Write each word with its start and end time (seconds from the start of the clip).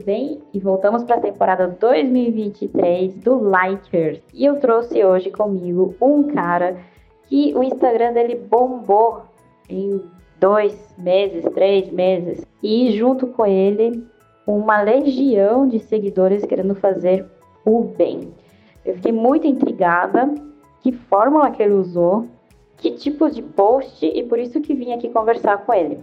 tudo 0.00 0.04
bem? 0.04 0.40
E 0.52 0.58
voltamos 0.58 1.04
para 1.04 1.16
a 1.16 1.20
temporada 1.20 1.68
2023 1.68 3.14
do 3.16 3.38
Likers. 3.38 4.20
E 4.32 4.44
eu 4.44 4.58
trouxe 4.58 5.04
hoje 5.04 5.30
comigo 5.30 5.94
um 6.00 6.24
cara 6.24 6.78
que 7.26 7.52
o 7.54 7.62
Instagram 7.62 8.12
dele 8.12 8.34
bombou 8.34 9.22
em 9.68 10.02
dois 10.38 10.94
meses, 10.98 11.44
três 11.52 11.92
meses. 11.92 12.44
E 12.62 12.92
junto 12.96 13.26
com 13.26 13.44
ele, 13.44 14.04
uma 14.46 14.80
legião 14.80 15.68
de 15.68 15.78
seguidores 15.78 16.44
querendo 16.44 16.74
fazer 16.74 17.26
o 17.64 17.84
bem. 17.84 18.32
Eu 18.84 18.94
fiquei 18.94 19.12
muito 19.12 19.46
intrigada 19.46 20.34
que 20.80 20.92
fórmula 20.92 21.50
que 21.50 21.62
ele 21.62 21.74
usou, 21.74 22.26
que 22.78 22.92
tipo 22.92 23.30
de 23.30 23.42
post 23.42 24.04
e 24.06 24.22
por 24.24 24.38
isso 24.38 24.60
que 24.62 24.74
vim 24.74 24.92
aqui 24.92 25.10
conversar 25.10 25.58
com 25.58 25.74
ele. 25.74 25.98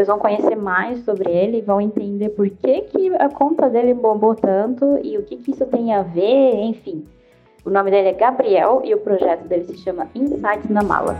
Vocês 0.00 0.08
vão 0.08 0.18
conhecer 0.18 0.56
mais 0.56 1.04
sobre 1.04 1.30
ele 1.30 1.60
vão 1.60 1.78
entender 1.78 2.30
por 2.30 2.48
que, 2.48 2.80
que 2.80 3.14
a 3.16 3.28
conta 3.28 3.68
dele 3.68 3.92
bombou 3.92 4.34
tanto 4.34 4.98
e 5.02 5.18
o 5.18 5.22
que, 5.24 5.36
que 5.36 5.50
isso 5.50 5.66
tem 5.66 5.92
a 5.92 6.00
ver, 6.00 6.54
enfim. 6.54 7.04
O 7.66 7.68
nome 7.68 7.90
dele 7.90 8.08
é 8.08 8.12
Gabriel 8.14 8.80
e 8.82 8.94
o 8.94 8.98
projeto 9.00 9.46
dele 9.46 9.64
se 9.64 9.76
chama 9.76 10.08
Insights 10.14 10.70
na 10.70 10.82
Mala. 10.82 11.18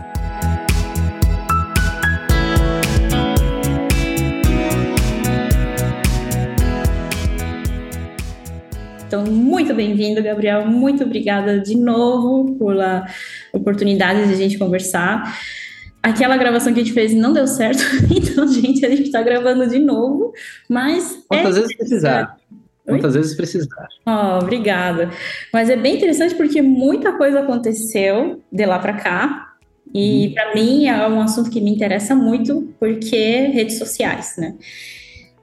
Então, 9.05 9.25
muito 9.25 9.75
bem-vindo, 9.75 10.23
Gabriel. 10.23 10.65
Muito 10.65 11.03
obrigada 11.03 11.59
de 11.59 11.77
novo 11.77 12.55
pela 12.55 13.05
oportunidade 13.53 14.25
de 14.25 14.33
a 14.33 14.37
gente 14.37 14.57
conversar. 14.57 15.21
Aquela 16.03 16.35
gravação 16.35 16.73
que 16.73 16.79
a 16.79 16.83
gente 16.83 16.93
fez 16.93 17.13
não 17.13 17.31
deu 17.31 17.45
certo, 17.45 17.83
então, 18.09 18.47
gente, 18.47 18.85
a 18.85 18.89
gente 18.89 19.03
está 19.03 19.21
gravando 19.21 19.67
de 19.67 19.79
novo, 19.79 20.33
mas. 20.67 21.23
Quantas 21.27 21.57
é 21.57 21.61
vezes 21.61 21.77
precisar. 21.77 22.37
Quantas 22.85 23.13
vezes 23.13 23.35
precisar. 23.35 23.87
Oh, 24.05 24.39
obrigada. 24.41 25.11
Mas 25.53 25.69
é 25.69 25.75
bem 25.75 25.95
interessante 25.95 26.35
porque 26.35 26.61
muita 26.61 27.13
coisa 27.13 27.41
aconteceu 27.41 28.41
de 28.51 28.65
lá 28.65 28.79
para 28.79 28.93
cá. 28.93 29.47
E 29.93 30.27
uhum. 30.27 30.33
para 30.33 30.55
mim 30.55 30.87
é 30.87 31.07
um 31.07 31.21
assunto 31.21 31.49
que 31.49 31.61
me 31.61 31.69
interessa 31.69 32.15
muito 32.15 32.73
porque 32.79 33.47
redes 33.53 33.77
sociais, 33.77 34.35
né? 34.37 34.55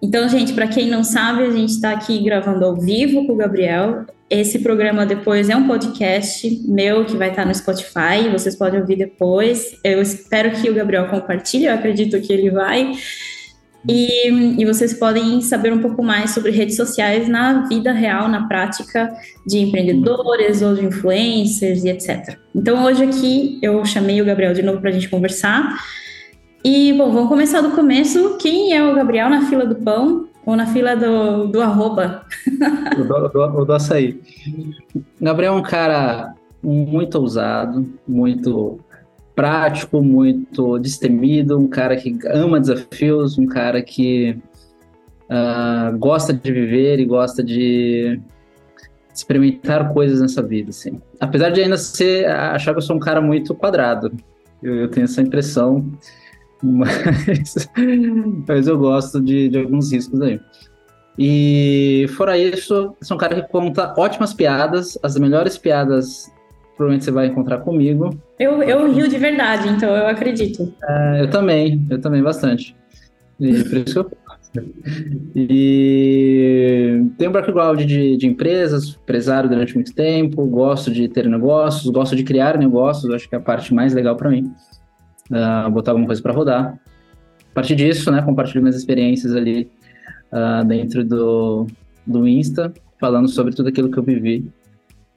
Então, 0.01 0.29
gente, 0.29 0.53
para 0.53 0.69
quem 0.69 0.89
não 0.89 1.03
sabe, 1.03 1.43
a 1.43 1.51
gente 1.51 1.71
está 1.71 1.91
aqui 1.91 2.23
gravando 2.23 2.65
ao 2.65 2.77
vivo 2.77 3.27
com 3.27 3.33
o 3.33 3.37
Gabriel. 3.37 4.07
Esse 4.31 4.59
programa 4.59 5.05
depois 5.05 5.49
é 5.49 5.57
um 5.57 5.67
podcast 5.67 6.63
meu 6.69 7.05
que 7.05 7.17
vai 7.17 7.31
estar 7.31 7.43
tá 7.43 7.49
no 7.49 7.55
Spotify, 7.55 8.29
vocês 8.31 8.55
podem 8.55 8.81
ouvir 8.81 8.97
depois. 8.97 9.77
Eu 9.83 10.01
espero 10.01 10.51
que 10.53 10.71
o 10.71 10.75
Gabriel 10.75 11.09
compartilhe, 11.09 11.65
eu 11.65 11.75
acredito 11.75 12.21
que 12.21 12.33
ele 12.33 12.51
vai. 12.51 12.93
E, 13.89 14.29
e, 14.61 14.65
vocês 14.67 14.93
podem 14.93 15.41
saber 15.41 15.73
um 15.73 15.81
pouco 15.81 16.03
mais 16.03 16.33
sobre 16.33 16.51
redes 16.51 16.77
sociais 16.77 17.29
na 17.29 17.67
vida 17.69 17.93
real, 17.93 18.29
na 18.29 18.47
prática 18.47 19.11
de 19.47 19.59
empreendedores 19.59 20.61
ou 20.63 20.75
de 20.75 20.85
influencers 20.85 21.85
e 21.85 21.89
etc. 21.89 22.37
Então, 22.55 22.85
hoje 22.85 23.05
aqui 23.05 23.59
eu 23.63 23.83
chamei 23.85 24.21
o 24.21 24.25
Gabriel 24.25 24.53
de 24.53 24.63
novo 24.63 24.81
para 24.81 24.91
a 24.91 24.93
gente 24.93 25.09
conversar. 25.09 25.75
E, 26.65 26.93
bom, 26.93 27.13
vamos 27.13 27.29
começar 27.29 27.61
do 27.61 27.71
começo. 27.71 28.37
Quem 28.37 28.75
é 28.75 28.85
o 28.85 28.95
Gabriel 28.95 29.31
na 29.31 29.43
fila 29.43 29.65
do 29.65 29.77
pão 29.77 30.29
ou 30.45 30.57
na 30.57 30.67
fila 30.67 30.97
do, 30.97 31.47
do 31.47 31.63
arroba? 31.63 32.25
O 32.99 33.05
do, 33.05 33.29
do, 33.29 33.65
do 33.65 33.73
açaí. 33.73 34.21
Gabriel 35.21 35.55
é 35.55 35.57
um 35.57 35.63
cara 35.63 36.35
muito 36.63 37.15
ousado, 37.17 37.89
muito 38.07 38.81
prático, 39.37 40.03
muito 40.03 40.79
destemido, 40.81 41.57
um 41.57 41.69
cara 41.69 41.97
que 41.97 42.19
ama 42.27 42.59
desafios, 42.59 43.39
um 43.39 43.47
cara 43.47 43.81
que 43.81 44.37
uh, 45.31 45.97
gosta 45.97 46.33
de 46.33 46.53
viver 46.53 46.99
e 46.99 47.05
gosta 47.05 47.43
de 47.43 48.21
experimentar 49.15 49.93
coisas 49.93 50.21
nessa 50.21 50.43
vida, 50.43 50.71
assim. 50.71 51.01
Apesar 51.21 51.51
de 51.51 51.61
ainda 51.61 51.77
ser, 51.77 52.27
achar 52.29 52.73
que 52.73 52.79
eu 52.79 52.83
sou 52.83 52.97
um 52.97 53.01
cara 53.01 53.21
muito 53.21 53.55
quadrado, 53.55 54.13
eu, 54.61 54.75
eu 54.75 54.89
tenho 54.89 55.05
essa 55.05 55.23
impressão 55.23 55.89
mas, 56.63 57.69
mas 58.47 58.67
eu 58.69 58.79
gosto 58.79 59.21
de, 59.21 59.49
de 59.49 59.59
alguns 59.59 59.93
riscos 59.93 60.21
aí. 60.21 60.41
E 61.19 62.07
fora 62.17 62.39
isso, 62.39 62.95
sou 63.03 63.17
um 63.17 63.21
cara 63.21 63.43
que 63.43 63.49
conta 63.49 63.93
ótimas 63.99 64.33
piadas, 64.33 64.97
as 65.03 65.17
melhores 65.17 65.59
piadas 65.59 66.31
provavelmente 66.77 67.05
você 67.05 67.11
vai 67.11 67.27
encontrar 67.27 67.59
comigo. 67.59 68.17
Eu, 68.39 68.63
eu 68.63 68.93
rio 68.93 69.09
de 69.09 69.19
verdade, 69.19 69.69
então 69.69 69.95
eu 69.97 70.07
acredito. 70.07 70.73
É, 70.89 71.23
eu 71.23 71.29
também, 71.29 71.85
eu 71.91 72.01
também 72.01 72.23
bastante. 72.23 72.77
E 73.41 73.65
por 73.65 73.79
isso 73.79 73.93
que 73.93 73.99
eu 73.99 74.11
e 75.37 77.05
tenho 77.19 77.31
um 77.31 77.33
background 77.33 77.81
de, 77.81 78.17
de 78.17 78.27
empresas, 78.27 78.99
empresário 79.03 79.49
durante 79.49 79.75
muito 79.75 79.95
tempo, 79.95 80.45
gosto 80.47 80.91
de 80.91 81.07
ter 81.09 81.29
negócios, 81.29 81.91
gosto 81.93 82.17
de 82.17 82.25
criar 82.25 82.57
negócios, 82.57 83.13
acho 83.13 83.29
que 83.29 83.35
é 83.35 83.39
a 83.39 83.43
parte 83.43 83.75
mais 83.75 83.93
legal 83.93 84.17
para 84.17 84.31
mim 84.31 84.51
uh, 85.31 85.71
botar 85.71 85.93
alguma 85.93 86.07
coisa 86.07 86.23
para 86.23 86.33
rodar. 86.33 86.79
A 87.51 87.55
partir 87.55 87.75
disso, 87.75 88.11
né, 88.11 88.23
compartilho 88.23 88.63
minhas 88.63 88.77
experiências 88.77 89.35
ali 89.35 89.71
uh, 90.33 90.65
dentro 90.65 91.05
do, 91.05 91.67
do 92.07 92.27
Insta, 92.27 92.73
falando 93.01 93.29
sobre 93.29 93.55
tudo 93.55 93.69
aquilo 93.69 93.91
que 93.91 93.99
eu 93.99 94.03
vivi 94.03 94.51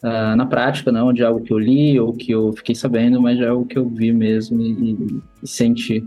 uh, 0.04 0.36
na 0.36 0.46
prática, 0.46 0.92
não 0.92 1.14
de 1.14 1.24
algo 1.24 1.42
que 1.42 1.54
eu 1.54 1.60
li 1.60 2.00
ou 2.00 2.14
que 2.14 2.32
eu 2.32 2.54
fiquei 2.54 2.76
sabendo, 2.76 3.22
mas 3.22 3.38
de 3.38 3.46
algo 3.46 3.66
que 3.66 3.78
eu 3.78 3.88
vi 3.88 4.12
mesmo 4.12 4.62
e, 4.62 4.72
e, 4.72 5.22
e 5.44 5.48
senti. 5.48 6.04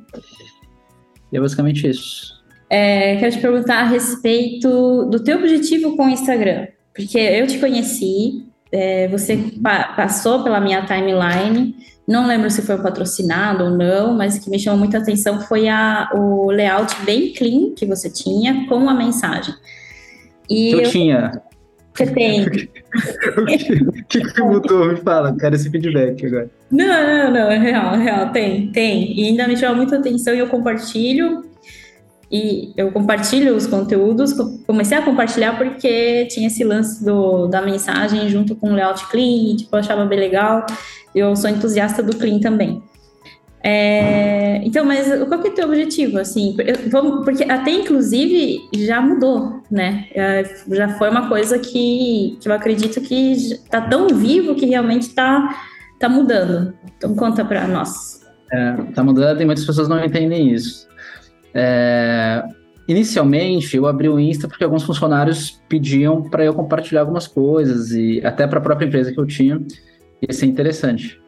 E 1.33 1.37
é 1.37 1.41
basicamente 1.41 1.89
isso. 1.89 2.35
É, 2.69 3.17
quero 3.17 3.33
te 3.33 3.41
perguntar 3.41 3.81
a 3.81 3.87
respeito 3.87 5.05
do 5.07 5.23
teu 5.23 5.39
objetivo 5.39 5.97
com 5.97 6.07
o 6.07 6.11
Instagram, 6.11 6.67
porque 6.95 7.19
eu 7.19 7.47
te 7.47 7.59
conheci, 7.59 8.47
é, 8.73 9.07
você 9.09 9.37
pa 9.63 9.93
passou 9.95 10.43
pela 10.43 10.61
minha 10.61 10.85
timeline, 10.85 11.75
não 12.07 12.27
lembro 12.27 12.51
se 12.51 12.63
foi 12.63 12.77
patrocinado 12.79 13.65
ou 13.65 13.71
não, 13.71 14.15
mas 14.15 14.37
o 14.37 14.41
que 14.41 14.51
me 14.51 14.59
chamou 14.59 14.79
muita 14.79 14.99
atenção 14.99 15.41
foi 15.41 15.69
a, 15.69 16.11
o 16.15 16.51
layout 16.51 16.95
bem 17.05 17.33
clean 17.33 17.75
que 17.75 17.87
você 17.87 18.11
tinha 18.11 18.67
com 18.69 18.89
a 18.89 18.95
mensagem. 18.95 19.55
E 20.49 20.73
eu, 20.73 20.81
eu 20.81 20.91
tinha. 20.91 21.43
Você 21.95 22.07
tem. 22.07 22.45
o 22.45 22.51
que, 24.09 24.21
que 24.21 24.43
mudou? 24.43 24.89
Me 24.89 24.97
fala, 24.97 25.35
quero 25.39 25.55
esse 25.55 25.71
feedback 25.71 26.27
agora. 26.27 26.51
Não, 26.71 26.87
não, 26.87 27.31
não, 27.33 27.51
é 27.51 27.59
real, 27.59 27.95
é 27.95 28.03
real, 28.03 28.33
tem, 28.33 28.71
tem. 28.73 29.19
E 29.19 29.29
ainda 29.29 29.49
me 29.49 29.57
chamou 29.57 29.77
muita 29.77 29.97
atenção 29.97 30.35
e 30.35 30.41
eu 30.41 30.49
compartilho. 30.49 31.54
E 32.31 32.73
eu 32.77 32.91
compartilho 32.91 33.55
os 33.55 33.67
conteúdos, 33.67 34.33
comecei 34.67 34.97
a 34.97 35.03
compartilhar 35.03 35.57
porque 35.57 36.27
tinha 36.27 36.47
esse 36.47 36.65
lance 36.65 37.05
do, 37.05 37.47
da 37.47 37.63
mensagem 37.63 38.29
junto 38.29 38.55
com 38.57 38.71
o 38.71 38.75
layout 38.75 39.07
clean, 39.09 39.57
tipo, 39.57 39.75
eu 39.75 39.81
achava 39.81 40.05
bem 40.05 40.19
legal. 40.19 40.67
Eu 41.15 41.37
sou 41.37 41.49
entusiasta 41.49 42.03
do 42.03 42.17
clean 42.17 42.41
também. 42.41 42.83
É, 43.67 44.61
então, 44.63 44.85
mas 44.85 45.09
qual 45.27 45.41
que 45.41 45.49
é 45.49 45.51
o 45.51 45.55
teu 45.55 45.67
objetivo, 45.67 46.19
assim? 46.19 46.55
Vamos, 46.91 47.25
porque 47.25 47.45
até, 47.45 47.71
inclusive, 47.71 48.61
já 48.75 49.01
mudou, 49.01 49.63
né? 49.71 50.07
É, 50.15 50.45
já 50.69 50.89
foi 50.99 51.09
uma 51.09 51.31
coisa 51.31 51.59
que, 51.59 52.37
que 52.39 52.47
eu 52.47 52.53
acredito 52.53 53.01
que 53.01 53.33
está 53.33 53.81
tão 53.81 54.09
vivo 54.09 54.55
que 54.55 54.67
realmente 54.67 55.03
está 55.03 55.49
tá 55.99 56.11
mudando. 56.11 56.75
Então, 56.95 57.15
conta 57.15 57.43
para 57.43 57.67
nós. 57.67 58.21
É, 58.53 58.73
tá 58.95 59.03
mudando 59.03 59.41
e 59.41 59.47
muitas 59.47 59.65
pessoas 59.65 59.89
não 59.89 60.05
entendem 60.05 60.53
isso. 60.53 60.87
É, 61.55 62.43
inicialmente, 62.89 63.77
eu 63.77 63.87
abri 63.87 64.09
o 64.09 64.19
Insta 64.19 64.49
porque 64.49 64.65
alguns 64.65 64.83
funcionários 64.83 65.63
pediam 65.69 66.23
para 66.23 66.45
eu 66.45 66.53
compartilhar 66.53 67.01
algumas 67.01 67.27
coisas 67.27 67.93
e 67.93 68.21
até 68.25 68.47
para 68.47 68.59
a 68.59 68.63
própria 68.63 68.87
empresa 68.87 69.13
que 69.13 69.21
eu 69.21 69.27
tinha 69.27 69.61
ia 70.21 70.33
ser 70.35 70.47
interessante. 70.47 71.21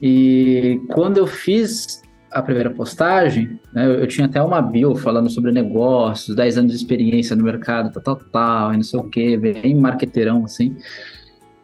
E 0.00 0.80
quando 0.88 1.16
eu 1.16 1.26
fiz 1.26 2.02
a 2.30 2.42
primeira 2.42 2.70
postagem, 2.70 3.58
né, 3.72 3.86
eu 3.86 4.06
tinha 4.06 4.26
até 4.26 4.42
uma 4.42 4.60
bio 4.60 4.94
falando 4.94 5.30
sobre 5.30 5.52
negócios, 5.52 6.36
10 6.36 6.58
anos 6.58 6.72
de 6.72 6.78
experiência 6.78 7.34
no 7.34 7.44
mercado, 7.44 7.90
tal, 7.92 8.02
tal, 8.02 8.28
tal, 8.30 8.74
e 8.74 8.76
não 8.76 8.82
sei 8.82 9.00
o 9.00 9.04
que, 9.04 9.36
bem 9.36 9.74
marqueteirão, 9.74 10.44
assim. 10.44 10.76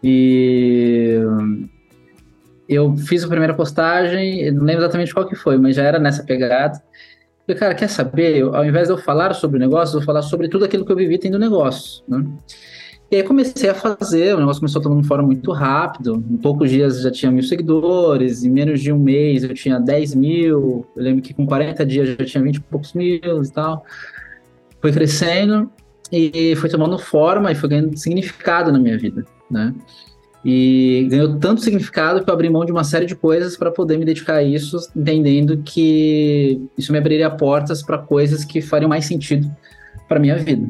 E 0.02 1.18
eu 2.68 2.96
fiz 2.96 3.22
a 3.22 3.28
primeira 3.28 3.54
postagem, 3.54 4.50
não 4.50 4.64
lembro 4.64 4.82
exatamente 4.82 5.12
qual 5.12 5.28
que 5.28 5.36
foi, 5.36 5.58
mas 5.58 5.76
já 5.76 5.82
era 5.82 5.98
nessa 5.98 6.24
pegada. 6.24 6.82
Falei, 7.46 7.58
cara, 7.58 7.74
quer 7.74 7.88
saber? 7.88 8.36
Eu, 8.36 8.54
ao 8.54 8.64
invés 8.64 8.88
de 8.88 8.94
eu 8.94 8.98
falar 8.98 9.34
sobre 9.34 9.58
negócio, 9.58 9.94
eu 9.94 10.00
vou 10.00 10.06
falar 10.06 10.22
sobre 10.22 10.48
tudo 10.48 10.64
aquilo 10.64 10.84
que 10.84 10.92
eu 10.92 10.96
vivi 10.96 11.18
tendo 11.18 11.38
negócio, 11.38 12.04
né? 12.08 12.24
E 13.10 13.16
aí 13.16 13.22
comecei 13.22 13.68
a 13.68 13.74
fazer, 13.74 14.34
o 14.34 14.38
negócio 14.38 14.60
começou 14.60 14.80
uma 14.90 15.04
forma 15.04 15.26
muito 15.26 15.52
rápido. 15.52 16.24
Em 16.30 16.36
poucos 16.38 16.70
dias 16.70 17.02
já 17.02 17.10
tinha 17.10 17.30
mil 17.30 17.42
seguidores, 17.42 18.42
em 18.42 18.50
menos 18.50 18.80
de 18.80 18.90
um 18.90 18.98
mês 18.98 19.44
eu 19.44 19.52
tinha 19.52 19.78
10 19.78 20.14
mil. 20.14 20.86
Eu 20.96 21.02
lembro 21.02 21.20
que 21.20 21.34
com 21.34 21.44
40 21.44 21.84
dias 21.84 22.08
já 22.08 22.24
tinha 22.24 22.42
20 22.42 22.56
e 22.56 22.60
poucos 22.60 22.94
mil 22.94 23.20
e 23.42 23.52
tal. 23.52 23.84
Foi 24.80 24.90
crescendo 24.90 25.70
e 26.10 26.56
foi 26.56 26.70
tomando 26.70 26.98
forma 26.98 27.52
e 27.52 27.54
foi 27.54 27.68
ganhando 27.68 27.94
significado 27.98 28.72
na 28.72 28.78
minha 28.78 28.96
vida, 28.96 29.26
né? 29.50 29.74
E 30.44 31.06
ganhou 31.08 31.38
tanto 31.38 31.60
significado 31.60 32.22
que 32.22 32.28
eu 32.28 32.34
abri 32.34 32.50
mão 32.50 32.64
de 32.64 32.72
uma 32.72 32.82
série 32.82 33.06
de 33.06 33.14
coisas 33.14 33.56
para 33.56 33.70
poder 33.70 33.96
me 33.96 34.04
dedicar 34.04 34.36
a 34.36 34.42
isso, 34.42 34.76
entendendo 34.94 35.62
que 35.64 36.60
isso 36.76 36.90
me 36.90 36.98
abriria 36.98 37.30
portas 37.30 37.82
para 37.82 37.96
coisas 37.98 38.44
que 38.44 38.60
fariam 38.60 38.88
mais 38.88 39.04
sentido 39.04 39.48
para 40.08 40.18
minha 40.18 40.36
vida. 40.36 40.68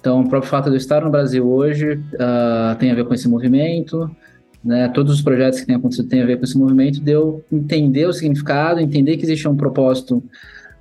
Então, 0.00 0.20
o 0.20 0.28
próprio 0.28 0.50
fato 0.50 0.64
de 0.64 0.72
eu 0.72 0.78
estar 0.78 1.04
no 1.04 1.10
Brasil 1.10 1.48
hoje 1.48 1.94
uh, 1.94 2.76
tem 2.76 2.90
a 2.90 2.94
ver 2.94 3.04
com 3.04 3.14
esse 3.14 3.28
movimento, 3.28 4.10
né? 4.64 4.88
Todos 4.88 5.14
os 5.14 5.22
projetos 5.22 5.60
que 5.60 5.66
têm 5.66 5.76
acontecido 5.76 6.08
têm 6.08 6.22
a 6.22 6.26
ver 6.26 6.38
com 6.38 6.44
esse 6.44 6.58
movimento, 6.58 7.00
de 7.00 7.12
eu 7.12 7.44
entender 7.52 8.06
o 8.06 8.12
significado, 8.12 8.80
entender 8.80 9.16
que 9.16 9.24
existe 9.24 9.46
um 9.46 9.56
propósito 9.56 10.22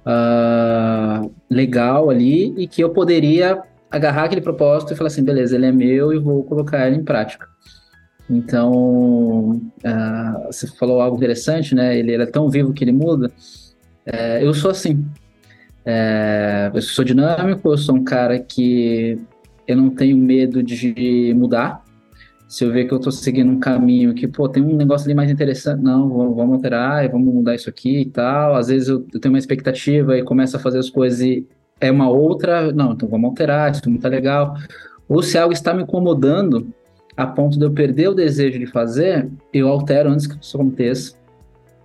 uh, 0.05 1.31
legal 1.47 2.09
ali 2.09 2.53
e 2.57 2.67
que 2.67 2.83
eu 2.83 2.89
poderia 2.89 3.61
agarrar 3.91 4.23
aquele 4.23 4.41
propósito 4.41 4.93
e 4.93 4.95
falar 4.95 5.07
assim, 5.07 5.23
beleza, 5.23 5.55
ele 5.55 5.67
é 5.67 5.71
meu 5.71 6.11
e 6.13 6.17
vou 6.17 6.43
colocar 6.43 6.87
ele 6.87 6.95
em 6.95 7.03
prática. 7.03 7.47
Então, 8.31 9.61
uh, 9.83 10.45
você 10.47 10.65
falou 10.65 11.01
algo 11.01 11.17
interessante, 11.17 11.75
né? 11.75 11.97
Ele 11.97 12.13
é 12.13 12.25
tão 12.25 12.49
vivo 12.49 12.71
que 12.71 12.81
ele 12.81 12.93
muda. 12.93 13.29
É, 14.05 14.43
eu 14.43 14.53
sou 14.53 14.71
assim. 14.71 15.05
É, 15.85 16.71
eu 16.73 16.81
sou 16.81 17.03
dinâmico, 17.03 17.69
eu 17.69 17.77
sou 17.77 17.95
um 17.95 18.03
cara 18.03 18.39
que 18.39 19.19
eu 19.67 19.75
não 19.75 19.89
tenho 19.89 20.17
medo 20.17 20.63
de 20.63 21.33
mudar. 21.35 21.83
Se 22.47 22.63
eu 22.63 22.71
ver 22.71 22.85
que 22.85 22.93
eu 22.93 22.97
estou 22.97 23.11
seguindo 23.11 23.51
um 23.51 23.59
caminho 23.59 24.13
que, 24.13 24.27
pô, 24.27 24.47
tem 24.47 24.63
um 24.63 24.75
negócio 24.75 25.05
ali 25.07 25.13
mais 25.13 25.31
interessante, 25.31 25.81
não, 25.81 26.09
vamos, 26.09 26.35
vamos 26.35 26.53
alterar, 26.55 27.09
vamos 27.09 27.33
mudar 27.33 27.55
isso 27.55 27.69
aqui 27.69 28.01
e 28.01 28.05
tal. 28.05 28.55
Às 28.55 28.67
vezes 28.67 28.87
eu, 28.87 29.05
eu 29.13 29.19
tenho 29.19 29.33
uma 29.33 29.39
expectativa 29.39 30.17
e 30.17 30.23
começo 30.23 30.55
a 30.55 30.59
fazer 30.59 30.79
as 30.79 30.89
coisas 30.89 31.21
e 31.21 31.45
é 31.79 31.91
uma 31.91 32.09
outra, 32.09 32.71
não, 32.71 32.93
então 32.93 33.09
vamos 33.09 33.29
alterar, 33.29 33.71
isso 33.71 33.89
não 33.89 33.97
tá 33.97 34.07
legal. 34.07 34.55
Ou 35.07 35.21
se 35.21 35.37
algo 35.37 35.53
está 35.53 35.73
me 35.73 35.83
incomodando, 35.83 36.73
a 37.15 37.27
ponto 37.27 37.57
de 37.57 37.65
eu 37.65 37.71
perder 37.71 38.09
o 38.09 38.13
desejo 38.13 38.59
de 38.59 38.65
fazer, 38.65 39.29
eu 39.53 39.67
altero 39.67 40.09
antes 40.09 40.27
que 40.27 40.37
isso 40.41 40.57
aconteça. 40.57 41.15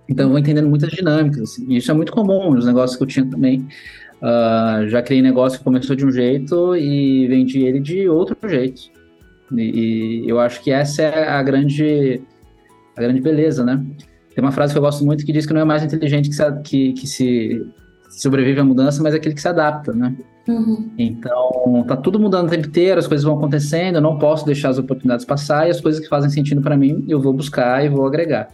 Então, 0.09 0.25
eu 0.25 0.29
vou 0.29 0.39
entendendo 0.39 0.69
muitas 0.69 0.89
dinâmicas. 0.89 1.41
Assim. 1.41 1.65
E 1.67 1.77
isso 1.77 1.91
é 1.91 1.93
muito 1.93 2.11
comum 2.11 2.53
nos 2.53 2.65
negócios 2.65 2.97
que 2.97 3.03
eu 3.03 3.07
tinha 3.07 3.25
também. 3.25 3.67
Uh, 4.21 4.87
já 4.87 5.01
criei 5.01 5.21
negócio 5.21 5.59
que 5.59 5.63
começou 5.63 5.95
de 5.95 6.05
um 6.05 6.11
jeito 6.11 6.75
e 6.75 7.27
vendi 7.27 7.61
ele 7.63 7.79
de 7.79 8.07
outro 8.07 8.37
jeito. 8.49 8.83
E, 9.55 10.23
e, 10.23 10.29
eu 10.29 10.39
acho 10.39 10.63
que 10.63 10.71
essa 10.71 11.03
é 11.03 11.27
a 11.27 11.43
grande, 11.43 12.21
a 12.95 13.01
grande 13.01 13.21
beleza, 13.21 13.63
né? 13.63 13.85
Tem 14.33 14.43
uma 14.43 14.51
frase 14.51 14.73
que 14.73 14.77
eu 14.77 14.83
gosto 14.83 15.05
muito 15.05 15.25
que 15.25 15.31
diz 15.31 15.45
que 15.45 15.53
não 15.53 15.61
é 15.61 15.65
mais 15.65 15.83
inteligente 15.83 16.29
que 16.29 16.35
se, 16.35 16.61
que, 16.63 16.93
que 16.93 17.07
se 17.07 17.65
sobrevive 18.09 18.59
à 18.59 18.63
mudança, 18.63 19.01
mas 19.03 19.13
é 19.13 19.17
aquele 19.17 19.35
que 19.35 19.41
se 19.41 19.47
adapta, 19.47 19.93
né? 19.93 20.15
Uhum. 20.47 20.89
Então, 20.97 21.83
tá 21.87 21.97
tudo 21.97 22.19
mudando 22.19 22.47
o 22.47 22.49
tempo 22.49 22.67
inteiro, 22.67 22.99
as 22.99 23.07
coisas 23.07 23.25
vão 23.25 23.37
acontecendo, 23.37 23.95
eu 23.95 24.01
não 24.01 24.17
posso 24.17 24.45
deixar 24.45 24.69
as 24.69 24.77
oportunidades 24.77 25.25
passar 25.25 25.67
e 25.67 25.71
as 25.71 25.81
coisas 25.81 26.01
que 26.01 26.07
fazem 26.07 26.29
sentido 26.29 26.61
para 26.61 26.77
mim, 26.77 27.03
eu 27.07 27.19
vou 27.19 27.33
buscar 27.33 27.85
e 27.85 27.89
vou 27.89 28.05
agregar. 28.05 28.47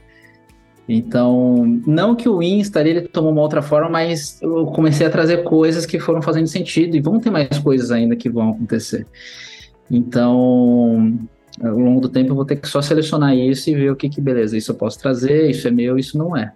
Então, 0.89 1.81
não 1.87 2.15
que 2.15 2.27
o 2.27 2.41
Insta 2.41 2.81
ele 2.81 3.01
tomou 3.01 3.31
uma 3.31 3.41
outra 3.41 3.61
forma, 3.61 3.89
mas 3.89 4.41
eu 4.41 4.65
comecei 4.65 5.07
a 5.07 5.09
trazer 5.09 5.43
coisas 5.43 5.85
que 5.85 5.99
foram 5.99 6.21
fazendo 6.21 6.47
sentido 6.47 6.97
e 6.97 7.01
vão 7.01 7.19
ter 7.19 7.29
mais 7.29 7.57
coisas 7.59 7.91
ainda 7.91 8.15
que 8.15 8.29
vão 8.29 8.49
acontecer. 8.49 9.05
Então, 9.89 11.17
ao 11.61 11.77
longo 11.77 12.01
do 12.01 12.09
tempo 12.09 12.31
eu 12.31 12.35
vou 12.35 12.43
ter 12.45 12.57
que 12.57 12.67
só 12.67 12.81
selecionar 12.81 13.35
isso 13.35 13.69
e 13.69 13.75
ver 13.75 13.91
o 13.91 13.95
que 13.95 14.09
que 14.09 14.19
beleza, 14.19 14.57
isso 14.57 14.71
eu 14.71 14.75
posso 14.75 14.99
trazer, 14.99 15.49
isso 15.49 15.67
é 15.67 15.71
meu, 15.71 15.97
isso 15.97 16.17
não 16.17 16.35
é. 16.35 16.51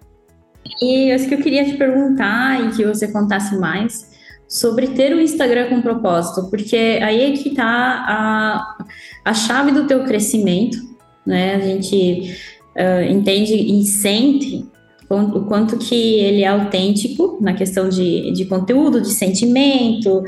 E 0.82 1.10
acho 1.12 1.28
que 1.28 1.34
eu 1.34 1.40
queria 1.40 1.64
te 1.64 1.76
perguntar 1.76 2.60
e 2.66 2.76
que 2.76 2.84
você 2.84 3.10
contasse 3.10 3.56
mais 3.56 4.17
sobre 4.48 4.88
ter 4.88 5.14
o 5.14 5.20
Instagram 5.20 5.68
com 5.68 5.82
propósito, 5.82 6.48
porque 6.48 6.98
aí 7.02 7.20
é 7.20 7.36
que 7.36 7.50
está 7.50 7.66
a, 7.66 8.76
a 9.24 9.34
chave 9.34 9.72
do 9.72 9.86
teu 9.86 10.04
crescimento, 10.04 10.78
né? 11.26 11.56
A 11.56 11.60
gente 11.60 12.34
uh, 12.74 13.12
entende 13.12 13.54
e 13.54 13.84
sente 13.84 14.66
o 15.10 15.44
quanto 15.46 15.78
que 15.78 15.94
ele 15.94 16.42
é 16.42 16.48
autêntico 16.48 17.38
na 17.40 17.54
questão 17.54 17.88
de, 17.88 18.30
de 18.32 18.44
conteúdo, 18.44 19.00
de 19.00 19.08
sentimento, 19.08 20.22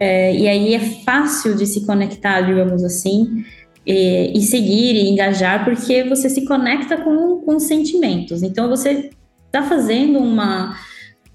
é, 0.00 0.34
e 0.34 0.48
aí 0.48 0.74
é 0.74 0.80
fácil 0.80 1.56
de 1.56 1.66
se 1.66 1.84
conectar, 1.84 2.40
digamos 2.42 2.84
assim, 2.84 3.44
e, 3.86 4.32
e, 4.36 4.42
seguir 4.42 4.94
e 4.94 5.08
engajar, 5.08 5.64
porque 5.64 6.04
você 6.04 6.28
se 6.28 6.44
conecta 6.44 6.96
com, 6.96 7.40
com 7.40 7.58
sentimentos. 7.58 8.42
Então 8.42 8.68
você 8.68 9.10
está 9.46 9.62
fazendo 9.62 10.18
uma 10.18 10.76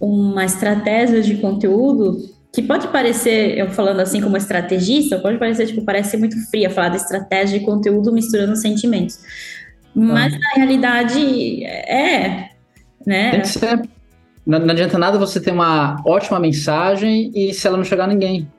uma 0.04 0.44
estratégia 0.44 1.22
de 1.22 1.38
conteúdo 1.38 2.18
que 2.52 2.62
pode 2.62 2.88
parecer, 2.90 3.58
eu 3.58 3.70
falando 3.72 4.00
assim 4.00 4.22
como 4.22 4.38
estrategista, 4.38 5.18
pode 5.18 5.40
parecer, 5.40 5.66
tipo, 5.66 5.82
parece 5.82 6.18
muito 6.18 6.36
fria 6.50 6.70
falar 6.70 6.90
de 6.90 6.98
estratégia 6.98 7.58
de 7.58 7.66
conteúdo 7.66 8.12
misturando 8.12 8.56
sentimentos. 8.56 9.20
Mas 9.96 10.34
ah. 10.34 10.38
na 10.38 10.50
realidade 10.58 11.64
é, 11.64 12.50
né? 13.06 13.32
Tem 13.32 13.42
que 13.42 13.48
ser. 13.48 13.82
Não, 14.46 14.60
não 14.60 14.72
adianta 14.72 14.98
nada 14.98 15.18
você 15.18 15.40
ter 15.40 15.52
uma 15.52 16.02
ótima 16.06 16.40
mensagem 16.40 17.32
e 17.34 17.54
se 17.54 17.66
ela 17.66 17.78
não 17.78 17.84
chegar 17.84 18.04
a 18.04 18.08
ninguém 18.08 18.52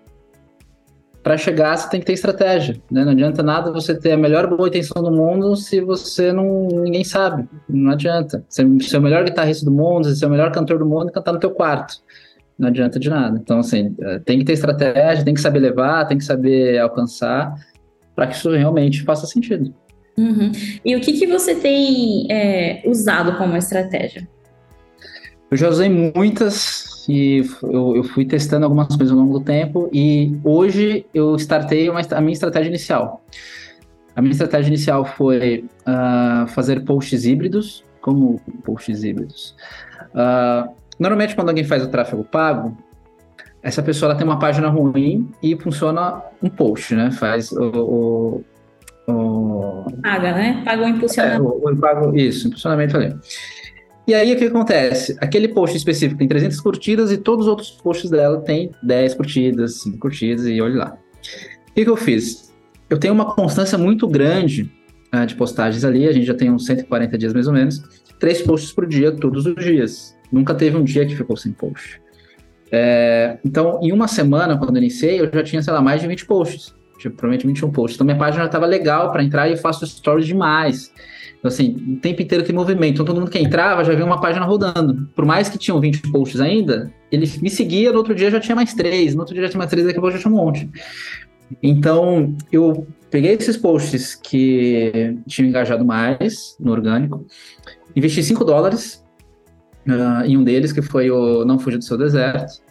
para 1.25 1.39
chegar 1.39 1.75
você 1.75 1.89
tem 1.89 2.01
que 2.01 2.07
ter 2.07 2.13
estratégia, 2.13 2.77
né? 2.91 3.03
Não 3.03 3.13
adianta 3.13 3.43
nada 3.43 3.73
você 3.73 3.99
ter 3.99 4.13
a 4.13 4.17
melhor 4.17 4.47
boa 4.47 4.69
intenção 4.69 5.03
do 5.03 5.11
mundo 5.11 5.57
se 5.57 5.81
você 5.81 6.31
não 6.31 6.69
ninguém 6.69 7.03
sabe, 7.03 7.49
não 7.67 7.91
adianta. 7.91 8.45
Você 8.47 8.63
ser 8.81 8.99
o 8.99 9.03
melhor 9.03 9.25
guitarrista 9.25 9.65
do 9.65 9.73
mundo, 9.73 10.15
ser 10.15 10.27
o 10.27 10.31
melhor 10.31 10.53
cantor 10.53 10.79
do 10.79 10.85
mundo 10.85 11.09
e 11.09 11.13
cantar 11.13 11.33
no 11.33 11.41
teu 11.41 11.51
quarto, 11.51 11.95
não 12.59 12.69
adianta 12.69 13.01
de 13.01 13.09
nada. 13.09 13.41
Então 13.43 13.61
assim, 13.61 13.97
é, 14.03 14.19
tem 14.19 14.39
que 14.39 14.45
ter 14.45 14.53
estratégia, 14.53 15.25
tem 15.25 15.33
que 15.33 15.41
saber 15.41 15.61
levar, 15.61 16.07
tem 16.07 16.19
que 16.19 16.25
saber 16.25 16.79
alcançar 16.79 17.55
para 18.15 18.27
que 18.27 18.37
isso 18.37 18.51
realmente 18.51 19.03
faça 19.03 19.27
sentido. 19.27 19.75
Uhum. 20.19 20.53
E 20.85 20.95
o 20.95 21.01
que 21.01 21.15
que 21.15 21.27
você 21.27 21.55
tem 21.55 22.31
é, 22.31 22.83
usado 22.85 23.39
como 23.39 23.57
estratégia? 23.57 24.29
Eu 25.51 25.57
já 25.57 25.71
usei 25.71 25.89
muitas 25.89 26.94
e 27.09 27.45
eu, 27.63 27.97
eu, 27.97 28.05
fui 28.05 28.25
testando 28.25 28.65
algumas 28.65 28.89
coisas 28.89 29.11
ao 29.11 29.19
longo 29.19 29.39
do 29.39 29.45
tempo 29.45 29.89
e 29.93 30.39
hoje 30.43 31.05
eu 31.13 31.37
startei 31.37 31.89
uma, 31.89 32.01
a 32.01 32.21
minha 32.21 32.33
estratégia 32.33 32.69
inicial. 32.69 33.25
A 34.17 34.23
minha 34.23 34.33
estratégia 34.33 34.69
inicial 34.69 35.05
foi 35.05 35.65
uh, 35.87 36.47
fazer 36.49 36.85
posts 36.85 37.25
híbridos. 37.25 37.85
Como 38.01 38.41
posts 38.63 39.03
híbridos? 39.03 39.57
Uh, 40.15 40.73
normalmente, 40.99 41.35
quando 41.35 41.49
alguém 41.49 41.65
faz 41.65 41.83
o 41.83 41.89
tráfego 41.89 42.23
pago, 42.23 42.77
essa 43.63 43.83
pessoa 43.83 44.11
ela 44.11 44.19
tem 44.19 44.27
uma 44.27 44.39
página 44.39 44.69
ruim 44.69 45.31
e 45.43 45.57
funciona 45.57 46.23
um 46.43 46.49
post, 46.49 46.95
né? 46.95 47.11
Faz 47.11 47.51
o. 47.51 48.45
o, 49.09 49.13
o... 49.13 49.87
Paga, 50.03 50.33
né? 50.33 50.63
Paga 50.65 50.85
o 50.85 50.89
impulsionamento. 50.89 51.43
É, 51.43 51.47
o, 51.47 51.73
o, 51.73 51.77
pago, 51.77 52.17
isso, 52.17 52.47
impulsionamento 52.47 52.97
ali. 52.97 53.17
E 54.07 54.15
aí 54.15 54.35
o 54.35 54.37
que 54.37 54.45
acontece? 54.45 55.17
Aquele 55.21 55.49
post 55.49 55.77
específico 55.77 56.19
tem 56.19 56.29
300 56.29 56.61
curtidas 56.61 57.11
e 57.11 57.17
todos 57.17 57.47
os 57.47 57.51
outros 57.51 57.71
posts 57.71 58.11
dela 58.11 58.41
tem 58.41 58.71
10 58.83 59.15
curtidas, 59.15 59.81
5 59.83 59.99
curtidas 59.99 60.47
e 60.47 60.61
olha 60.61 60.77
lá. 60.77 60.99
O 61.71 61.75
que, 61.75 61.85
que 61.85 61.91
eu 61.91 61.97
fiz? 61.97 62.53
Eu 62.91 62.99
tenho 62.99 63.15
uma 63.15 63.35
constância 63.35 63.79
muito 63.79 64.07
grande 64.07 64.71
uh, 65.15 65.25
de 65.25 65.35
postagens 65.35 65.85
ali, 65.85 66.07
a 66.07 66.13
gente 66.13 66.27
já 66.27 66.35
tem 66.35 66.51
uns 66.51 66.67
140 66.67 67.17
dias 67.17 67.33
mais 67.33 67.47
ou 67.47 67.53
menos, 67.55 67.83
três 68.21 68.43
posts 68.43 68.73
por 68.73 68.87
dia, 68.87 69.11
todos 69.11 69.47
os 69.47 69.55
dias. 69.57 70.15
Nunca 70.31 70.55
teve 70.55 70.77
um 70.77 70.85
dia 70.85 71.07
que 71.07 71.17
ficou 71.17 71.37
sem 71.37 71.53
post. 71.53 72.01
É, 72.71 73.39
então, 73.45 73.79
em 73.83 73.93
uma 73.93 74.09
semana, 74.09 74.59
quando 74.59 74.77
eu 74.77 74.83
iniciei, 74.83 75.21
eu 75.21 75.31
já 75.33 75.43
tinha, 75.43 75.63
sei 75.63 75.73
lá, 75.73 75.81
mais 75.81 76.01
de 76.01 76.09
20 76.09 76.27
posts. 76.27 76.75
Tipo, 76.99 77.17
provavelmente 77.17 77.47
21 77.47 77.71
posts. 77.71 77.97
Então, 77.97 78.05
minha 78.05 78.19
página 78.19 78.45
estava 78.45 78.67
legal 78.67 79.11
para 79.13 79.23
entrar 79.23 79.49
e 79.49 79.53
eu 79.53 79.57
faço 79.57 79.87
stories 79.87 80.27
demais. 80.27 80.93
Então, 81.39 81.49
assim, 81.49 81.97
o 81.97 82.01
tempo 82.01 82.23
inteiro 82.23 82.43
tem 82.43 82.55
movimento. 82.55 82.95
Então, 82.95 83.05
todo 83.05 83.21
mundo 83.21 83.31
que 83.31 83.39
entrava 83.39 83.85
já 83.85 83.95
via 83.95 84.05
uma 84.05 84.21
página 84.21 84.47
rodando. 84.47 85.09
Por 85.15 85.27
mais 85.27 85.49
que 85.49 85.59
tinham 85.59 85.79
20 85.81 86.11
posts 86.11 86.41
ainda, 86.41 86.91
ele 87.13 87.31
me 87.43 87.51
seguia, 87.51 87.93
no 87.93 87.99
outro 87.99 88.15
dia 88.15 88.31
já 88.31 88.41
tinha 88.41 88.57
mais 88.57 88.73
três, 88.73 89.15
no 89.15 89.21
outro 89.21 89.35
dia 89.35 89.45
já 89.45 89.51
tinha 89.51 89.59
mais 89.59 89.71
três, 89.71 89.87
daqui 89.87 89.99
a 89.99 90.01
pouco 90.01 90.17
já 90.17 90.23
tinha 90.23 90.33
um 90.33 90.37
monte. 90.37 90.71
Então, 91.63 92.35
eu 92.51 92.87
peguei 93.11 93.33
esses 93.33 93.57
posts 93.57 94.15
que 94.15 95.19
tinham 95.27 95.49
engajado 95.49 95.85
mais 95.85 96.57
no 96.59 96.73
orgânico, 96.73 97.27
investi 97.95 98.23
5 98.23 98.45
dólares 98.45 99.05
uh, 99.87 100.25
em 100.25 100.37
um 100.37 100.45
deles, 100.45 100.73
que 100.73 100.83
foi 100.83 101.11
o 101.11 101.45
Não 101.45 101.59
Fuja 101.59 101.79
do 101.79 101.85
Seu 101.85 101.99
Deserto, 101.99 102.63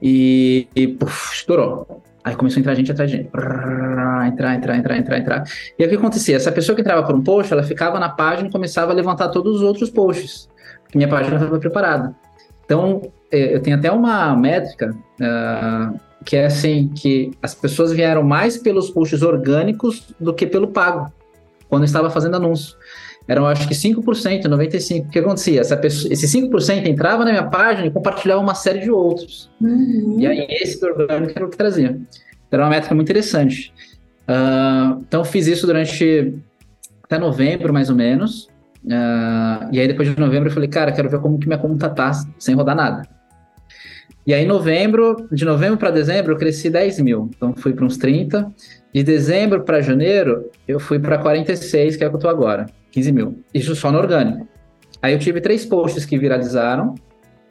e, 0.00 0.68
e 0.74 0.86
puf, 0.86 1.34
estourou. 1.34 2.02
Aí 2.24 2.34
começou 2.34 2.58
a 2.58 2.60
entrar 2.60 2.74
gente 2.74 2.90
atrás 2.90 3.10
de 3.10 3.18
gente. 3.18 3.26
Entrar, 3.26 4.26
entrar, 4.26 4.56
entrar, 4.56 4.96
entrar, 4.96 5.18
entrar. 5.18 5.44
E 5.78 5.82
aí 5.82 5.86
o 5.86 5.90
que 5.90 5.96
acontecia? 5.96 6.36
Essa 6.36 6.50
pessoa 6.50 6.74
que 6.74 6.80
entrava 6.80 7.06
por 7.06 7.14
um 7.14 7.22
post, 7.22 7.52
ela 7.52 7.62
ficava 7.62 8.00
na 8.00 8.08
página 8.08 8.48
e 8.48 8.50
começava 8.50 8.92
a 8.92 8.94
levantar 8.94 9.28
todos 9.28 9.56
os 9.56 9.62
outros 9.62 9.90
posts. 9.90 10.48
Porque 10.82 10.96
minha 10.96 11.08
página 11.08 11.36
estava 11.36 11.58
preparada. 11.58 12.14
Então, 12.64 13.02
é, 13.30 13.54
eu 13.54 13.60
tenho 13.60 13.76
até 13.76 13.92
uma 13.92 14.34
métrica 14.34 14.96
uh, 15.20 16.00
que 16.24 16.36
é 16.36 16.46
assim, 16.46 16.88
que 16.88 17.30
as 17.42 17.54
pessoas 17.54 17.92
vieram 17.92 18.22
mais 18.22 18.56
pelos 18.56 18.88
posts 18.88 19.20
orgânicos 19.20 20.14
do 20.18 20.32
que 20.32 20.46
pelo 20.46 20.68
pago, 20.68 21.12
quando 21.68 21.82
eu 21.82 21.86
estava 21.86 22.08
fazendo 22.08 22.36
anúncio. 22.36 22.74
Eram, 23.26 23.46
acho 23.46 23.66
que 23.66 23.74
5%, 23.74 24.44
95%. 24.44 25.06
O 25.06 25.08
que 25.08 25.18
acontecia? 25.18 25.60
Essa 25.60 25.76
pessoa, 25.76 26.12
esse 26.12 26.26
5% 26.26 26.86
entrava 26.86 27.24
na 27.24 27.30
minha 27.30 27.44
página 27.44 27.86
e 27.86 27.90
compartilhava 27.90 28.40
uma 28.40 28.54
série 28.54 28.80
de 28.80 28.90
outros. 28.90 29.50
Uhum. 29.60 30.16
E 30.18 30.26
aí, 30.26 30.46
esse 30.50 30.78
do 30.78 30.86
orgânico 30.86 31.32
era 31.34 31.46
o 31.46 31.48
que 31.48 31.56
trazia. 31.56 31.98
Era 32.50 32.62
uma 32.62 32.70
métrica 32.70 32.94
muito 32.94 33.06
interessante. 33.06 33.72
Uh, 34.28 35.00
então, 35.08 35.24
fiz 35.24 35.46
isso 35.46 35.66
durante 35.66 36.34
até 37.02 37.18
novembro, 37.18 37.72
mais 37.72 37.88
ou 37.88 37.96
menos. 37.96 38.48
Uh, 38.84 39.72
e 39.72 39.80
aí, 39.80 39.88
depois 39.88 40.08
de 40.08 40.20
novembro, 40.20 40.50
eu 40.50 40.52
falei, 40.52 40.68
cara, 40.68 40.92
quero 40.92 41.08
ver 41.08 41.20
como 41.20 41.38
que 41.38 41.46
minha 41.46 41.58
conta 41.58 41.88
tá 41.88 42.12
sem 42.38 42.54
rodar 42.54 42.76
nada. 42.76 43.08
E 44.26 44.32
aí, 44.34 44.44
novembro, 44.44 45.28
de 45.32 45.44
novembro 45.44 45.78
para 45.78 45.90
dezembro, 45.90 46.32
eu 46.32 46.36
cresci 46.36 46.68
10 46.68 47.00
mil. 47.00 47.30
Então, 47.34 47.54
fui 47.56 47.72
para 47.72 47.84
uns 47.84 47.96
30. 47.96 48.52
De 48.92 49.02
dezembro 49.02 49.62
para 49.62 49.80
janeiro, 49.80 50.50
eu 50.68 50.78
fui 50.78 50.98
para 50.98 51.18
46, 51.18 51.96
que 51.96 52.04
é 52.04 52.06
o 52.06 52.10
que 52.10 52.16
eu 52.16 52.20
tô 52.20 52.28
agora. 52.28 52.66
15 52.94 53.12
mil. 53.12 53.44
Isso 53.52 53.74
só 53.74 53.90
no 53.90 53.98
orgânico. 53.98 54.46
Aí 55.02 55.12
eu 55.12 55.18
tive 55.18 55.40
três 55.40 55.66
posts 55.66 56.06
que 56.06 56.16
viralizaram, 56.16 56.94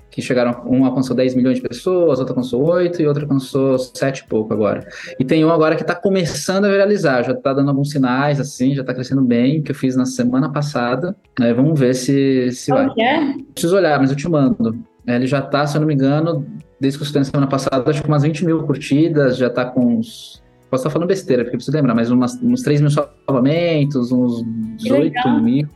que 0.10 0.22
chegaram, 0.22 0.64
um 0.66 0.86
alcançou 0.86 1.16
10 1.16 1.36
milhões 1.36 1.58
de 1.58 1.68
pessoas, 1.68 2.20
outro 2.20 2.34
alcançou 2.34 2.64
8 2.64 3.02
e 3.02 3.08
outro 3.08 3.24
alcançou 3.24 3.78
7 3.78 4.20
e 4.20 4.28
pouco 4.28 4.54
agora. 4.54 4.88
E 5.20 5.26
tem 5.26 5.44
um 5.44 5.52
agora 5.52 5.76
que 5.76 5.82
está 5.82 5.94
começando 5.94 6.66
a 6.66 6.70
viralizar, 6.70 7.24
já 7.24 7.34
está 7.34 7.54
dando 7.54 7.70
alguns 7.70 7.92
sinais, 7.92 8.40
assim, 8.40 8.74
já 8.74 8.82
está 8.82 8.94
crescendo 8.94 9.22
bem, 9.22 9.62
que 9.62 9.72
eu 9.72 9.76
fiz 9.76 9.98
na 9.98 10.06
semana 10.06 10.50
passada. 10.50 11.14
Né? 11.38 11.54
Vamos 11.54 11.78
ver 11.78 11.94
se, 11.94 12.50
se 12.52 12.72
vai. 12.72 12.88
É? 12.98 13.34
Preciso 13.54 13.76
olhar, 13.76 14.00
mas 14.00 14.12
eu 14.12 14.16
te 14.16 14.30
mando. 14.30 14.80
Ele 15.06 15.28
já 15.28 15.40
está, 15.40 15.68
se 15.68 15.76
eu 15.76 15.82
não 15.82 15.88
me 15.88 15.94
engano, 15.94 16.46
desde 16.80 16.98
que 16.98 17.06
eu 17.06 17.20
na 17.20 17.26
semana 17.26 17.48
passada, 17.48 17.90
acho 17.90 18.02
que 18.02 18.08
umas 18.08 18.24
20 18.24 18.46
mil 18.46 18.64
curtidas, 18.64 19.36
já 19.36 19.48
está 19.48 19.66
com 19.66 19.98
uns 19.98 20.43
Posso 20.74 20.88
estar 20.88 20.90
falando 20.90 21.08
besteira, 21.08 21.44
porque 21.44 21.56
eu 21.56 21.60
preciso 21.60 21.78
lembrar, 21.78 21.94
mas 21.94 22.10
umas, 22.10 22.42
uns 22.42 22.64
3 22.64 22.82
mil 22.82 22.90
salvamentos, 22.90 24.12
uns 24.12 24.44
18 24.78 25.30
mil 25.40 25.68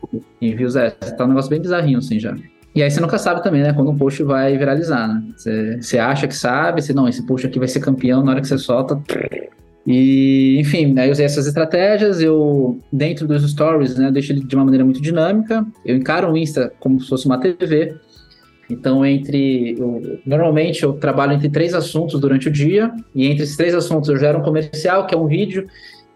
envios. 0.41 0.75
É, 0.75 0.89
tá 0.89 1.23
um 1.23 1.27
negócio 1.27 1.51
bem 1.51 1.61
bizarrinho, 1.61 1.99
assim, 1.99 2.19
já. 2.19 2.35
E 2.73 2.81
aí 2.81 2.89
você 2.89 2.99
nunca 2.99 3.19
sabe 3.19 3.43
também, 3.43 3.61
né? 3.61 3.73
Quando 3.73 3.91
um 3.91 3.95
post 3.95 4.23
vai 4.23 4.57
viralizar, 4.57 5.07
né? 5.07 5.23
Você, 5.37 5.77
você 5.79 5.99
acha 5.99 6.27
que 6.27 6.35
sabe, 6.35 6.81
você, 6.81 6.93
não, 6.93 7.07
esse 7.07 7.21
post 7.27 7.45
aqui 7.45 7.59
vai 7.59 7.67
ser 7.67 7.79
campeão 7.79 8.23
na 8.23 8.31
hora 8.31 8.41
que 8.41 8.47
você 8.47 8.57
solta. 8.57 8.99
E, 9.85 10.59
enfim, 10.59 10.97
aí 10.97 11.09
eu 11.09 11.11
usei 11.11 11.27
essas 11.27 11.45
estratégias, 11.45 12.19
eu, 12.19 12.79
dentro 12.91 13.27
dos 13.27 13.47
stories, 13.51 13.99
né, 13.99 14.07
eu 14.07 14.11
deixo 14.11 14.31
ele 14.31 14.43
de 14.43 14.55
uma 14.55 14.65
maneira 14.65 14.83
muito 14.83 14.99
dinâmica, 14.99 15.63
eu 15.85 15.95
encaro 15.95 16.31
o 16.31 16.35
Insta 16.35 16.73
como 16.79 16.99
se 16.99 17.07
fosse 17.07 17.27
uma 17.27 17.37
TV, 17.37 17.95
então, 18.69 19.05
entre. 19.05 19.75
Eu, 19.79 20.19
normalmente 20.25 20.83
eu 20.83 20.93
trabalho 20.93 21.33
entre 21.33 21.49
três 21.49 21.73
assuntos 21.73 22.19
durante 22.19 22.49
o 22.49 22.51
dia, 22.51 22.91
e 23.15 23.27
entre 23.27 23.43
esses 23.43 23.55
três 23.55 23.73
assuntos 23.73 24.09
eu 24.09 24.17
gero 24.17 24.39
um 24.39 24.43
comercial, 24.43 25.07
que 25.07 25.15
é 25.15 25.17
um 25.17 25.27
vídeo, 25.27 25.67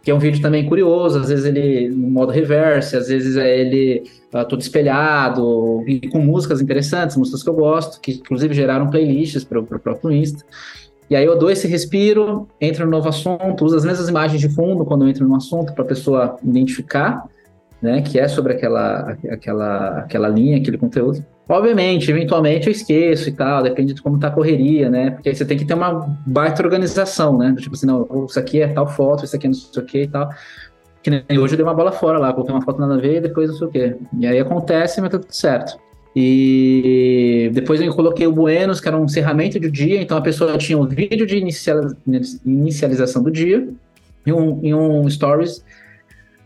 que 0.04 0.12
é 0.12 0.14
um 0.14 0.20
vídeo 0.20 0.42
também 0.42 0.66
curioso, 0.66 1.20
às 1.20 1.30
vezes 1.30 1.46
ele 1.46 1.90
no 1.90 2.10
modo 2.10 2.32
reverse, 2.32 2.96
às 2.98 3.08
vezes 3.08 3.38
é 3.38 3.60
ele 3.60 4.04
uh, 4.34 4.46
todo 4.46 4.62
espelhado, 4.62 5.84
e 5.88 6.08
com 6.10 6.20
músicas 6.20 6.62
interessantes, 6.62 7.16
músicas 7.16 7.44
que 7.44 7.50
eu 7.50 7.54
gosto, 7.54 8.02
que 8.02 8.14
inclusive 8.14 8.54
geraram 8.54 8.90
playlists 8.90 9.44
para 9.44 9.60
o 9.60 9.64
próprio 9.64 10.12
Insta. 10.12 10.44
E 11.10 11.16
aí 11.16 11.26
eu 11.26 11.38
dou 11.38 11.52
esse 11.52 11.68
respiro, 11.68 12.48
entro 12.60 12.86
no 12.86 12.92
novo 12.92 13.10
assunto, 13.10 13.66
uso 13.66 13.76
as 13.76 13.86
mesmas 13.86 14.08
imagens 14.08 14.40
de 14.40 14.50
fundo 14.50 14.86
quando 14.86 15.04
eu 15.04 15.10
entro 15.10 15.28
no 15.28 15.36
assunto 15.36 15.74
para 15.74 15.84
a 15.84 15.88
pessoa 15.88 16.38
identificar, 16.42 17.28
né, 17.82 18.02
que 18.02 18.18
é 18.20 18.28
sobre 18.28 18.54
aquela, 18.54 19.18
aquela, 19.30 19.98
aquela 20.00 20.30
linha, 20.30 20.58
aquele 20.58 20.78
conteúdo. 20.78 21.24
Obviamente, 21.52 22.10
eventualmente 22.10 22.68
eu 22.68 22.72
esqueço 22.72 23.28
e 23.28 23.34
tal, 23.34 23.62
depende 23.62 23.94
de 23.94 24.02
como 24.02 24.18
tá 24.18 24.28
a 24.28 24.32
correria, 24.32 24.90
né? 24.90 25.12
Porque 25.12 25.28
aí 25.28 25.36
você 25.36 25.44
tem 25.44 25.58
que 25.58 25.66
ter 25.66 25.74
uma 25.74 26.18
baita 26.26 26.64
organização, 26.64 27.38
né? 27.38 27.54
Tipo 27.60 27.76
assim, 27.76 27.86
não, 27.86 28.08
isso 28.26 28.40
aqui 28.40 28.62
é 28.62 28.70
tal 28.70 28.88
foto, 28.88 29.26
isso 29.26 29.36
aqui 29.36 29.48
é 29.48 29.50
não 29.50 29.54
sei 29.54 29.84
o 29.84 29.86
que 29.86 30.02
e 30.04 30.08
tal. 30.08 30.30
Que 31.04 31.10
nem 31.10 31.38
hoje 31.38 31.54
eu 31.54 31.58
dei 31.58 31.66
uma 31.66 31.74
bola 31.74 31.92
fora 31.92 32.18
lá, 32.20 32.32
coloquei 32.32 32.56
uma 32.56 32.62
foto 32.62 32.80
nada 32.80 32.94
a 32.94 32.98
ver 32.98 33.18
e 33.18 33.20
depois 33.20 33.50
não 33.50 33.58
sei 33.58 33.68
o 33.68 33.70
que. 33.70 33.96
E 34.20 34.26
aí 34.26 34.40
acontece, 34.40 35.02
mas 35.02 35.10
tá 35.10 35.20
tudo 35.20 35.34
certo. 35.34 35.78
E 36.16 37.52
depois 37.54 37.82
eu 37.82 37.94
coloquei 37.94 38.26
o 38.26 38.32
Buenos, 38.32 38.80
que 38.80 38.88
era 38.88 38.98
um 38.98 39.04
encerramento 39.04 39.60
do 39.60 39.70
dia, 39.70 40.02
então 40.02 40.18
a 40.18 40.22
pessoa 40.22 40.58
tinha 40.58 40.78
um 40.78 40.88
vídeo 40.88 41.26
de 41.26 41.38
inicialização 42.46 43.22
do 43.22 43.30
dia 43.30 43.68
e 44.26 44.32
um, 44.32 44.58
e 44.64 44.74
um 44.74 45.10
stories, 45.10 45.66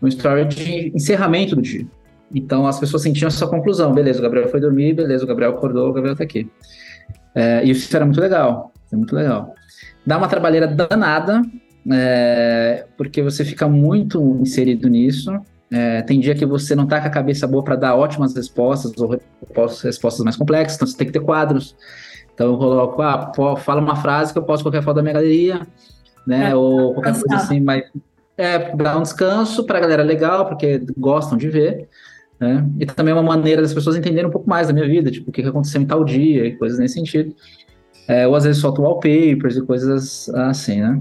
um 0.01 0.07
story 0.07 0.45
de 0.45 0.91
encerramento 0.95 1.55
do 1.55 1.61
dia. 1.61 1.85
Então 2.33 2.67
as 2.67 2.79
pessoas 2.79 3.03
sentiam 3.03 3.27
essa 3.27 3.47
conclusão, 3.47 3.93
beleza, 3.93 4.19
o 4.19 4.21
Gabriel 4.21 4.49
foi 4.49 4.59
dormir, 4.59 4.93
beleza, 4.93 5.23
o 5.23 5.27
Gabriel 5.27 5.51
acordou, 5.51 5.89
o 5.89 5.93
Gabriel 5.93 6.15
tá 6.15 6.23
aqui. 6.23 6.49
É, 7.33 7.63
e 7.63 7.71
isso 7.71 7.95
era 7.95 8.05
muito 8.05 8.19
legal, 8.19 8.71
é 8.91 8.95
muito 8.95 9.15
legal. 9.15 9.53
Dá 10.05 10.17
uma 10.17 10.27
trabalheira 10.27 10.67
danada, 10.67 11.41
é, 11.91 12.85
porque 12.97 13.21
você 13.21 13.43
fica 13.43 13.67
muito 13.67 14.37
inserido 14.41 14.89
nisso. 14.89 15.31
É, 15.71 16.01
tem 16.03 16.19
dia 16.19 16.35
que 16.35 16.45
você 16.45 16.75
não 16.75 16.85
tá 16.85 17.01
com 17.01 17.07
a 17.07 17.09
cabeça 17.09 17.47
boa 17.47 17.63
para 17.63 17.75
dar 17.75 17.95
ótimas 17.95 18.35
respostas 18.35 18.93
ou 18.97 19.19
respostas 19.83 20.23
mais 20.23 20.35
complexas, 20.35 20.75
então 20.75 20.87
você 20.87 20.97
tem 20.97 21.07
que 21.07 21.13
ter 21.13 21.19
quadros. 21.19 21.75
Então 22.33 22.51
eu 22.51 22.57
coloco, 22.57 23.01
ah, 23.01 23.31
fala 23.57 23.81
uma 23.81 23.95
frase 23.95 24.31
que 24.31 24.39
eu 24.39 24.43
posto 24.43 24.63
qualquer 24.63 24.83
foto 24.83 24.97
da 24.97 25.01
minha 25.01 25.13
galeria, 25.13 25.61
né? 26.25 26.51
É, 26.51 26.55
ou 26.55 26.93
qualquer 26.93 27.13
coisa 27.13 27.35
assim, 27.35 27.59
mas 27.61 27.83
é, 28.37 28.75
dá 28.75 28.97
um 28.97 29.01
descanso 29.01 29.63
para 29.63 29.77
a 29.77 29.81
galera 29.81 30.03
legal, 30.03 30.45
porque 30.45 30.81
gostam 30.97 31.37
de 31.37 31.49
ver. 31.49 31.89
Né? 32.39 32.67
E 32.79 32.85
também 32.85 33.11
é 33.11 33.15
uma 33.15 33.23
maneira 33.23 33.61
das 33.61 33.73
pessoas 33.73 33.95
entenderem 33.95 34.27
um 34.27 34.31
pouco 34.31 34.49
mais 34.49 34.67
da 34.67 34.73
minha 34.73 34.87
vida, 34.87 35.09
tipo, 35.09 35.29
o 35.29 35.33
que 35.33 35.41
aconteceu 35.41 35.81
em 35.81 35.85
tal 35.85 36.03
dia 36.03 36.45
e 36.45 36.55
coisas 36.55 36.79
nesse 36.79 36.95
sentido. 36.95 37.33
É, 38.07 38.27
ou 38.27 38.35
às 38.35 38.43
vezes 38.43 38.61
solto 38.61 38.81
wallpapers 38.81 39.57
e 39.57 39.61
coisas 39.61 40.29
assim, 40.29 40.81
né? 40.81 40.99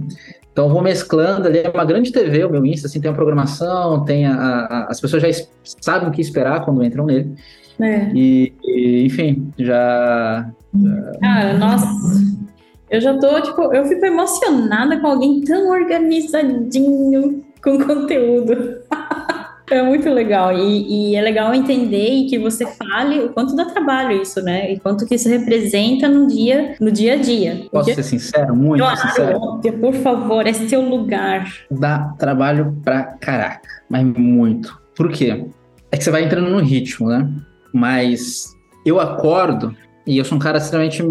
Então 0.50 0.68
vou 0.68 0.80
mesclando 0.80 1.48
ali, 1.48 1.58
é 1.58 1.68
uma 1.68 1.84
grande 1.84 2.12
TV, 2.12 2.44
o 2.44 2.50
meu 2.50 2.64
Insta, 2.64 2.86
assim, 2.86 3.00
tem 3.00 3.10
uma 3.10 3.16
programação, 3.16 4.04
tem 4.04 4.24
a, 4.24 4.34
a, 4.36 4.86
as 4.88 5.00
pessoas 5.00 5.20
já 5.20 5.28
sabem 5.64 6.08
o 6.08 6.12
que 6.12 6.20
esperar 6.20 6.64
quando 6.64 6.84
entram 6.84 7.04
nele. 7.04 7.34
É. 7.80 8.08
E, 8.14 8.52
e, 8.62 9.04
enfim, 9.04 9.50
já, 9.58 10.48
já... 10.72 11.12
Cara, 11.20 11.58
nossa, 11.58 11.88
eu 12.88 13.00
já 13.00 13.18
tô, 13.18 13.40
tipo, 13.42 13.74
eu 13.74 13.84
fico 13.86 14.06
emocionada 14.06 15.00
com 15.00 15.08
alguém 15.08 15.40
tão 15.40 15.70
organizadinho 15.70 17.44
com 17.60 17.84
conteúdo. 17.84 18.73
É 19.74 19.82
muito 19.82 20.08
legal. 20.08 20.56
E, 20.56 21.10
e, 21.10 21.16
é 21.16 21.20
legal 21.20 21.52
entender 21.52 22.08
e 22.08 22.26
que 22.26 22.38
você 22.38 22.64
fale 22.64 23.20
o 23.20 23.30
quanto 23.30 23.56
dá 23.56 23.64
trabalho 23.64 24.22
isso, 24.22 24.40
né? 24.40 24.72
E 24.72 24.78
quanto 24.78 25.04
que 25.04 25.16
isso 25.16 25.28
representa 25.28 26.08
no 26.08 26.28
dia, 26.28 26.76
no 26.80 26.92
dia 26.92 27.14
a 27.14 27.16
dia. 27.16 27.66
Posso 27.72 27.86
dia... 27.86 27.96
ser 27.96 28.04
sincero? 28.04 28.54
Muito 28.54 28.80
claro, 28.80 28.96
sincero. 28.96 29.40
Por 29.80 29.94
favor, 29.94 30.46
é 30.46 30.52
seu 30.52 30.80
lugar. 30.80 31.52
Dá 31.70 32.14
trabalho 32.18 32.76
pra 32.84 33.02
caraca, 33.02 33.68
mas 33.90 34.04
muito. 34.04 34.80
Por 34.94 35.10
quê? 35.10 35.44
É 35.90 35.96
que 35.96 36.04
você 36.04 36.10
vai 36.10 36.24
entrando 36.24 36.50
no 36.50 36.60
ritmo, 36.60 37.08
né? 37.08 37.28
Mas 37.72 38.54
eu 38.86 39.00
acordo 39.00 39.76
e 40.06 40.18
eu 40.18 40.24
sou 40.24 40.36
um 40.36 40.40
cara 40.40 40.58
extremamente 40.58 41.02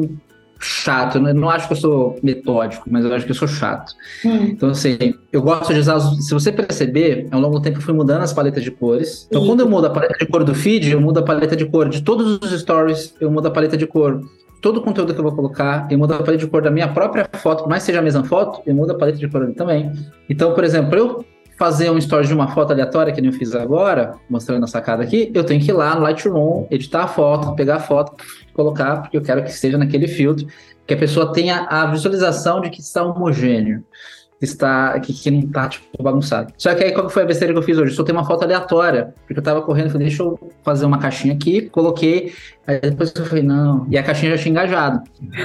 chato. 0.63 1.17
Eu 1.17 1.33
não 1.33 1.49
acho 1.49 1.67
que 1.67 1.73
eu 1.73 1.77
sou 1.77 2.19
metódico, 2.23 2.83
mas 2.89 3.05
eu 3.05 3.13
acho 3.13 3.25
que 3.25 3.31
eu 3.31 3.35
sou 3.35 3.47
chato. 3.47 3.93
Hum. 4.25 4.45
Então, 4.45 4.69
assim, 4.69 4.97
eu 5.31 5.41
gosto 5.41 5.73
de 5.73 5.79
usar. 5.79 5.99
Se 5.99 6.33
você 6.33 6.51
perceber, 6.51 7.27
ao 7.31 7.39
longo 7.39 7.59
do 7.59 7.61
tempo 7.61 7.77
eu 7.77 7.81
fui 7.81 7.93
mudando 7.93 8.21
as 8.21 8.33
paletas 8.33 8.63
de 8.63 8.71
cores. 8.71 9.27
Então, 9.29 9.45
quando 9.45 9.61
eu 9.61 9.69
mudo 9.69 9.87
a 9.87 9.89
paleta 9.89 10.17
de 10.17 10.25
cor 10.25 10.43
do 10.43 10.55
feed, 10.55 10.91
eu 10.91 11.01
mudo 11.01 11.19
a 11.19 11.23
paleta 11.23 11.55
de 11.55 11.65
cor 11.65 11.89
de 11.89 12.01
todos 12.01 12.39
os 12.41 12.59
stories, 12.59 13.15
eu 13.19 13.29
mudo 13.29 13.47
a 13.47 13.51
paleta 13.51 13.77
de 13.77 13.85
cor. 13.85 14.21
Todo 14.61 14.77
o 14.77 14.81
conteúdo 14.81 15.13
que 15.13 15.19
eu 15.19 15.23
vou 15.23 15.35
colocar, 15.35 15.87
eu 15.91 15.97
mudo 15.97 16.13
a 16.13 16.17
paleta 16.17 16.37
de 16.37 16.47
cor 16.47 16.61
da 16.61 16.71
minha 16.71 16.87
própria 16.87 17.29
foto, 17.33 17.63
por 17.63 17.69
mais 17.69 17.83
seja 17.83 17.99
a 17.99 18.01
mesma 18.01 18.23
foto, 18.23 18.61
eu 18.65 18.73
mudo 18.73 18.93
a 18.93 18.95
paleta 18.95 19.17
de 19.17 19.27
cor 19.27 19.43
ali 19.43 19.53
também. 19.53 19.91
Então, 20.29 20.53
por 20.53 20.63
exemplo, 20.63 20.97
eu 20.97 21.25
fazer 21.63 21.89
um 21.89 21.97
story 21.97 22.27
de 22.27 22.33
uma 22.33 22.49
foto 22.49 22.73
aleatória, 22.73 23.13
que 23.13 23.21
nem 23.21 23.31
eu 23.31 23.37
fiz 23.37 23.55
agora, 23.55 24.15
mostrando 24.29 24.65
a 24.65 24.67
sacada 24.67 25.01
aqui, 25.01 25.31
eu 25.33 25.45
tenho 25.45 25.63
que 25.63 25.71
ir 25.71 25.73
lá 25.73 25.95
no 25.95 26.01
Lightroom, 26.01 26.67
editar 26.69 27.03
a 27.03 27.07
foto, 27.07 27.55
pegar 27.55 27.77
a 27.77 27.79
foto, 27.79 28.21
colocar, 28.53 29.03
porque 29.03 29.15
eu 29.15 29.21
quero 29.21 29.41
que 29.41 29.49
esteja 29.49 29.77
naquele 29.77 30.05
filtro, 30.05 30.45
que 30.85 30.93
a 30.93 30.97
pessoa 30.97 31.31
tenha 31.31 31.65
a 31.69 31.85
visualização 31.85 32.59
de 32.59 32.69
que 32.69 32.81
está 32.81 33.01
homogêneo 33.01 33.81
está 34.45 34.99
que, 34.99 35.13
que 35.13 35.31
não 35.31 35.41
tá 35.43 35.67
tipo 35.67 35.85
bagunçado. 36.01 36.53
Só 36.57 36.73
que 36.73 36.83
aí 36.83 36.91
qual 36.91 37.09
foi 37.09 37.23
a 37.23 37.25
besteira 37.25 37.53
que 37.53 37.59
eu 37.59 37.63
fiz 37.63 37.77
hoje? 37.77 37.91
Eu 37.91 37.95
soltei 37.95 38.13
uma 38.13 38.25
foto 38.25 38.43
aleatória, 38.43 39.13
porque 39.25 39.39
eu 39.39 39.43
tava 39.43 39.61
correndo, 39.61 39.89
falei, 39.89 40.07
deixa 40.07 40.23
eu 40.23 40.39
fazer 40.63 40.85
uma 40.85 40.97
caixinha 40.97 41.33
aqui, 41.33 41.69
coloquei, 41.69 42.33
aí 42.65 42.79
depois 42.79 43.13
eu 43.15 43.25
falei, 43.25 43.43
não, 43.43 43.87
e 43.89 43.97
a 43.97 44.03
caixinha 44.03 44.35
já 44.35 44.43
tinha 44.43 44.51
engajado. 44.51 45.01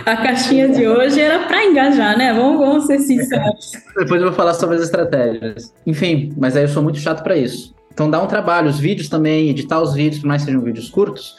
A 0.06 0.16
caixinha 0.16 0.68
de 0.68 0.86
hoje 0.86 1.20
era 1.20 1.46
para 1.46 1.64
engajar, 1.64 2.16
né? 2.16 2.32
Vamos, 2.32 2.58
vamos 2.58 2.86
ser 2.86 2.98
sinceros. 2.98 3.72
depois 3.96 4.20
eu 4.20 4.28
vou 4.28 4.36
falar 4.36 4.54
sobre 4.54 4.76
as 4.76 4.82
estratégias. 4.82 5.74
Enfim, 5.86 6.32
mas 6.36 6.56
aí 6.56 6.64
eu 6.64 6.68
sou 6.68 6.82
muito 6.82 6.98
chato 6.98 7.22
para 7.22 7.36
isso. 7.36 7.74
Então 7.92 8.08
dá 8.08 8.22
um 8.22 8.26
trabalho, 8.26 8.68
os 8.68 8.78
vídeos 8.78 9.08
também, 9.08 9.48
editar 9.48 9.80
os 9.80 9.92
vídeos, 9.92 10.20
por 10.20 10.28
mais 10.28 10.42
que 10.42 10.46
sejam 10.46 10.62
vídeos 10.62 10.88
curtos, 10.88 11.36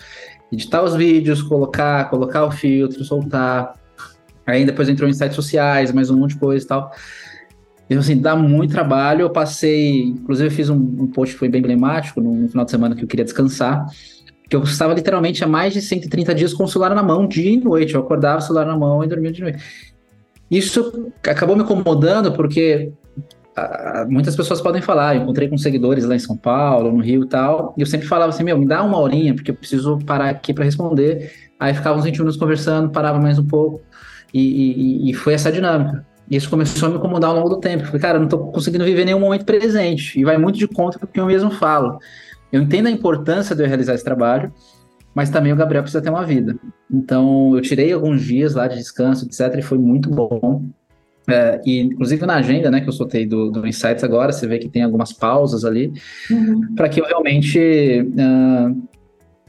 editar 0.51 0.83
os 0.83 0.95
vídeos, 0.95 1.41
colocar, 1.41 2.09
colocar 2.09 2.45
o 2.45 2.51
filtro, 2.51 3.03
soltar. 3.03 3.73
Aí 4.45 4.65
depois 4.65 4.89
entrou 4.89 5.09
em 5.09 5.13
sites 5.13 5.35
sociais, 5.35 5.91
mais 5.91 6.09
um 6.09 6.17
monte 6.17 6.33
de 6.33 6.39
coisa 6.39 6.65
e 6.65 6.67
tal. 6.67 6.91
Então, 7.89 7.99
assim, 7.99 8.17
dá 8.17 8.35
muito 8.35 8.71
trabalho. 8.71 9.21
Eu 9.21 9.29
passei, 9.31 10.03
inclusive, 10.03 10.47
eu 10.47 10.51
fiz 10.51 10.69
um, 10.69 10.75
um 10.75 11.07
post 11.07 11.33
que 11.33 11.39
foi 11.39 11.49
bem 11.49 11.59
emblemático 11.59 12.21
no, 12.21 12.33
no, 12.33 12.47
final 12.47 12.63
de 12.63 12.71
semana 12.71 12.95
que 12.95 13.03
eu 13.03 13.07
queria 13.07 13.25
descansar. 13.25 13.87
Que 14.47 14.55
eu 14.55 14.61
estava 14.63 14.93
literalmente 14.93 15.43
há 15.43 15.47
mais 15.47 15.73
de 15.73 15.81
130 15.81 16.35
dias 16.35 16.53
com 16.53 16.63
o 16.63 16.67
celular 16.67 16.93
na 16.93 17.01
mão, 17.01 17.27
dia 17.27 17.51
e 17.51 17.57
noite. 17.57 17.95
Eu 17.95 18.01
acordava 18.01 18.41
celular 18.41 18.65
na 18.65 18.77
mão 18.77 19.03
e 19.03 19.07
dormia 19.07 19.31
de 19.31 19.41
noite. 19.41 19.63
Isso 20.51 21.11
acabou 21.23 21.55
me 21.55 21.63
incomodando 21.63 22.31
porque 22.31 22.91
muitas 24.07 24.35
pessoas 24.35 24.61
podem 24.61 24.81
falar. 24.81 25.15
Eu 25.15 25.23
encontrei 25.23 25.47
com 25.47 25.57
seguidores 25.57 26.05
lá 26.05 26.15
em 26.15 26.19
São 26.19 26.37
Paulo, 26.37 26.91
no 26.91 27.01
Rio 27.01 27.23
e 27.23 27.27
tal. 27.27 27.73
E 27.75 27.81
eu 27.81 27.87
sempre 27.87 28.07
falava 28.07 28.29
assim: 28.29 28.43
meu, 28.43 28.57
me 28.57 28.67
dá 28.67 28.83
uma 28.83 28.99
horinha, 28.99 29.33
porque 29.33 29.51
eu 29.51 29.55
preciso 29.55 29.97
parar 30.05 30.29
aqui 30.29 30.53
para 30.53 30.63
responder. 30.63 31.31
Aí 31.59 31.73
ficava 31.73 31.97
uns 31.97 32.05
20 32.05 32.17
minutos 32.19 32.37
conversando, 32.37 32.89
parava 32.89 33.19
mais 33.19 33.37
um 33.39 33.45
pouco. 33.45 33.81
E, 34.33 35.07
e, 35.07 35.09
e 35.09 35.13
foi 35.13 35.33
essa 35.33 35.51
dinâmica. 35.51 36.05
E 36.29 36.35
isso 36.35 36.49
começou 36.49 36.87
a 36.87 36.91
me 36.91 36.97
incomodar 36.97 37.31
ao 37.31 37.37
longo 37.37 37.49
do 37.49 37.59
tempo. 37.59 37.85
falei, 37.85 38.01
cara, 38.01 38.15
eu 38.15 38.19
não 38.19 38.27
estou 38.27 38.51
conseguindo 38.51 38.85
viver 38.85 39.05
nenhum 39.05 39.19
momento 39.19 39.45
presente. 39.45 40.19
E 40.19 40.23
vai 40.23 40.37
muito 40.37 40.59
de 40.59 40.67
conta 40.67 40.99
com 40.99 41.05
o 41.05 41.07
que 41.07 41.19
eu 41.19 41.25
mesmo 41.25 41.49
falo. 41.49 41.99
Eu 42.51 42.61
entendo 42.61 42.87
a 42.87 42.91
importância 42.91 43.55
de 43.55 43.63
eu 43.63 43.67
realizar 43.67 43.95
esse 43.95 44.03
trabalho, 44.03 44.53
mas 45.13 45.29
também 45.29 45.51
o 45.51 45.55
Gabriel 45.55 45.83
precisa 45.83 46.01
ter 46.01 46.09
uma 46.09 46.23
vida. 46.23 46.55
Então, 46.91 47.55
eu 47.55 47.61
tirei 47.61 47.91
alguns 47.91 48.23
dias 48.23 48.55
lá 48.55 48.67
de 48.67 48.77
descanso, 48.77 49.25
etc., 49.25 49.59
e 49.59 49.61
foi 49.61 49.77
muito 49.77 50.09
bom. 50.09 50.63
É, 51.27 51.61
e, 51.65 51.79
inclusive, 51.81 52.25
na 52.25 52.35
agenda, 52.35 52.71
né, 52.71 52.81
que 52.81 52.89
eu 52.89 52.93
soltei 52.93 53.25
do, 53.25 53.51
do 53.51 53.67
Insights 53.67 54.03
agora, 54.03 54.31
você 54.31 54.47
vê 54.47 54.57
que 54.57 54.69
tem 54.69 54.83
algumas 54.83 55.13
pausas 55.13 55.63
ali, 55.63 55.93
uhum. 56.29 56.73
para 56.75 56.89
que 56.89 56.99
eu 56.99 57.05
realmente 57.05 57.59
uh, 58.01 58.87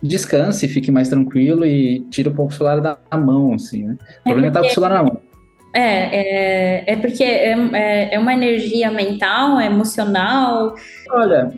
descanse, 0.03 0.69
fique 0.69 0.91
mais 0.91 1.09
tranquilo 1.09 1.65
e 1.65 2.01
tire 2.11 2.29
um 2.29 2.35
pouco 2.35 2.53
o 2.53 2.55
celular 2.55 2.81
da 2.81 2.99
mão, 3.19 3.55
assim, 3.55 3.85
né? 3.85 3.97
O 4.21 4.25
problema 4.25 4.47
é 4.47 4.49
estar 4.49 4.61
com 4.61 4.67
o 4.67 4.71
celular 4.71 4.95
na 4.95 5.03
mão. 5.05 5.30
É, 5.73 6.83
é, 6.83 6.93
é 6.93 6.97
porque 6.97 7.23
é, 7.23 7.53
é, 7.53 8.15
é, 8.15 8.19
uma 8.19 8.33
energia 8.33 8.91
mental, 8.91 9.61
emocional. 9.61 10.75
Olha, 11.11 11.53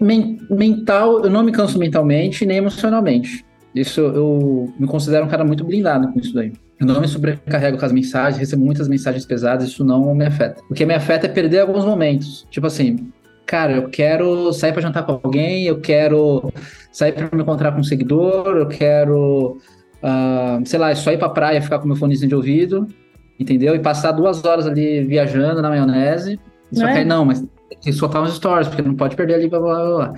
men 0.00 0.38
mental, 0.50 1.24
eu 1.24 1.30
não 1.30 1.42
me 1.42 1.52
canso 1.52 1.78
mentalmente 1.78 2.46
nem 2.46 2.58
emocionalmente. 2.58 3.44
Isso 3.74 4.00
eu 4.00 4.72
me 4.78 4.86
considero 4.86 5.24
um 5.24 5.28
cara 5.28 5.44
muito 5.44 5.64
blindado 5.64 6.12
com 6.12 6.18
isso 6.18 6.34
daí. 6.34 6.52
Eu 6.80 6.86
não 6.86 7.00
me 7.00 7.06
sobrecarrego 7.06 7.78
com 7.78 7.84
as 7.86 7.92
mensagens, 7.92 8.38
recebo 8.38 8.64
muitas 8.64 8.88
mensagens 8.88 9.24
pesadas, 9.24 9.68
isso 9.68 9.84
não 9.84 10.14
me 10.14 10.26
afeta. 10.26 10.60
O 10.68 10.74
que 10.74 10.84
me 10.84 10.94
afeta 10.94 11.26
é 11.26 11.28
perder 11.28 11.60
alguns 11.60 11.84
momentos. 11.84 12.46
Tipo 12.50 12.66
assim, 12.66 13.12
cara, 13.46 13.74
eu 13.74 13.88
quero 13.88 14.52
sair 14.52 14.72
para 14.72 14.82
jantar 14.82 15.04
com 15.04 15.12
alguém, 15.12 15.64
eu 15.64 15.78
quero 15.80 16.52
sair 16.90 17.12
para 17.12 17.28
me 17.32 17.42
encontrar 17.42 17.72
com 17.72 17.80
um 17.80 17.84
seguidor, 17.84 18.56
eu 18.56 18.66
quero, 18.66 19.58
uh, 20.02 20.66
sei 20.66 20.78
lá, 20.78 20.92
só 20.94 21.12
ir 21.12 21.18
pra 21.18 21.28
praia 21.28 21.62
ficar 21.62 21.78
com 21.78 21.86
meu 21.86 21.96
fonezinho 21.96 22.28
de 22.28 22.34
ouvido, 22.34 22.88
entendeu? 23.42 23.74
E 23.74 23.78
passar 23.78 24.12
duas 24.12 24.44
horas 24.44 24.66
ali 24.66 25.04
viajando 25.04 25.60
na 25.60 25.68
maionese. 25.68 26.40
Só 26.72 26.86
é? 26.86 26.92
que 26.92 26.98
aí, 27.00 27.04
não, 27.04 27.24
mas 27.24 27.40
tem 27.40 27.78
que 27.80 27.92
soltar 27.92 28.22
uns 28.22 28.34
stories, 28.34 28.68
porque 28.68 28.82
não 28.82 28.94
pode 28.94 29.14
perder 29.14 29.34
ali, 29.34 29.48
blá, 29.48 29.60
blá, 29.60 29.74
blá, 29.74 29.96
blá. 29.96 30.14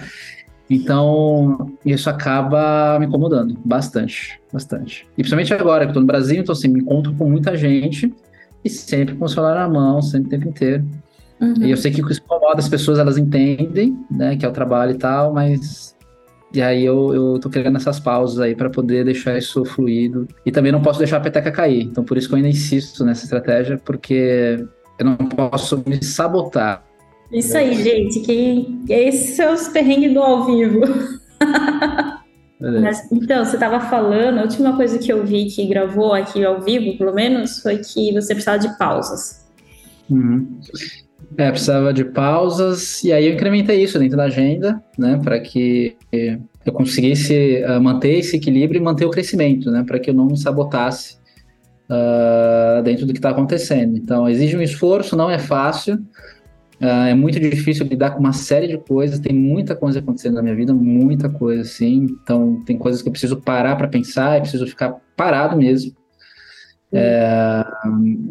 Então, 0.69 1.73
isso 1.85 2.09
acaba 2.09 2.99
me 2.99 3.07
incomodando 3.07 3.57
bastante, 3.65 4.41
bastante. 4.53 5.07
E 5.13 5.17
principalmente 5.17 5.53
agora, 5.53 5.85
que 5.85 5.91
eu 5.91 5.95
tô 5.95 6.01
no 6.01 6.07
Brasil, 6.07 6.41
então 6.41 6.53
assim, 6.53 6.69
me 6.69 6.81
encontro 6.81 7.13
com 7.15 7.29
muita 7.29 7.57
gente 7.57 8.13
e 8.65 8.71
sempre 8.71 9.15
com 9.15 9.27
o 9.27 9.29
celular 9.29 9.55
na 9.55 9.69
mão, 9.69 10.01
sempre 10.01 10.29
o 10.29 10.31
tempo 10.31 10.49
inteiro. 10.49 10.85
Uhum. 11.41 11.65
E 11.65 11.71
eu 11.71 11.77
sei 11.77 11.91
que 11.91 12.01
isso 12.01 12.23
incomoda 12.25 12.59
as 12.59 12.69
pessoas, 12.69 12.99
elas 12.99 13.19
entendem, 13.19 13.99
né, 14.11 14.37
que 14.37 14.47
é 14.47 14.49
o 14.49 14.53
trabalho 14.53 14.93
e 14.93 14.99
tal, 14.99 15.35
mas 15.35 15.94
e 16.55 16.63
aí 16.63 16.85
eu, 16.85 17.13
eu 17.15 17.39
tô 17.41 17.51
querendo 17.51 17.77
essas 17.77 17.99
pausas 17.99 18.39
aí 18.39 18.55
para 18.55 18.71
poder 18.71 19.05
deixar 19.05 19.37
isso 19.37 19.65
fluido. 19.65 20.29
E 20.47 20.53
também 20.53 20.71
não 20.71 20.81
posso 20.81 21.01
deixar 21.01 21.17
a 21.17 21.21
peteca 21.21 21.51
cair. 21.51 21.83
Então 21.83 22.05
por 22.05 22.17
isso 22.17 22.29
que 22.29 22.35
eu 22.35 22.37
ainda 22.37 22.49
insisto 22.49 23.05
nessa 23.05 23.25
estratégia, 23.25 23.77
porque 23.85 24.65
eu 24.99 25.05
não 25.05 25.17
posso 25.17 25.83
me 25.87 26.03
sabotar. 26.03 26.85
Isso 27.33 27.57
aí, 27.57 27.75
gente. 27.75 28.21
Que 28.21 28.79
esses 28.89 29.37
são 29.37 29.53
os 29.53 29.69
perrengues 29.69 30.15
do 30.15 30.21
ao 30.21 30.47
vivo. 30.47 30.81
Mas, 32.61 33.11
então, 33.13 33.45
você 33.45 33.57
estava 33.57 33.81
falando, 33.81 34.39
a 34.39 34.43
última 34.43 34.75
coisa 34.77 34.99
que 34.99 35.13
eu 35.13 35.27
vi 35.27 35.47
que 35.47 35.67
gravou 35.67 36.15
aqui 36.15 36.43
ao 36.45 36.63
vivo, 36.63 36.97
pelo 36.97 37.13
menos, 37.13 37.59
foi 37.59 37.79
que 37.79 38.13
você 38.13 38.33
precisava 38.33 38.59
de 38.59 38.79
pausas. 38.79 39.45
Uhum. 40.09 40.61
É, 41.37 41.51
precisava 41.51 41.93
de 41.93 42.05
pausas, 42.05 43.03
e 43.03 43.13
aí 43.13 43.27
eu 43.27 43.35
incrementei 43.35 43.83
isso 43.83 43.99
dentro 43.99 44.17
da 44.17 44.25
agenda, 44.25 44.81
né, 44.97 45.21
para 45.23 45.41
que 45.41 45.97
eu 46.13 46.73
conseguisse 46.73 47.63
uh, 47.67 47.81
manter 47.81 48.19
esse 48.19 48.37
equilíbrio 48.37 48.81
e 48.81 48.83
manter 48.83 49.05
o 49.05 49.11
crescimento, 49.11 49.71
né, 49.71 49.83
para 49.85 49.99
que 49.99 50.11
eu 50.11 50.15
não 50.15 50.27
me 50.27 50.37
sabotasse 50.37 51.17
uh, 51.91 52.83
dentro 52.83 53.05
do 53.05 53.13
que 53.13 53.19
está 53.19 53.31
acontecendo. 53.31 53.97
Então, 53.97 54.29
exige 54.29 54.57
um 54.57 54.63
esforço, 54.63 55.17
não 55.17 55.29
é 55.29 55.39
fácil, 55.39 55.97
uh, 56.81 57.07
é 57.09 57.15
muito 57.15 57.41
difícil 57.41 57.85
lidar 57.87 58.13
com 58.13 58.21
uma 58.21 58.33
série 58.33 58.69
de 58.69 58.79
coisas, 58.79 59.19
tem 59.19 59.35
muita 59.35 59.75
coisa 59.75 59.99
acontecendo 59.99 60.35
na 60.35 60.43
minha 60.43 60.55
vida, 60.55 60.73
muita 60.73 61.29
coisa, 61.29 61.63
assim, 61.63 62.07
então 62.23 62.63
tem 62.65 62.79
coisas 62.79 63.03
que 63.03 63.09
eu 63.09 63.13
preciso 63.13 63.41
parar 63.41 63.75
para 63.75 63.89
pensar, 63.89 64.37
eu 64.37 64.43
preciso 64.43 64.67
ficar 64.69 64.95
parado 65.17 65.57
mesmo, 65.57 65.93
é, 66.95 67.65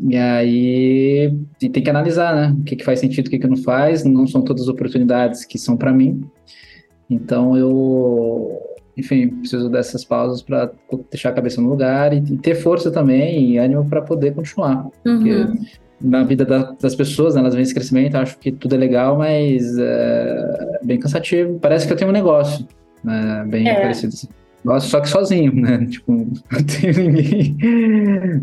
e 0.10 0.18
aí 0.18 1.38
e 1.62 1.70
tem 1.70 1.84
que 1.84 1.90
analisar, 1.90 2.36
né? 2.36 2.56
O 2.60 2.64
que, 2.64 2.76
que 2.76 2.84
faz 2.84 3.00
sentido, 3.00 3.28
o 3.28 3.30
que, 3.30 3.40
que 3.40 3.48
não 3.48 3.58
faz. 3.58 4.04
Não 4.04 4.26
são 4.26 4.42
todas 4.42 4.64
as 4.64 4.70
oportunidades 4.70 5.46
que 5.46 5.58
são 5.58 5.76
para 5.76 5.92
mim. 5.92 6.24
Então 7.10 7.58
eu, 7.58 8.62
enfim, 8.98 9.28
preciso 9.28 9.70
dessas 9.70 10.06
pausas 10.06 10.42
para 10.42 10.72
deixar 11.12 11.30
a 11.30 11.34
cabeça 11.34 11.62
no 11.62 11.70
lugar 11.70 12.14
e, 12.14 12.18
e, 12.18 12.38
ter 12.38 12.56
força 12.56 12.90
também 12.90 13.52
e 13.52 13.58
ânimo 13.58 13.86
para 13.86 14.02
poder 14.02 14.34
continuar. 14.34 14.86
Uhum. 15.06 15.18
Porque 15.18 15.46
na 16.02 16.24
vida 16.24 16.46
da, 16.46 16.72
das 16.82 16.96
pessoas, 16.96 17.36
né, 17.36 17.42
elas 17.42 17.54
vêm 17.54 17.64
esse 17.64 17.74
crescimento, 17.74 18.16
acho 18.16 18.38
que 18.38 18.52
tudo 18.52 18.76
é 18.76 18.78
legal, 18.78 19.18
mas 19.18 19.78
é 19.78 20.80
bem 20.84 21.00
cansativo. 21.00 21.60
Parece 21.60 21.86
que 21.88 21.94
eu 21.94 21.98
tenho 21.98 22.10
um 22.10 22.14
negócio, 22.14 22.68
né? 23.04 23.46
Bem 23.48 23.68
é. 23.68 23.82
parecido 23.82 24.14
assim. 24.14 24.28
Nossa, 24.64 24.88
só 24.88 25.02
que 25.02 25.10
sozinho, 25.10 25.54
né? 25.54 25.86
Tipo, 25.92 26.12
não 26.12 26.64
tenho 26.64 27.12
ninguém 27.12 27.58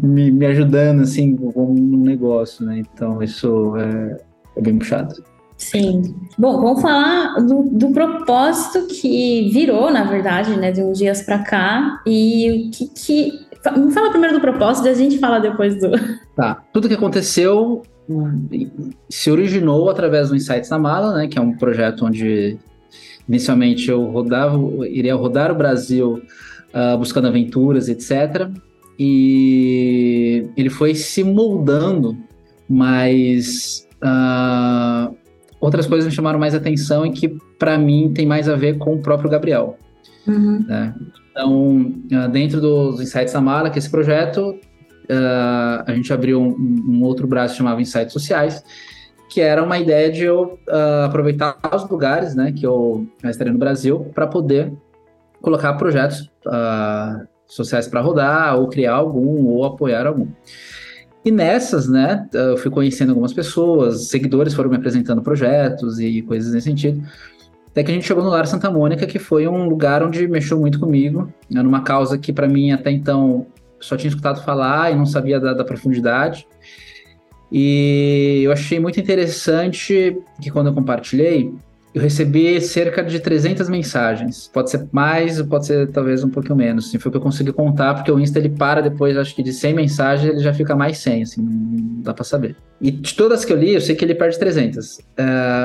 me, 0.02 0.30
me 0.30 0.46
ajudando, 0.46 1.02
assim, 1.02 1.36
com 1.36 1.72
um 1.72 1.96
negócio, 1.96 2.64
né? 2.64 2.78
Então, 2.78 3.22
isso 3.22 3.74
é, 3.76 4.20
é 4.56 4.60
bem 4.60 4.78
puxado. 4.78 5.14
Sim. 5.60 6.14
Bom, 6.38 6.60
vamos 6.60 6.80
falar 6.80 7.38
do, 7.40 7.64
do, 7.70 7.90
propósito 7.90 8.86
que 8.86 9.50
virou, 9.52 9.90
na 9.90 10.04
verdade, 10.04 10.56
né, 10.56 10.72
de 10.72 10.82
uns 10.82 10.98
dias 10.98 11.22
para 11.22 11.38
cá. 11.40 12.00
E 12.06 12.50
o 12.50 12.70
que, 12.70 12.86
que. 12.88 13.50
Me 13.76 13.92
fala 13.92 14.08
primeiro 14.08 14.36
do 14.36 14.40
propósito 14.40 14.86
e 14.86 14.90
a 14.90 14.94
gente 14.94 15.18
fala 15.18 15.38
depois 15.38 15.78
do. 15.78 15.90
Tá. 16.34 16.62
Tudo 16.72 16.88
que 16.88 16.94
aconteceu 16.94 17.82
hum, 18.08 18.48
se 19.10 19.30
originou 19.30 19.90
através 19.90 20.30
do 20.30 20.36
Insights 20.36 20.70
na 20.70 20.78
Mala, 20.78 21.14
né? 21.14 21.28
Que 21.28 21.38
é 21.38 21.42
um 21.42 21.54
projeto 21.54 22.06
onde 22.06 22.58
Inicialmente 23.28 23.90
eu 23.90 24.04
rodava, 24.06 24.58
iria 24.88 25.14
rodar 25.14 25.52
o 25.52 25.54
Brasil 25.54 26.22
uh, 26.74 26.98
buscando 26.98 27.28
aventuras, 27.28 27.88
etc. 27.88 28.48
E 28.98 30.48
ele 30.56 30.70
foi 30.70 30.94
se 30.94 31.22
moldando, 31.22 32.16
mas 32.68 33.86
uh, 34.02 35.14
outras 35.60 35.86
coisas 35.86 36.06
me 36.06 36.14
chamaram 36.14 36.38
mais 36.38 36.54
atenção 36.54 37.06
e 37.06 37.12
que 37.12 37.28
para 37.58 37.78
mim 37.78 38.12
tem 38.14 38.26
mais 38.26 38.48
a 38.48 38.56
ver 38.56 38.78
com 38.78 38.94
o 38.94 38.98
próprio 38.98 39.30
Gabriel. 39.30 39.78
Uhum. 40.26 40.64
Né? 40.66 40.94
Então, 41.30 41.94
uh, 42.12 42.28
dentro 42.30 42.60
dos 42.60 43.00
Insights 43.00 43.32
da 43.32 43.40
Mala, 43.40 43.70
que 43.70 43.78
é 43.78 43.80
esse 43.80 43.90
projeto, 43.90 44.58
a 45.86 45.92
gente 45.92 46.12
abriu 46.12 46.40
um, 46.40 46.84
um 46.88 47.02
outro 47.02 47.26
braço 47.26 47.56
chamado 47.56 47.80
Insights 47.80 48.12
Sociais, 48.12 48.62
que 49.30 49.40
era 49.40 49.62
uma 49.62 49.78
ideia 49.78 50.10
de 50.10 50.24
eu 50.24 50.58
uh, 50.68 51.04
aproveitar 51.06 51.56
os 51.72 51.88
lugares 51.88 52.34
né, 52.34 52.52
que 52.52 52.66
eu 52.66 53.06
estaria 53.24 53.52
no 53.52 53.58
Brasil 53.58 54.10
para 54.12 54.26
poder 54.26 54.72
colocar 55.40 55.72
projetos 55.74 56.28
uh, 56.46 57.26
sociais 57.46 57.86
para 57.86 58.00
rodar, 58.00 58.58
ou 58.58 58.68
criar 58.68 58.94
algum, 58.94 59.46
ou 59.46 59.64
apoiar 59.64 60.06
algum. 60.06 60.26
E 61.24 61.30
nessas, 61.30 61.88
né, 61.88 62.28
eu 62.32 62.56
fui 62.56 62.70
conhecendo 62.70 63.10
algumas 63.10 63.32
pessoas, 63.32 64.08
seguidores 64.08 64.52
foram 64.52 64.68
me 64.68 64.76
apresentando 64.76 65.22
projetos 65.22 66.00
e 66.00 66.22
coisas 66.22 66.52
nesse 66.52 66.68
sentido. 66.68 67.02
Até 67.68 67.84
que 67.84 67.90
a 67.92 67.94
gente 67.94 68.06
chegou 68.06 68.24
no 68.24 68.30
Lar 68.30 68.48
Santa 68.48 68.68
Mônica, 68.68 69.06
que 69.06 69.18
foi 69.18 69.46
um 69.46 69.68
lugar 69.68 70.02
onde 70.02 70.26
mexeu 70.26 70.58
muito 70.58 70.80
comigo, 70.80 71.32
né, 71.48 71.62
numa 71.62 71.82
causa 71.82 72.18
que 72.18 72.32
para 72.32 72.48
mim 72.48 72.72
até 72.72 72.90
então 72.90 73.46
só 73.78 73.96
tinha 73.96 74.08
escutado 74.08 74.42
falar 74.42 74.92
e 74.92 74.96
não 74.96 75.06
sabia 75.06 75.38
da, 75.38 75.54
da 75.54 75.64
profundidade. 75.64 76.46
E 77.50 78.42
eu 78.44 78.52
achei 78.52 78.78
muito 78.78 79.00
interessante 79.00 80.16
que 80.40 80.50
quando 80.50 80.68
eu 80.68 80.72
compartilhei, 80.72 81.52
eu 81.92 82.00
recebi 82.00 82.60
cerca 82.60 83.02
de 83.02 83.18
300 83.18 83.68
mensagens. 83.68 84.48
Pode 84.52 84.70
ser 84.70 84.86
mais, 84.92 85.42
pode 85.42 85.66
ser 85.66 85.88
talvez 85.88 86.22
um 86.22 86.28
pouquinho 86.28 86.54
menos. 86.54 86.86
Assim, 86.86 86.98
foi 86.98 87.08
o 87.08 87.12
que 87.12 87.18
eu 87.18 87.22
consegui 87.22 87.52
contar, 87.52 87.94
porque 87.94 88.12
o 88.12 88.20
Insta 88.20 88.38
ele 88.38 88.50
para 88.50 88.80
depois, 88.80 89.16
acho 89.16 89.34
que 89.34 89.42
de 89.42 89.52
100 89.52 89.74
mensagens, 89.74 90.32
ele 90.32 90.40
já 90.40 90.54
fica 90.54 90.76
mais 90.76 90.98
100, 90.98 91.22
assim, 91.22 91.42
não 91.42 92.02
dá 92.02 92.14
para 92.14 92.24
saber. 92.24 92.56
E 92.80 92.92
de 92.92 93.14
todas 93.14 93.44
que 93.44 93.52
eu 93.52 93.56
li, 93.56 93.74
eu 93.74 93.80
sei 93.80 93.96
que 93.96 94.04
ele 94.04 94.14
perde 94.14 94.38
300. 94.38 94.98
Uh, 94.98 95.02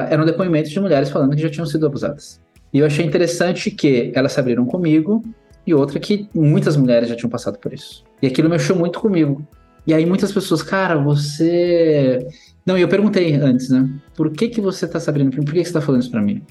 eram 0.09 0.25
depoimentos 0.25 0.71
de 0.71 0.79
mulheres 0.79 1.09
falando 1.09 1.35
que 1.35 1.41
já 1.41 1.49
tinham 1.49 1.65
sido 1.65 1.85
abusadas. 1.85 2.41
E 2.73 2.79
eu 2.79 2.85
achei 2.87 3.05
interessante 3.05 3.69
que 3.69 4.11
elas 4.15 4.33
se 4.33 4.39
abriram 4.39 4.65
comigo, 4.65 5.23
e 5.65 5.73
outra 5.73 5.99
que 5.99 6.27
muitas 6.33 6.75
mulheres 6.75 7.09
já 7.09 7.15
tinham 7.15 7.29
passado 7.29 7.57
por 7.57 7.73
isso. 7.73 8.03
E 8.21 8.27
aquilo 8.27 8.49
mexeu 8.49 8.75
muito 8.75 8.99
comigo, 8.99 9.47
e 9.87 9.93
aí 9.93 10.05
muitas 10.05 10.31
pessoas, 10.31 10.63
cara, 10.63 10.97
você. 10.97 12.27
Não, 12.65 12.77
eu 12.77 12.87
perguntei 12.87 13.35
antes, 13.35 13.69
né? 13.69 13.87
Por 14.15 14.31
que, 14.31 14.47
que 14.49 14.59
você 14.59 14.87
tá 14.87 14.99
sabendo? 14.99 15.31
Por 15.31 15.45
que, 15.45 15.61
que 15.61 15.65
você 15.65 15.73
tá 15.73 15.81
falando 15.81 16.01
isso 16.01 16.11
pra 16.11 16.21
mim? 16.21 16.41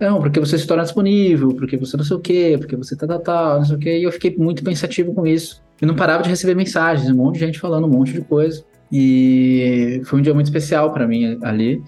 Não, 0.00 0.20
porque 0.20 0.40
você 0.40 0.58
se 0.58 0.66
torna 0.66 0.82
disponível, 0.82 1.54
porque 1.54 1.76
você 1.76 1.96
não 1.96 2.04
sei 2.04 2.16
o 2.16 2.20
quê, 2.20 2.56
porque 2.58 2.74
você 2.74 2.96
tá 2.96 3.06
tal, 3.06 3.20
tal, 3.20 3.58
não 3.58 3.64
sei 3.64 3.76
o 3.76 3.78
quê. 3.78 3.98
E 3.98 4.02
eu 4.02 4.10
fiquei 4.10 4.34
muito 4.36 4.64
pensativo 4.64 5.14
com 5.14 5.26
isso. 5.26 5.62
Eu 5.80 5.86
não 5.86 5.94
parava 5.94 6.22
de 6.22 6.28
receber 6.28 6.54
mensagens, 6.54 7.10
um 7.10 7.16
monte 7.16 7.34
de 7.34 7.40
gente 7.40 7.60
falando 7.60 7.86
um 7.86 7.90
monte 7.90 8.12
de 8.12 8.20
coisa. 8.22 8.64
E 8.90 10.00
foi 10.04 10.18
um 10.18 10.22
dia 10.22 10.34
muito 10.34 10.46
especial 10.46 10.92
para 10.92 11.06
mim 11.06 11.38
ali. 11.42 11.82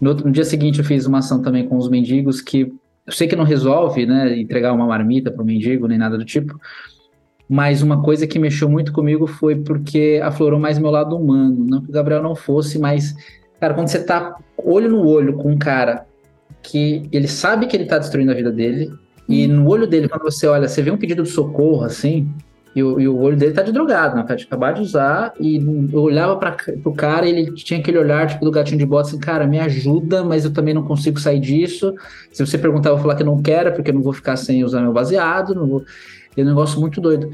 No, 0.00 0.10
outro, 0.10 0.26
no 0.26 0.32
dia 0.32 0.44
seguinte 0.44 0.78
eu 0.78 0.84
fiz 0.84 1.06
uma 1.06 1.18
ação 1.18 1.42
também 1.42 1.68
com 1.68 1.76
os 1.76 1.88
mendigos 1.88 2.40
que 2.40 2.72
eu 3.06 3.12
sei 3.12 3.26
que 3.26 3.36
não 3.36 3.44
resolve, 3.44 4.06
né, 4.06 4.38
entregar 4.38 4.72
uma 4.72 4.86
marmita 4.86 5.30
para 5.30 5.42
o 5.42 5.44
mendigo 5.44 5.88
nem 5.88 5.98
nada 5.98 6.16
do 6.16 6.24
tipo, 6.24 6.58
mas 7.50 7.82
uma 7.82 8.00
coisa 8.00 8.28
que 8.28 8.38
mexeu 8.38 8.68
muito 8.68 8.92
comigo 8.92 9.26
foi 9.26 9.56
porque 9.56 10.20
aflorou 10.22 10.60
mais 10.60 10.78
meu 10.78 10.88
lado 10.88 11.16
humano. 11.16 11.66
Não 11.68 11.82
que 11.82 11.90
o 11.90 11.92
Gabriel 11.92 12.22
não 12.22 12.36
fosse, 12.36 12.78
mas, 12.78 13.12
cara, 13.58 13.74
quando 13.74 13.88
você 13.88 14.04
tá 14.04 14.36
olho 14.56 14.88
no 14.88 15.04
olho 15.04 15.34
com 15.34 15.50
um 15.50 15.58
cara 15.58 16.06
que 16.62 17.08
ele 17.10 17.26
sabe 17.26 17.66
que 17.66 17.76
ele 17.76 17.86
tá 17.86 17.98
destruindo 17.98 18.30
a 18.30 18.34
vida 18.34 18.52
dele, 18.52 18.92
E 19.28 19.46
no 19.46 19.68
olho 19.68 19.86
dele, 19.86 20.08
quando 20.08 20.22
você 20.22 20.46
olha, 20.48 20.68
você 20.68 20.82
vê 20.82 20.90
um 20.90 20.96
pedido 20.96 21.22
de 21.22 21.28
socorro, 21.28 21.84
assim, 21.84 22.28
e 22.74 22.82
o, 22.82 23.00
e 23.00 23.08
o 23.08 23.18
olho 23.18 23.36
dele 23.36 23.52
tá 23.52 23.62
de 23.62 23.72
drogado, 23.72 24.14
né? 24.14 24.22
Tá 24.22 24.34
de 24.34 24.44
acabar 24.44 24.72
de 24.72 24.80
usar. 24.80 25.34
E 25.40 25.56
eu 25.92 26.00
olhava 26.00 26.36
para 26.36 26.52
pro 26.52 26.92
cara 26.92 27.26
e 27.26 27.30
ele 27.30 27.54
tinha 27.54 27.80
aquele 27.80 27.98
olhar, 27.98 28.28
tipo, 28.28 28.44
do 28.44 28.50
gatinho 28.50 28.78
de 28.78 28.86
bota, 28.86 29.08
assim, 29.08 29.18
cara, 29.18 29.46
me 29.46 29.58
ajuda, 29.58 30.22
mas 30.22 30.44
eu 30.44 30.52
também 30.52 30.72
não 30.72 30.84
consigo 30.84 31.18
sair 31.18 31.40
disso. 31.40 31.92
Se 32.30 32.44
você 32.44 32.56
perguntar, 32.56 32.90
eu 32.90 32.94
vou 32.94 33.02
falar 33.02 33.16
que 33.16 33.24
não 33.24 33.42
quero, 33.42 33.72
porque 33.72 33.90
eu 33.90 33.94
não 33.94 34.02
vou 34.02 34.12
ficar 34.12 34.36
sem 34.36 34.62
usar 34.64 34.80
meu 34.80 34.92
baseado. 34.92 35.54
Não 35.54 35.66
vou... 35.66 35.84
É 36.36 36.42
um 36.42 36.46
negócio 36.46 36.78
muito 36.78 37.00
doido. 37.00 37.30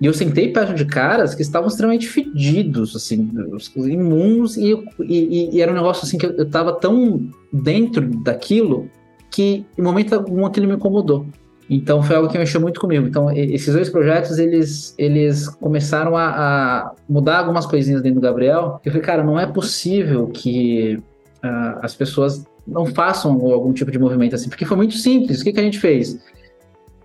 E 0.00 0.06
eu 0.06 0.12
sentei 0.12 0.52
perto 0.52 0.74
de 0.74 0.84
caras 0.84 1.34
que 1.34 1.42
estavam 1.42 1.68
extremamente 1.68 2.06
fedidos, 2.06 2.94
assim, 2.94 3.30
imuns, 3.76 4.56
e, 4.56 4.72
e, 5.00 5.56
e, 5.56 5.60
era 5.60 5.72
um 5.72 5.74
negócio 5.74 6.04
assim 6.04 6.18
que 6.18 6.26
eu, 6.26 6.32
eu 6.32 6.48
tava 6.48 6.72
tão 6.74 7.28
dentro 7.50 8.06
daquilo 8.22 8.90
que 9.30 9.64
em 9.76 9.82
momento 9.82 10.14
algum 10.14 10.44
aquilo 10.44 10.68
me 10.68 10.74
incomodou. 10.74 11.26
Então 11.68 12.02
foi 12.02 12.16
algo 12.16 12.28
que 12.28 12.38
mexeu 12.38 12.60
muito 12.60 12.80
comigo. 12.80 13.06
Então 13.06 13.30
esses 13.30 13.74
dois 13.74 13.90
projetos 13.90 14.38
eles 14.38 14.94
eles 14.96 15.48
começaram 15.48 16.16
a, 16.16 16.28
a 16.28 16.92
mudar 17.08 17.38
algumas 17.38 17.66
coisinhas 17.66 18.02
dentro 18.02 18.20
do 18.20 18.24
Gabriel. 18.24 18.80
Eu 18.84 18.92
falei, 18.92 19.04
cara, 19.04 19.24
não 19.24 19.38
é 19.38 19.46
possível 19.46 20.28
que 20.28 21.00
uh, 21.44 21.78
as 21.82 21.94
pessoas 21.94 22.44
não 22.66 22.86
façam 22.86 23.32
algum 23.32 23.72
tipo 23.72 23.90
de 23.90 23.98
movimento 23.98 24.34
assim, 24.34 24.48
porque 24.48 24.64
foi 24.64 24.76
muito 24.76 24.94
simples. 24.94 25.40
O 25.40 25.44
que, 25.44 25.52
que 25.52 25.60
a 25.60 25.62
gente 25.62 25.78
fez? 25.78 26.18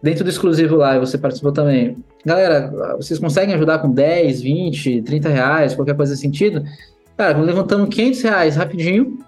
Dentro 0.02 0.24
do 0.24 0.30
exclusivo 0.30 0.76
lá, 0.76 0.98
você 0.98 1.18
participou 1.18 1.52
também. 1.52 1.98
Galera, 2.26 2.96
vocês 2.98 3.20
conseguem 3.20 3.54
ajudar 3.54 3.80
com 3.80 3.92
10, 3.92 4.42
20, 4.42 5.02
30 5.04 5.30
reais, 5.30 5.76
qualquer 5.76 5.96
coisa 5.96 6.12
nesse 6.12 6.24
sentido? 6.24 6.64
Cara, 7.16 7.38
levantamos 7.38 7.94
500 7.94 8.22
reais 8.24 8.56
rapidinho, 8.56 9.20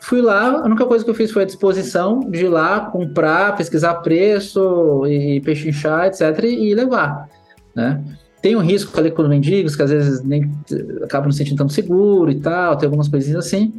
Fui 0.00 0.20
lá, 0.20 0.48
a 0.48 0.64
única 0.64 0.86
coisa 0.86 1.04
que 1.04 1.10
eu 1.10 1.14
fiz 1.14 1.30
foi 1.30 1.42
a 1.42 1.46
disposição 1.46 2.20
de 2.20 2.46
ir 2.46 2.48
lá, 2.48 2.80
comprar, 2.80 3.56
pesquisar 3.56 3.94
preço 3.96 5.06
e 5.06 5.40
pechinchar, 5.40 6.06
etc., 6.06 6.44
e 6.44 6.74
levar, 6.74 7.28
né? 7.74 8.02
Tem 8.40 8.54
um 8.54 8.60
risco 8.60 8.98
ali 8.98 9.10
com 9.10 9.22
os 9.22 9.28
mendigos, 9.28 9.74
que 9.74 9.82
às 9.82 9.90
vezes 9.90 10.22
nem 10.22 10.50
acabam 11.02 11.26
não 11.26 11.32
se 11.32 11.38
sentindo 11.38 11.58
tão 11.58 11.68
seguro 11.68 12.30
e 12.30 12.40
tal, 12.40 12.76
tem 12.76 12.86
algumas 12.86 13.08
coisinhas 13.08 13.46
assim. 13.46 13.74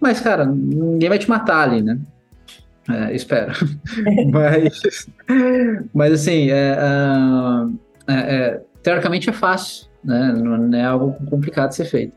Mas, 0.00 0.20
cara, 0.20 0.44
ninguém 0.44 1.08
vai 1.08 1.18
te 1.18 1.30
matar 1.30 1.68
ali, 1.68 1.80
né? 1.80 1.98
É, 2.90 3.14
espero. 3.14 3.52
mas, 4.32 5.06
mas, 5.94 6.12
assim, 6.12 6.50
é, 6.50 6.76
é, 8.08 8.14
é, 8.14 8.60
teoricamente 8.82 9.30
é 9.30 9.32
fácil, 9.32 9.86
né? 10.02 10.34
Não 10.36 10.76
é 10.76 10.84
algo 10.84 11.12
complicado 11.26 11.68
de 11.68 11.76
ser 11.76 11.84
feito. 11.84 12.12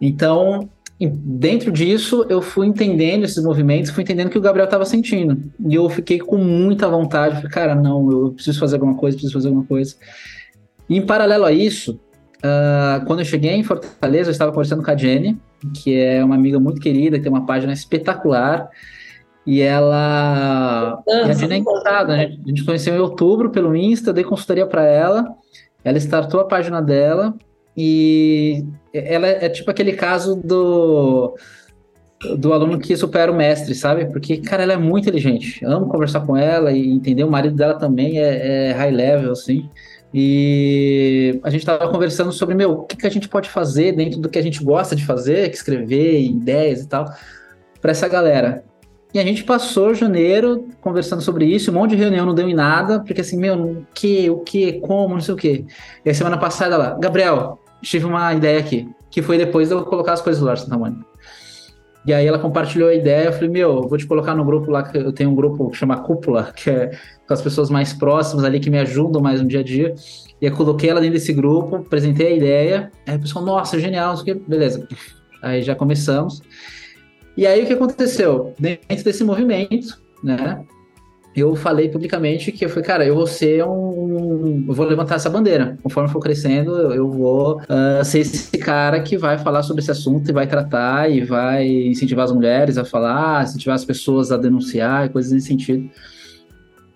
Então, 0.00 0.68
dentro 1.04 1.70
disso, 1.70 2.24
eu 2.28 2.40
fui 2.40 2.66
entendendo 2.66 3.24
esses 3.24 3.42
movimentos, 3.44 3.90
fui 3.90 4.02
entendendo 4.02 4.30
que 4.30 4.38
o 4.38 4.40
Gabriel 4.40 4.64
estava 4.64 4.84
sentindo. 4.86 5.42
E 5.68 5.74
eu 5.74 5.88
fiquei 5.90 6.18
com 6.18 6.38
muita 6.38 6.88
vontade. 6.88 7.36
Falei, 7.36 7.50
cara, 7.50 7.74
não, 7.74 8.10
eu 8.10 8.32
preciso 8.32 8.58
fazer 8.58 8.76
alguma 8.76 8.94
coisa, 8.94 9.16
preciso 9.16 9.34
fazer 9.34 9.48
alguma 9.48 9.66
coisa. 9.66 9.94
E 10.88 10.96
em 10.96 11.04
paralelo 11.04 11.44
a 11.44 11.52
isso, 11.52 12.00
uh, 12.38 13.04
quando 13.04 13.18
eu 13.18 13.26
cheguei 13.26 13.52
em 13.52 13.62
Fortaleza, 13.62 14.30
eu 14.30 14.32
estava 14.32 14.52
conversando 14.52 14.82
com 14.82 14.90
a 14.90 14.96
Jenny, 14.96 15.38
que 15.74 15.94
é 15.94 16.24
uma 16.24 16.34
amiga 16.34 16.58
muito 16.58 16.80
querida, 16.80 17.18
que 17.18 17.24
tem 17.24 17.32
uma 17.32 17.44
página 17.44 17.74
espetacular. 17.74 18.66
E 19.46 19.60
ela. 19.60 21.02
e 21.06 21.30
a 21.30 21.32
Jenny 21.34 21.54
é 21.54 21.56
encantada, 21.58 22.16
né? 22.16 22.36
A 22.42 22.48
gente 22.48 22.64
conheceu 22.64 22.94
em 22.94 22.98
outubro 22.98 23.50
pelo 23.50 23.76
Insta, 23.76 24.14
dei 24.14 24.24
consultoria 24.24 24.66
para 24.66 24.84
ela. 24.84 25.28
Ela 25.84 25.98
startou 25.98 26.40
a 26.40 26.44
página 26.46 26.80
dela 26.80 27.34
e 27.76 28.64
ela 28.92 29.26
é 29.26 29.48
tipo 29.48 29.70
aquele 29.70 29.92
caso 29.92 30.36
do 30.36 31.36
do 32.38 32.52
aluno 32.52 32.78
que 32.78 32.96
supera 32.96 33.30
o 33.30 33.36
mestre, 33.36 33.74
sabe? 33.74 34.06
Porque, 34.06 34.38
cara, 34.38 34.62
ela 34.62 34.72
é 34.72 34.76
muito 34.76 35.04
inteligente. 35.04 35.64
amo 35.64 35.86
conversar 35.86 36.20
com 36.20 36.36
ela 36.36 36.72
e 36.72 36.90
entender. 36.90 37.24
O 37.24 37.30
marido 37.30 37.54
dela 37.54 37.74
também 37.74 38.18
é, 38.18 38.70
é 38.70 38.72
high 38.72 38.90
level, 38.90 39.32
assim. 39.32 39.68
E 40.14 41.38
a 41.42 41.50
gente 41.50 41.60
estava 41.60 41.90
conversando 41.90 42.32
sobre, 42.32 42.54
meu, 42.54 42.72
o 42.72 42.82
que, 42.84 42.96
que 42.96 43.06
a 43.06 43.10
gente 43.10 43.28
pode 43.28 43.50
fazer 43.50 43.92
dentro 43.92 44.18
do 44.18 44.30
que 44.30 44.38
a 44.38 44.42
gente 44.42 44.64
gosta 44.64 44.96
de 44.96 45.04
fazer, 45.04 45.50
que 45.50 45.56
escrever, 45.56 46.20
ideias 46.22 46.80
e 46.80 46.88
tal, 46.88 47.04
para 47.82 47.90
essa 47.90 48.08
galera. 48.08 48.64
E 49.12 49.18
a 49.18 49.22
gente 49.22 49.44
passou 49.44 49.94
janeiro 49.94 50.68
conversando 50.80 51.22
sobre 51.22 51.44
isso, 51.46 51.70
um 51.70 51.74
monte 51.74 51.90
de 51.90 51.96
reunião 51.96 52.26
não 52.26 52.34
deu 52.34 52.48
em 52.48 52.54
nada, 52.54 53.00
porque 53.00 53.20
assim, 53.20 53.38
meu, 53.38 53.54
o 53.54 53.86
que, 53.94 54.28
o 54.30 54.38
que, 54.38 54.74
como, 54.80 55.14
não 55.14 55.20
sei 55.20 55.34
o 55.34 55.36
que. 55.36 55.66
E 56.04 56.10
a 56.10 56.14
semana 56.14 56.38
passada 56.38 56.76
lá, 56.76 56.98
Gabriel, 56.98 57.58
tive 57.82 58.04
uma 58.04 58.32
ideia 58.34 58.58
aqui, 58.58 58.88
que 59.10 59.22
foi 59.22 59.38
depois 59.38 59.68
de 59.68 59.74
eu 59.74 59.84
colocar 59.84 60.12
as 60.12 60.20
coisas 60.20 60.40
do 60.40 60.46
Larson 60.46 60.68
Tamanho. 60.68 61.04
E 62.06 62.14
aí 62.14 62.24
ela 62.24 62.38
compartilhou 62.38 62.88
a 62.88 62.94
ideia, 62.94 63.26
eu 63.26 63.32
falei, 63.32 63.48
meu, 63.48 63.82
vou 63.88 63.98
te 63.98 64.06
colocar 64.06 64.32
no 64.32 64.44
grupo 64.44 64.70
lá, 64.70 64.84
que 64.84 64.96
eu 64.96 65.12
tenho 65.12 65.30
um 65.30 65.34
grupo 65.34 65.68
que 65.70 65.76
chama 65.76 65.96
Cúpula, 65.98 66.52
que 66.54 66.70
é 66.70 66.90
com 67.26 67.34
as 67.34 67.42
pessoas 67.42 67.68
mais 67.68 67.92
próximas 67.92 68.44
ali, 68.44 68.60
que 68.60 68.70
me 68.70 68.78
ajudam 68.78 69.20
mais 69.20 69.42
no 69.42 69.48
dia 69.48 69.60
a 69.60 69.62
dia. 69.64 69.92
E 70.40 70.46
eu 70.46 70.52
coloquei 70.52 70.88
ela 70.88 71.00
dentro 71.00 71.14
desse 71.14 71.32
grupo, 71.32 71.76
apresentei 71.76 72.28
a 72.28 72.30
ideia, 72.30 72.92
aí 73.04 73.16
o 73.16 73.20
pessoal, 73.20 73.44
nossa, 73.44 73.80
genial, 73.80 74.10
não 74.10 74.16
sei 74.16 74.34
o 74.34 74.36
que, 74.36 74.48
beleza. 74.48 74.86
Aí 75.42 75.62
já 75.62 75.74
começamos. 75.74 76.40
E 77.36 77.44
aí 77.44 77.64
o 77.64 77.66
que 77.66 77.72
aconteceu? 77.72 78.54
Dentro 78.58 79.04
desse 79.04 79.24
movimento, 79.24 80.00
né, 80.22 80.64
eu 81.36 81.54
falei 81.54 81.90
publicamente 81.90 82.50
que 82.50 82.64
eu 82.64 82.68
falei, 82.70 82.84
cara, 82.84 83.06
eu 83.06 83.14
vou 83.14 83.26
ser 83.26 83.62
um. 83.62 84.64
Eu 84.66 84.72
vou 84.72 84.86
levantar 84.86 85.16
essa 85.16 85.28
bandeira. 85.28 85.76
Conforme 85.82 86.08
for 86.08 86.18
crescendo, 86.18 86.94
eu 86.94 87.10
vou 87.10 87.60
uh, 87.60 88.02
ser 88.02 88.20
esse 88.20 88.56
cara 88.56 89.00
que 89.00 89.18
vai 89.18 89.36
falar 89.36 89.62
sobre 89.62 89.82
esse 89.82 89.90
assunto 89.90 90.30
e 90.30 90.32
vai 90.32 90.46
tratar 90.46 91.10
e 91.10 91.22
vai 91.22 91.68
incentivar 91.68 92.24
as 92.24 92.32
mulheres 92.32 92.78
a 92.78 92.86
falar, 92.86 93.44
incentivar 93.44 93.74
as 93.74 93.84
pessoas 93.84 94.32
a 94.32 94.38
denunciar 94.38 95.04
e 95.04 95.08
coisas 95.10 95.30
nesse 95.30 95.48
sentido. 95.48 95.90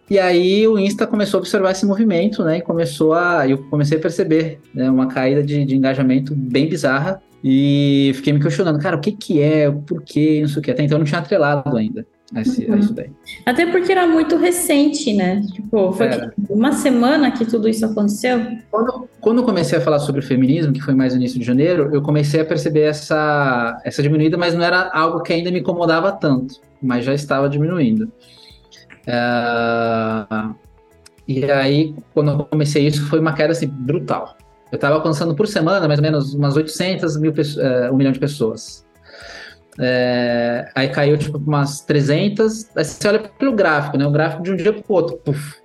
E 0.09 0.19
aí 0.19 0.67
o 0.67 0.79
Insta 0.79 1.07
começou 1.07 1.39
a 1.39 1.41
observar 1.41 1.73
esse 1.73 1.85
movimento, 1.85 2.43
né? 2.43 2.59
E 2.59 2.63
começou 2.63 3.13
a. 3.13 3.47
Eu 3.47 3.59
comecei 3.69 3.99
a 3.99 4.01
perceber 4.01 4.59
né, 4.75 4.91
uma 4.91 5.07
caída 5.07 5.43
de, 5.43 5.67
de 5.67 5.77
engajamento 5.77 6.35
bem 6.35 6.67
bizarra. 6.67 7.23
E 7.45 8.13
fiquei 8.15 8.33
me 8.33 8.41
questionando, 8.41 8.81
cara, 8.81 8.97
o 8.97 9.01
que 9.01 9.13
que 9.13 9.41
é, 9.41 9.69
o 9.69 9.81
porquê, 9.81 10.41
não 10.41 10.49
sei 10.49 10.61
o 10.61 10.63
que. 10.63 10.71
Até 10.71 10.83
então 10.83 10.97
eu 10.97 11.01
não 11.01 11.07
tinha 11.07 11.21
atrelado 11.21 11.77
ainda 11.77 12.07
a, 12.35 12.41
esse, 12.43 12.65
uhum. 12.65 12.75
a 12.75 12.79
isso 12.79 12.93
daí. 12.95 13.11
Até 13.45 13.67
porque 13.67 13.91
era 13.91 14.07
muito 14.07 14.37
recente, 14.37 15.13
né? 15.13 15.43
Tipo, 15.53 15.93
foi 15.93 16.09
uma 16.49 16.73
semana 16.73 17.31
que 17.31 17.45
tudo 17.45 17.69
isso 17.69 17.85
aconteceu. 17.85 18.59
Quando, 18.71 19.09
quando 19.21 19.39
eu 19.39 19.45
comecei 19.45 19.79
a 19.79 19.81
falar 19.81 19.99
sobre 19.99 20.21
o 20.21 20.25
feminismo, 20.25 20.73
que 20.73 20.81
foi 20.81 20.95
mais 20.95 21.13
no 21.13 21.21
início 21.21 21.39
de 21.39 21.45
janeiro, 21.45 21.91
eu 21.93 22.03
comecei 22.03 22.41
a 22.41 22.45
perceber 22.45 22.83
essa, 22.83 23.81
essa 23.85 24.03
diminuída, 24.03 24.37
mas 24.37 24.55
não 24.55 24.63
era 24.63 24.91
algo 24.93 25.23
que 25.23 25.33
ainda 25.33 25.51
me 25.51 25.61
incomodava 25.61 26.13
tanto, 26.13 26.61
mas 26.81 27.05
já 27.05 27.15
estava 27.15 27.49
diminuindo. 27.49 28.13
Uh, 29.07 30.55
e 31.27 31.45
aí, 31.51 31.95
quando 32.15 32.31
eu 32.33 32.45
comecei 32.45 32.87
isso, 32.87 33.07
foi 33.07 33.19
uma 33.19 33.33
queda 33.33 33.53
assim, 33.53 33.67
brutal. 33.67 34.37
Eu 34.71 34.77
estava 34.77 34.95
alcançando 34.95 35.35
por 35.35 35.49
semana, 35.49 35.89
mais 35.89 35.99
ou 35.99 36.03
menos, 36.03 36.35
umas 36.35 36.57
800 36.57 37.17
mil, 37.19 37.33
uh, 37.33 37.93
um 37.93 37.97
milhão 37.97 38.13
de 38.13 38.21
pessoas. 38.21 38.85
É, 39.79 40.71
aí 40.75 40.89
caiu 40.89 41.17
tipo 41.17 41.39
umas 41.39 41.81
300. 41.81 42.77
Aí 42.77 42.85
você 42.85 43.09
olha 43.09 43.19
pelo 43.19 43.53
gráfico, 43.53 43.97
né? 43.97 44.07
O 44.07 44.11
gráfico 44.11 44.43
de 44.43 44.53
um 44.53 44.57
dia 44.57 44.73
para 44.73 44.83
o 44.87 44.95
outro. 44.95 45.17
Puf, 45.19 45.61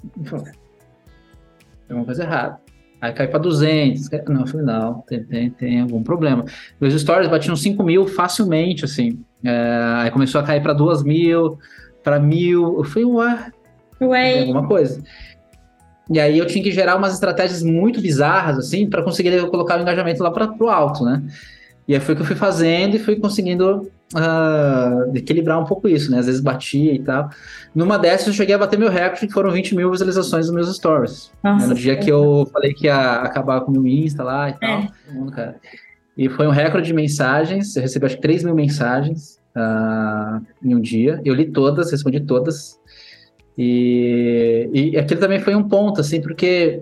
tem 1.88 1.96
uma 1.96 2.06
coisa 2.06 2.24
errada. 2.24 2.60
Aí 3.02 3.14
caiu 3.14 3.30
para 3.30 3.40
200. 3.40 4.10
Não, 4.28 4.42
eu 4.42 4.48
falei, 4.48 4.66
não, 4.66 5.02
tem, 5.02 5.24
tem, 5.24 5.50
tem 5.50 5.82
algum 5.82 6.04
problema. 6.04 6.46
Os 6.80 7.02
stories 7.02 7.30
batiam 7.30 7.56
5 7.56 7.84
mil 7.84 8.08
facilmente, 8.08 8.86
assim. 8.86 9.20
É, 9.44 9.94
aí 9.98 10.12
começou 10.12 10.42
a 10.42 10.44
cair 10.44 10.62
para 10.62 10.74
2 10.74 11.04
mil, 11.04 11.58
para 12.04 12.20
mil. 12.20 12.78
Eu 12.78 12.84
falei, 12.84 13.06
ué, 13.06 13.52
ué. 14.02 14.40
alguma 14.42 14.68
coisa. 14.68 15.04
E 16.10 16.20
aí 16.20 16.38
eu 16.38 16.46
tinha 16.46 16.64
que 16.64 16.72
gerar 16.72 16.96
umas 16.96 17.14
estratégias 17.14 17.64
muito 17.64 18.00
bizarras, 18.00 18.60
assim, 18.60 18.88
para 18.88 19.04
conseguir 19.04 19.40
colocar 19.50 19.78
o 19.78 19.82
engajamento 19.82 20.22
lá 20.22 20.30
para 20.30 20.56
o 20.60 20.70
alto, 20.70 21.04
né? 21.04 21.24
E 21.88 21.94
aí 21.94 22.00
foi 22.00 22.14
o 22.14 22.18
que 22.18 22.24
eu 22.24 22.28
fui 22.28 22.36
fazendo 22.36 22.96
e 22.96 23.00
fui 23.00 23.16
conseguindo 23.16 23.92
uh, 24.14 25.16
equilibrar 25.16 25.60
um 25.60 25.66
pouco 25.66 25.88
isso, 25.88 26.12
né? 26.12 26.20
Às 26.20 26.26
vezes 26.28 26.42
batia 26.42 26.94
e 26.94 27.00
tal. 27.00 27.30
Numa 27.74 27.98
dessas 27.98 28.28
eu 28.28 28.34
cheguei 28.34 28.56
a 28.56 28.58
bater 28.58 28.78
meu 28.78 28.90
recorde, 28.90 29.28
que 29.28 29.34
foram 29.34 29.52
20 29.52 29.76
mil 29.76 29.92
visualizações 29.92 30.48
nos 30.48 30.56
meus 30.56 30.76
stories. 30.76 31.32
Nossa, 31.44 31.68
no 31.68 31.76
dia 31.76 31.96
que 31.98 32.12
eu 32.12 32.48
falei 32.52 32.74
que 32.74 32.86
ia 32.86 33.16
acabar 33.22 33.62
com 33.62 33.72
o 33.72 33.74
meu 33.74 33.88
Insta 33.88 34.24
lá 34.24 34.50
e 34.50 34.54
tal. 34.54 34.84
É. 35.38 35.56
E 36.18 36.30
foi 36.30 36.48
um 36.48 36.52
recorde 36.52 36.88
de 36.88 36.94
mensagens. 36.94 37.76
Eu 37.76 37.82
recebi 37.82 38.06
acho 38.06 38.16
que 38.16 38.22
3 38.22 38.44
mil 38.44 38.56
mensagens 38.56 39.40
uh, 39.56 40.42
em 40.64 40.76
um 40.76 40.80
dia. 40.80 41.22
Eu 41.26 41.34
li 41.34 41.46
todas, 41.52 41.92
respondi 41.92 42.20
todas. 42.22 42.80
E, 43.58 44.70
e 44.74 44.98
aquilo 44.98 45.20
também 45.20 45.40
foi 45.40 45.56
um 45.56 45.64
ponto, 45.64 46.02
assim, 46.02 46.22
porque 46.22 46.82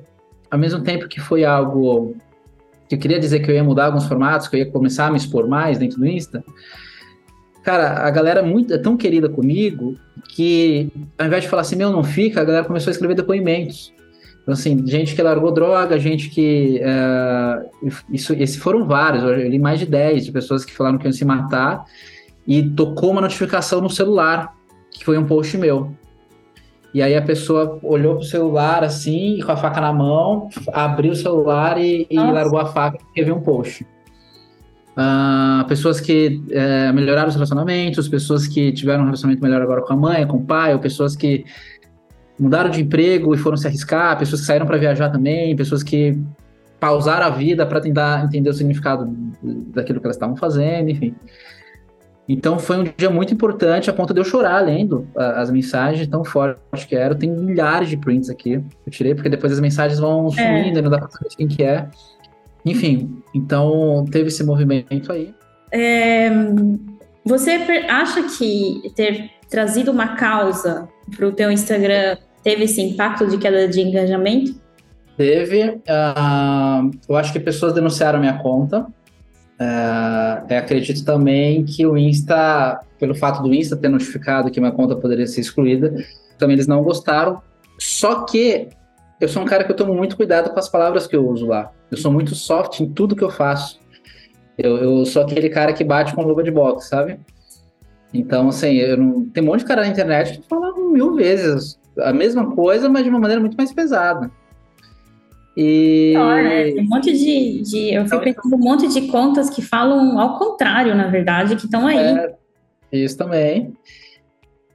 ao 0.50 0.58
mesmo 0.58 0.82
tempo 0.82 1.08
que 1.08 1.20
foi 1.20 1.46
algo 1.46 2.16
que 2.88 2.96
eu 2.96 3.00
queria 3.00 3.20
dizer 3.20 3.40
que 3.40 3.50
eu 3.50 3.56
ia 3.56 3.64
mudar 3.64 3.86
alguns 3.86 4.06
formatos, 4.06 4.48
que 4.48 4.56
eu 4.56 4.60
ia 4.60 4.72
começar 4.72 5.08
a 5.08 5.12
me 5.12 5.18
expor 5.18 5.48
mais 5.48 5.78
dentro 5.78 6.00
do 6.00 6.06
Insta, 6.06 6.44
cara, 7.63 8.06
a 8.06 8.12
galera 8.12 8.41
é 8.41 8.43
muito, 8.43 8.73
é 8.73 8.78
tão 8.78 8.97
querida 8.97 9.30
comigo 9.30 9.97
que 10.30 10.91
ao 11.17 11.28
invés 11.28 11.43
de 11.43 11.49
falar 11.49 11.62
assim, 11.62 11.76
meu, 11.76 11.91
não 11.91 12.04
fica, 12.04 12.41
a 12.41 12.43
galera 12.43 12.65
começou 12.65 12.91
a 12.91 12.93
escrever 12.93 13.15
depoimentos. 13.15 13.93
Então, 14.41 14.54
assim, 14.54 14.86
gente 14.86 15.15
que 15.15 15.21
largou 15.21 15.52
droga, 15.52 15.97
gente 15.97 16.30
que. 16.30 16.82
Uh, 16.82 17.89
isso, 18.12 18.34
esses 18.34 18.58
foram 18.58 18.86
vários, 18.86 19.23
eu 19.23 19.47
li 19.47 19.58
mais 19.58 19.80
de 19.80 19.86
10 19.86 20.26
de 20.26 20.32
pessoas 20.34 20.65
que 20.65 20.73
falaram 20.73 20.97
que 20.97 21.06
iam 21.06 21.13
se 21.13 21.23
matar 21.23 21.86
e 22.45 22.62
tocou 22.62 23.12
uma 23.12 23.21
notificação 23.21 23.80
no 23.80 23.89
celular, 23.89 24.54
que 24.91 25.06
foi 25.06 25.17
um 25.17 25.26
post 25.26 25.58
meu. 25.58 25.95
E 26.93 27.02
aí 27.02 27.15
a 27.15 27.21
pessoa 27.21 27.80
olhou 27.82 28.17
pro 28.17 28.26
celular 28.26 28.84
assim, 28.84 29.39
com 29.43 29.52
a 29.52 29.56
faca 29.58 29.80
na 29.80 29.93
mão, 29.93 30.49
abriu 30.73 31.13
o 31.13 31.15
celular 31.15 31.80
e, 31.80 32.06
e 32.10 32.17
largou 32.19 32.60
a 32.60 32.65
faca 32.65 32.97
e 33.15 33.23
viu 33.23 33.36
um 33.36 33.41
post. 33.41 33.88
Uh, 34.94 35.68
pessoas 35.68 36.00
que 36.00 36.44
é, 36.52 36.92
melhoraram 36.92 37.28
os 37.28 37.34
relacionamentos, 37.34 38.08
pessoas 38.08 38.46
que 38.46 38.72
tiveram 38.72 39.02
um 39.02 39.06
relacionamento 39.06 39.42
melhor 39.42 39.62
agora 39.62 39.82
com 39.82 39.94
a 39.94 39.98
mãe, 39.98 40.28
com 40.28 40.38
o 40.38 40.46
pai, 40.46 40.72
ou 40.74 40.80
pessoas 40.80 41.16
que 41.16 41.46
mudaram 42.40 42.70
de 42.70 42.82
emprego 42.82 43.34
e 43.34 43.38
foram 43.38 43.58
se 43.58 43.66
arriscar, 43.66 44.18
pessoas 44.20 44.42
que 44.42 44.48
saíram 44.48 44.68
para 44.68 44.78
viajar 44.78 45.10
também, 45.10 45.56
pessoas 45.56 45.82
que 45.82 46.20
pausaram 46.80 47.26
a 47.26 47.30
vida 47.30 47.66
para 47.66 47.80
tentar 47.80 48.26
entender 48.26 48.50
o 48.50 48.54
significado 48.54 49.08
daquilo 49.74 50.00
que 50.00 50.06
elas 50.06 50.16
estavam 50.16 50.36
fazendo, 50.36 50.90
enfim. 50.90 51.16
Então 52.28 52.58
foi 52.58 52.78
um 52.78 52.84
dia 52.98 53.10
muito 53.10 53.34
importante, 53.34 53.90
a 53.90 53.94
ponto 53.94 54.14
de 54.14 54.20
eu 54.20 54.24
chorar 54.24 54.60
lendo 54.62 55.08
as 55.16 55.50
mensagens 55.50 56.08
tão 56.08 56.24
fortes 56.24 56.86
que 56.86 56.96
eram. 56.96 57.18
Tem 57.18 57.30
milhares 57.30 57.90
de 57.90 57.98
prints 57.98 58.30
aqui. 58.30 58.54
Eu 58.54 58.92
tirei, 58.92 59.14
porque 59.14 59.30
depois 59.30 59.52
as 59.52 59.60
mensagens 59.60 60.00
vão 60.00 60.28
é. 60.28 60.32
sumindo, 60.32 60.80
é. 60.80 60.82
não 60.82 60.90
dá 60.90 61.00
pra 61.00 61.10
saber 61.10 61.30
quem 61.36 61.48
que 61.48 61.64
é. 61.64 61.88
Enfim, 62.65 63.21
então 63.34 64.06
teve 64.12 64.28
esse 64.28 64.43
movimento 64.43 65.12
aí. 65.12 65.34
É, 65.71 66.30
você 67.26 67.52
acha 67.89 68.23
que 68.23 68.91
ter 68.95 69.32
trazido 69.49 69.91
uma 69.91 70.15
causa 70.15 70.88
para 71.15 71.28
o 71.28 71.32
teu 71.32 71.52
Instagram 71.52 72.17
teve 72.43 72.65
esse 72.65 72.82
impacto 72.82 73.28
de 73.28 73.38
queda 73.38 73.67
de 73.67 73.82
engajamento? 73.82 74.56
Teve. 75.15 75.63
Uh, 75.63 76.91
eu 77.08 77.15
acho 77.15 77.32
que 77.32 77.39
pessoas 77.39 77.73
denunciaram 77.73 78.19
minha 78.19 78.38
conta. 78.39 78.86
Uh, 79.60 80.54
acredito 80.58 81.06
também 81.06 81.63
que 81.63 81.86
o 81.86 81.97
Insta, 81.97 82.82
pelo 82.99 83.15
fato 83.15 83.41
do 83.41 83.54
Insta 83.54 83.78
ter 83.78 83.89
notificado 83.89 84.52
que 84.52 84.60
minha 84.60 84.71
conta 84.71 84.95
poderia 84.95 85.28
ser 85.28 85.41
excluída, 85.41 85.93
também 86.38 86.56
eles 86.56 86.67
não 86.67 86.84
gostaram. 86.84 87.41
Só 87.80 88.26
que 88.26 88.67
eu 89.24 89.30
sou 89.30 89.42
um 89.42 89.46
cara 89.46 89.64
que 89.64 89.72
eu 89.72 89.76
tomo 89.76 89.94
muito 89.94 90.18
cuidado 90.18 90.50
com 90.50 90.60
as 90.60 90.68
palavras 90.68 91.08
que 91.08 91.16
eu 91.16 91.26
uso 91.28 91.48
lá. 91.48 91.72
Eu 91.90 91.98
sou 91.98 92.12
muito 92.12 92.36
soft 92.36 92.82
em 92.82 92.92
tudo 92.92 93.16
que 93.16 93.24
eu 93.24 93.30
faço. 93.30 93.80
Eu, 94.58 94.78
eu 94.78 95.06
sou 95.06 95.24
aquele 95.24 95.50
cara 95.50 95.72
que 95.72 95.84
bate 95.84 96.14
com 96.14 96.24
luva 96.24 96.44
de 96.44 96.52
boxe, 96.52 96.90
sabe? 96.90 97.20
Então, 98.14 98.50
assim, 98.50 98.74
eu 98.76 98.98
não... 98.98 99.26
tem 99.30 99.42
um 99.42 99.48
monte 99.48 99.60
de 99.60 99.66
cara 99.66 99.82
na 99.82 99.88
internet 99.88 100.40
que 100.40 100.48
fala 100.48 100.74
mil 100.78 101.16
vezes 101.16 101.80
a 101.98 102.12
mesma 102.12 102.54
coisa, 102.54 102.90
mas 102.90 103.04
de 103.04 103.10
uma 103.10 103.20
maneira 103.20 103.40
muito 103.40 103.56
mais 103.56 103.72
pesada. 103.72 104.30
E... 105.56 106.14
né? 106.16 106.72
Tem 106.72 106.82
um 106.82 106.90
monte 106.90 107.14
de, 107.14 107.62
de 107.62 107.94
eu 107.94 108.04
fico 108.04 108.20
pensando 108.20 108.56
um 108.56 108.60
monte 108.60 108.88
de 108.90 109.08
contas 109.08 109.50
que 109.50 109.62
falam 109.62 110.20
ao 110.20 110.38
contrário, 110.38 110.94
na 110.96 111.08
verdade, 111.08 111.56
que 111.56 111.66
estão 111.66 111.88
aí. 111.88 111.98
É, 111.98 112.36
isso 112.92 113.18
também. 113.18 113.74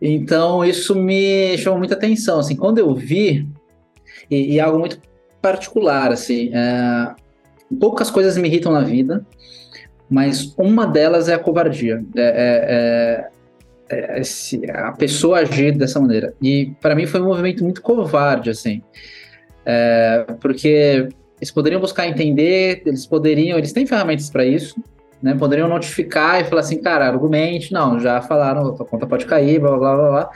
Então, 0.00 0.64
isso 0.64 0.94
me 0.94 1.58
chamou 1.58 1.78
muita 1.78 1.94
atenção. 1.94 2.38
Assim, 2.38 2.56
quando 2.56 2.78
eu 2.78 2.94
vi, 2.94 3.46
e, 4.30 4.54
e 4.54 4.60
algo 4.60 4.78
muito 4.78 5.00
particular, 5.40 6.12
assim, 6.12 6.50
é, 6.52 7.14
poucas 7.80 8.10
coisas 8.10 8.36
me 8.36 8.48
irritam 8.48 8.72
na 8.72 8.80
vida, 8.80 9.24
mas 10.10 10.54
uma 10.56 10.86
delas 10.86 11.28
é 11.28 11.34
a 11.34 11.38
covardia. 11.38 12.02
É, 12.16 13.30
é, 13.90 13.96
é, 13.96 14.20
é 14.20 14.80
a 14.80 14.92
pessoa 14.92 15.40
agir 15.40 15.76
dessa 15.76 16.00
maneira. 16.00 16.34
E 16.42 16.72
para 16.80 16.94
mim 16.94 17.06
foi 17.06 17.20
um 17.20 17.26
movimento 17.26 17.62
muito 17.62 17.82
covarde, 17.82 18.50
assim. 18.50 18.82
É, 19.64 20.24
porque 20.40 21.08
eles 21.38 21.50
poderiam 21.50 21.80
buscar 21.80 22.06
entender, 22.06 22.82
eles 22.84 23.06
poderiam, 23.06 23.58
eles 23.58 23.72
têm 23.72 23.86
ferramentas 23.86 24.30
para 24.30 24.44
isso, 24.44 24.82
né? 25.22 25.34
Poderiam 25.34 25.68
notificar 25.68 26.40
e 26.40 26.44
falar 26.44 26.62
assim, 26.62 26.80
cara, 26.80 27.06
argumente, 27.06 27.72
não, 27.72 28.00
já 28.00 28.20
falaram, 28.20 28.68
a 28.68 28.84
conta 28.84 29.06
pode 29.06 29.26
cair, 29.26 29.60
blá 29.60 29.76
blá 29.76 29.96
blá 29.96 30.08
blá, 30.08 30.30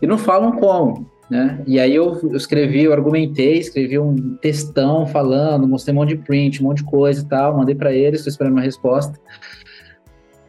e 0.00 0.06
não 0.06 0.18
falam 0.18 0.52
como, 0.52 1.06
né? 1.32 1.62
E 1.66 1.80
aí 1.80 1.94
eu, 1.94 2.20
eu 2.22 2.36
escrevi, 2.36 2.84
eu 2.84 2.92
argumentei, 2.92 3.58
escrevi 3.58 3.98
um 3.98 4.36
textão 4.36 5.06
falando, 5.06 5.66
mostrei 5.66 5.94
um 5.94 5.98
monte 5.98 6.10
de 6.10 6.22
print, 6.22 6.62
um 6.62 6.66
monte 6.66 6.78
de 6.78 6.84
coisa 6.84 7.22
e 7.22 7.24
tal, 7.24 7.56
mandei 7.56 7.74
para 7.74 7.92
eles, 7.92 8.20
estou 8.20 8.30
esperando 8.30 8.52
uma 8.52 8.62
resposta. 8.62 9.18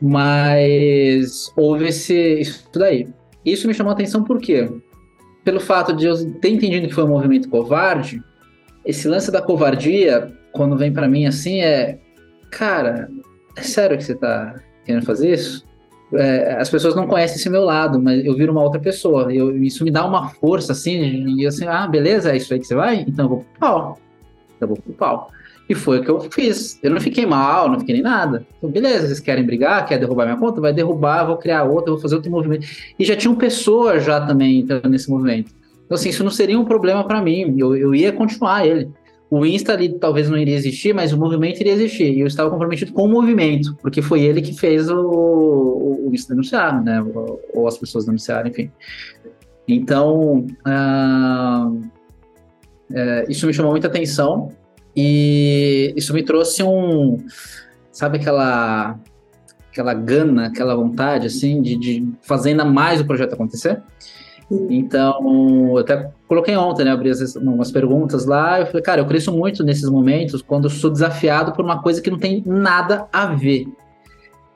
Mas 0.02 1.52
houve 1.56 1.88
esse, 1.88 2.42
isso 2.42 2.70
daí. 2.74 3.08
Isso 3.46 3.68
me 3.68 3.74
chamou 3.74 3.92
a 3.92 3.94
atenção 3.94 4.24
por 4.24 4.40
quê? 4.40 4.70
pelo 5.44 5.60
fato 5.60 5.94
de 5.94 6.06
eu 6.06 6.34
ter 6.40 6.50
entendido 6.50 6.88
que 6.88 6.94
foi 6.94 7.04
um 7.04 7.10
movimento 7.10 7.50
covarde, 7.50 8.24
esse 8.86 9.08
lance 9.08 9.32
da 9.32 9.42
covardia, 9.42 10.32
quando 10.52 10.78
vem 10.78 10.92
para 10.92 11.08
mim 11.08 11.26
assim, 11.26 11.62
é. 11.62 12.00
Cara, 12.50 13.10
é 13.56 13.62
sério 13.62 13.98
que 13.98 14.04
você 14.04 14.16
tá 14.16 14.56
querendo 14.86 15.06
fazer 15.06 15.34
isso? 15.34 15.66
É, 16.16 16.58
as 16.60 16.70
pessoas 16.70 16.96
não 16.96 17.08
conhecem 17.08 17.38
esse 17.38 17.50
meu 17.50 17.64
lado, 17.64 18.02
mas 18.02 18.24
eu 18.26 18.36
viro 18.36 18.52
uma 18.52 18.62
outra 18.62 18.80
pessoa. 18.80 19.34
Eu, 19.34 19.56
isso 19.64 19.84
me 19.84 19.92
dá 19.92 20.06
uma 20.06 20.30
força, 20.30 20.72
assim, 20.72 21.26
e 21.40 21.46
assim, 21.46 21.66
ah, 21.68 21.88
beleza, 21.88 22.32
é 22.32 22.38
isso 22.38 22.54
aí 22.54 22.60
que 22.60 22.68
você 22.68 22.76
vai? 22.76 23.06
Então 23.08 23.26
eu 23.26 23.30
vou 23.30 23.38
pro 23.40 23.60
pau. 23.60 24.00
Eu 24.60 24.68
vou 24.68 24.78
pro 24.78 24.94
pau. 24.94 25.32
E 25.70 25.76
foi 25.76 26.00
o 26.00 26.04
que 26.04 26.10
eu 26.10 26.20
fiz. 26.30 26.78
Eu 26.84 26.92
não 26.92 27.00
fiquei 27.00 27.26
mal, 27.26 27.70
não 27.70 27.80
fiquei 27.80 27.96
nem 27.96 28.04
nada. 28.04 28.46
Então, 28.58 28.70
beleza, 28.70 29.08
vocês 29.08 29.20
querem 29.20 29.46
brigar, 29.46 29.86
quer 29.86 29.98
derrubar 29.98 30.26
minha 30.26 30.38
conta? 30.38 30.60
Vai 30.60 30.74
derrubar, 30.74 31.26
vou 31.26 31.38
criar 31.38 31.64
outra, 31.64 31.92
vou 31.92 32.02
fazer 32.02 32.16
outro 32.16 32.30
movimento. 32.30 32.68
E 33.00 33.06
já 33.06 33.16
tinham 33.16 33.36
pessoas 33.36 34.04
já 34.04 34.20
também 34.20 34.66
nesse 34.90 35.10
movimento. 35.10 35.52
Então, 35.86 35.96
assim, 35.96 36.10
isso 36.10 36.24
não 36.24 36.32
seria 36.32 36.60
um 36.60 36.66
problema 36.66 37.04
para 37.06 37.22
mim. 37.22 37.56
Eu, 37.58 37.76
eu 37.76 37.96
ia 37.96 38.12
continuar 38.12 38.68
ele. 38.68 38.90
O 39.30 39.46
Insta 39.46 39.74
ali 39.74 39.98
talvez 39.98 40.30
não 40.30 40.38
iria 40.38 40.56
existir, 40.56 40.94
mas 40.94 41.12
o 41.12 41.18
movimento 41.18 41.60
iria 41.60 41.74
existir. 41.74 42.14
E 42.14 42.20
eu 42.20 42.28
estava 42.28 42.50
comprometido 42.50 42.94
com 42.94 43.04
o 43.04 43.08
movimento, 43.08 43.76
porque 43.82 44.02
foi 44.02 44.22
ele 44.22 44.42
que 44.42 44.54
fez 44.54 44.90
o, 44.90 45.00
o, 45.00 46.10
Insta 46.14 46.34
denunciar, 46.34 46.84
né? 46.84 47.02
Ou, 47.02 47.42
ou, 47.54 47.68
as 47.68 47.78
pessoas 47.78 48.06
denunciarem, 48.06 48.52
enfim. 48.52 48.72
Então, 49.68 50.46
uh, 50.68 51.92
isso 53.28 53.48
me 53.48 53.54
chamou 53.54 53.72
muita 53.72 53.88
atenção. 53.88 54.52
E 54.96 55.94
isso 55.96 56.14
me 56.14 56.22
trouxe 56.22 56.62
um, 56.62 57.18
sabe 57.92 58.18
aquela 58.20 59.00
aquela 59.72 59.96
gana, 59.96 60.46
aquela 60.48 60.76
vontade 60.76 61.26
assim 61.26 61.60
de, 61.60 61.76
de 61.76 62.08
fazer 62.22 62.52
ainda 62.52 62.64
mais 62.64 63.02
o 63.02 63.06
projeto 63.06 63.34
acontecer. 63.34 63.82
Então, 64.70 65.70
eu 65.70 65.78
até 65.78 66.12
coloquei 66.28 66.56
ontem, 66.56 66.86
né? 66.86 66.92
Abri 66.92 67.10
as, 67.10 67.36
umas 67.36 67.72
perguntas 67.72 68.26
lá. 68.26 68.60
Eu 68.60 68.66
falei, 68.68 68.82
cara, 68.82 69.02
eu 69.02 69.06
cresço 69.06 69.32
muito 69.32 69.64
nesses 69.64 69.90
momentos 69.90 70.42
quando 70.42 70.66
eu 70.66 70.70
sou 70.70 70.90
desafiado 70.90 71.54
por 71.54 71.64
uma 71.64 71.82
coisa 71.82 72.02
que 72.02 72.12
não 72.12 72.18
tem 72.18 72.44
nada 72.46 73.08
a 73.12 73.28
ver. 73.28 73.68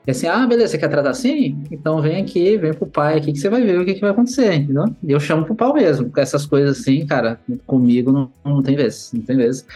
E 0.06 0.10
assim, 0.10 0.26
ah, 0.26 0.46
beleza, 0.46 0.68
você 0.68 0.78
quer 0.78 0.88
tratar 0.88 1.10
assim? 1.10 1.62
Então 1.70 2.00
vem 2.00 2.22
aqui, 2.22 2.56
vem 2.56 2.72
pro 2.72 2.86
pai 2.86 3.18
aqui 3.18 3.30
que 3.30 3.38
você 3.38 3.50
vai 3.50 3.60
ver 3.60 3.78
o 3.78 3.84
que, 3.84 3.92
que 3.92 4.00
vai 4.00 4.10
acontecer, 4.10 4.54
entendeu? 4.54 4.84
E 5.04 5.12
eu 5.12 5.20
chamo 5.20 5.44
pro 5.44 5.54
pau 5.54 5.74
mesmo, 5.74 6.10
essas 6.16 6.46
coisas 6.46 6.80
assim, 6.80 7.04
cara, 7.04 7.38
comigo 7.66 8.10
não, 8.10 8.32
não 8.42 8.62
tem 8.62 8.74
vez, 8.74 9.10
não 9.12 9.20
tem 9.20 9.36
vez. 9.36 9.66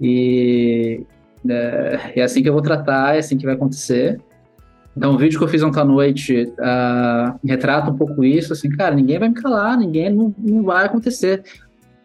E 0.00 1.06
é, 1.48 2.12
é, 2.16 2.22
assim 2.22 2.42
que 2.42 2.48
eu 2.48 2.52
vou 2.52 2.60
tratar, 2.60 3.14
é 3.14 3.20
assim 3.20 3.38
que 3.38 3.44
vai 3.44 3.54
acontecer. 3.54 4.20
Então, 4.96 5.14
o 5.14 5.18
vídeo 5.18 5.38
que 5.38 5.44
eu 5.44 5.48
fiz 5.48 5.62
ontem 5.62 5.80
à 5.80 5.84
noite 5.84 6.44
uh, 6.44 7.38
retrata 7.44 7.90
um 7.90 7.96
pouco 7.96 8.22
isso, 8.22 8.52
assim, 8.52 8.68
cara, 8.68 8.94
ninguém 8.94 9.18
vai 9.18 9.28
me 9.28 9.34
calar, 9.34 9.76
ninguém, 9.76 10.10
não, 10.10 10.34
não 10.38 10.62
vai 10.62 10.84
acontecer. 10.84 11.42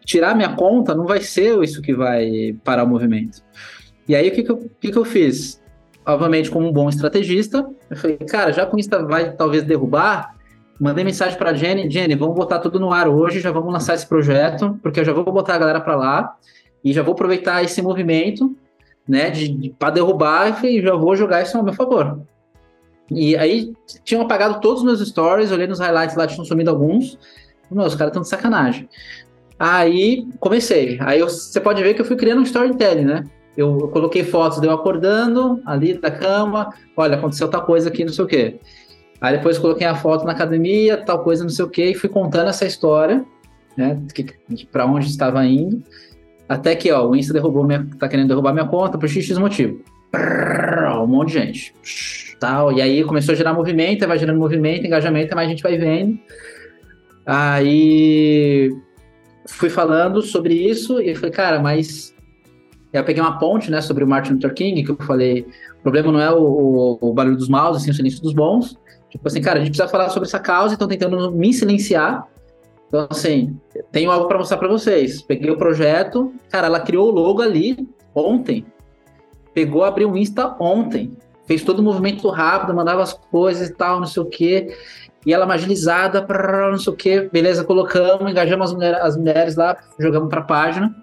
Tirar 0.04 0.34
minha 0.34 0.54
conta 0.54 0.94
não 0.94 1.04
vai 1.04 1.20
ser 1.20 1.62
isso 1.62 1.82
que 1.82 1.94
vai 1.94 2.56
parar 2.64 2.84
o 2.84 2.88
movimento. 2.88 3.42
E 4.08 4.16
aí, 4.16 4.28
o 4.28 4.32
que, 4.32 4.42
que, 4.42 4.50
eu, 4.50 4.70
que, 4.80 4.90
que 4.90 4.98
eu 4.98 5.04
fiz? 5.04 5.62
Obviamente, 6.06 6.50
como 6.50 6.66
um 6.66 6.72
bom 6.72 6.88
estrategista, 6.88 7.68
eu 7.90 7.96
falei, 7.96 8.16
cara, 8.16 8.52
já 8.52 8.64
com 8.64 8.76
o 8.76 8.80
Insta 8.80 9.04
vai 9.04 9.32
talvez 9.32 9.62
derrubar, 9.62 10.34
mandei 10.80 11.04
mensagem 11.04 11.36
para 11.36 11.52
Jenny, 11.52 11.90
Jenny, 11.90 12.14
vamos 12.14 12.34
botar 12.34 12.58
tudo 12.60 12.80
no 12.80 12.90
ar 12.90 13.06
hoje, 13.06 13.40
já 13.40 13.50
vamos 13.50 13.70
lançar 13.70 13.94
esse 13.94 14.06
projeto, 14.06 14.78
porque 14.82 15.00
eu 15.00 15.04
já 15.04 15.12
vou 15.12 15.24
botar 15.24 15.56
a 15.56 15.58
galera 15.58 15.80
para 15.80 15.94
lá. 15.94 16.36
E 16.82 16.92
já 16.92 17.02
vou 17.02 17.12
aproveitar 17.12 17.62
esse 17.62 17.82
movimento, 17.82 18.56
né, 19.06 19.30
de, 19.30 19.48
de 19.48 19.70
para 19.70 19.90
derrubar 19.90 20.64
e 20.64 20.80
já 20.80 20.94
vou 20.94 21.16
jogar 21.16 21.42
isso 21.42 21.58
ao 21.58 21.64
meu 21.64 21.72
favor. 21.72 22.20
E 23.10 23.36
aí 23.36 23.72
tinham 24.04 24.22
apagado 24.22 24.60
todos 24.60 24.80
os 24.80 24.84
meus 24.84 25.06
stories, 25.08 25.50
olhei 25.50 25.66
nos 25.66 25.78
highlights 25.78 26.16
lá, 26.16 26.26
tinham 26.26 26.44
sumido 26.44 26.70
alguns. 26.70 27.18
Meu, 27.70 27.84
os 27.84 27.94
caras 27.94 28.10
estão 28.10 28.22
de 28.22 28.28
sacanagem. 28.28 28.88
Aí 29.58 30.26
comecei. 30.38 30.98
Aí 31.00 31.20
você 31.20 31.60
pode 31.60 31.82
ver 31.82 31.94
que 31.94 32.00
eu 32.00 32.04
fui 32.04 32.16
criando 32.16 32.40
um 32.40 32.44
storytelling, 32.44 33.04
né? 33.04 33.24
Eu, 33.56 33.76
eu, 33.80 33.88
coloquei 33.88 34.22
fotos 34.22 34.60
de 34.60 34.66
eu 34.66 34.72
acordando 34.72 35.60
ali 35.66 35.94
da 35.94 36.10
cama, 36.10 36.72
olha, 36.96 37.16
aconteceu 37.16 37.48
tal 37.48 37.64
coisa 37.64 37.88
aqui, 37.88 38.04
não 38.04 38.12
sei 38.12 38.24
o 38.24 38.28
quê. 38.28 38.60
Aí 39.20 39.36
depois 39.36 39.58
coloquei 39.58 39.86
a 39.86 39.96
foto 39.96 40.24
na 40.24 40.30
academia, 40.32 40.96
tal 40.96 41.24
coisa, 41.24 41.42
não 41.42 41.50
sei 41.50 41.64
o 41.64 41.68
quê, 41.68 41.86
e 41.86 41.94
fui 41.94 42.08
contando 42.08 42.48
essa 42.50 42.64
história, 42.64 43.24
né? 43.76 44.00
Para 44.70 44.86
onde 44.86 45.08
estava 45.08 45.44
indo. 45.44 45.82
Até 46.48 46.76
que, 46.76 46.90
ó, 46.92 47.06
o 47.06 47.16
Insta 47.16 47.32
derrubou 47.32 47.64
minha, 47.64 47.86
tá 47.98 48.08
querendo 48.08 48.28
derrubar 48.28 48.52
minha 48.52 48.66
conta 48.66 48.96
por 48.96 49.08
XX 49.08 49.38
motivo. 49.38 49.82
Um 50.14 51.06
monte 51.06 51.28
de 51.28 51.34
gente. 51.34 51.74
Tal, 52.40 52.72
e 52.72 52.80
aí 52.80 53.02
começou 53.04 53.32
a 53.32 53.36
gerar 53.36 53.52
movimento, 53.52 54.06
vai 54.06 54.18
gerando 54.18 54.38
movimento, 54.38 54.86
engajamento, 54.86 55.34
mais 55.34 55.48
gente 55.48 55.62
vai 55.62 55.76
vendo. 55.76 56.18
Aí 57.26 58.70
fui 59.46 59.68
falando 59.68 60.22
sobre 60.22 60.54
isso 60.54 61.00
e 61.00 61.14
falei, 61.14 61.30
cara, 61.30 61.60
mas 61.60 62.14
eu 62.92 63.04
peguei 63.04 63.22
uma 63.22 63.38
ponte, 63.38 63.70
né, 63.70 63.80
sobre 63.80 64.04
o 64.04 64.08
Martin 64.08 64.34
Luther 64.34 64.54
King, 64.54 64.82
que 64.84 64.90
eu 64.90 64.96
falei, 64.96 65.46
o 65.80 65.82
problema 65.82 66.12
não 66.12 66.20
é 66.20 66.30
o, 66.30 66.42
o, 66.42 66.98
o 67.00 67.12
barulho 67.12 67.36
dos 67.36 67.48
maus, 67.48 67.76
assim, 67.76 67.90
o 67.90 67.94
silêncio 67.94 68.22
dos 68.22 68.32
bons. 68.32 68.78
Tipo 69.10 69.26
assim, 69.26 69.40
cara, 69.40 69.58
a 69.58 69.60
gente 69.60 69.70
precisa 69.70 69.88
falar 69.88 70.10
sobre 70.10 70.28
essa 70.28 70.38
causa, 70.38 70.74
então 70.74 70.86
tentando 70.86 71.32
me 71.32 71.52
silenciar 71.52 72.26
Então, 72.88 73.06
assim, 73.10 73.58
tenho 73.90 74.10
algo 74.10 74.28
para 74.28 74.38
mostrar 74.38 74.58
para 74.58 74.68
vocês. 74.68 75.22
Peguei 75.22 75.50
o 75.50 75.56
projeto, 75.56 76.32
cara, 76.50 76.66
ela 76.66 76.80
criou 76.80 77.08
o 77.08 77.10
logo 77.10 77.42
ali 77.42 77.88
ontem. 78.14 78.64
Pegou, 79.58 79.82
abriu 79.82 80.12
o 80.12 80.16
Insta 80.16 80.54
ontem. 80.60 81.16
Fez 81.44 81.64
todo 81.64 81.80
o 81.80 81.82
movimento 81.82 82.28
rápido, 82.28 82.72
mandava 82.72 83.02
as 83.02 83.12
coisas 83.12 83.68
e 83.68 83.74
tal, 83.74 83.98
não 83.98 84.06
sei 84.06 84.22
o 84.22 84.26
quê. 84.26 84.72
E 85.26 85.34
ela 85.34 85.52
agilizada, 85.52 86.24
não 86.70 86.78
sei 86.78 86.92
o 86.92 86.96
quê. 86.96 87.28
Beleza, 87.32 87.64
colocamos, 87.64 88.30
engajamos 88.30 88.70
as, 88.70 88.72
mulher, 88.72 88.94
as 89.02 89.16
mulheres 89.16 89.56
lá, 89.56 89.76
jogamos 89.98 90.28
para 90.28 90.42
a 90.42 90.44
página 90.44 90.94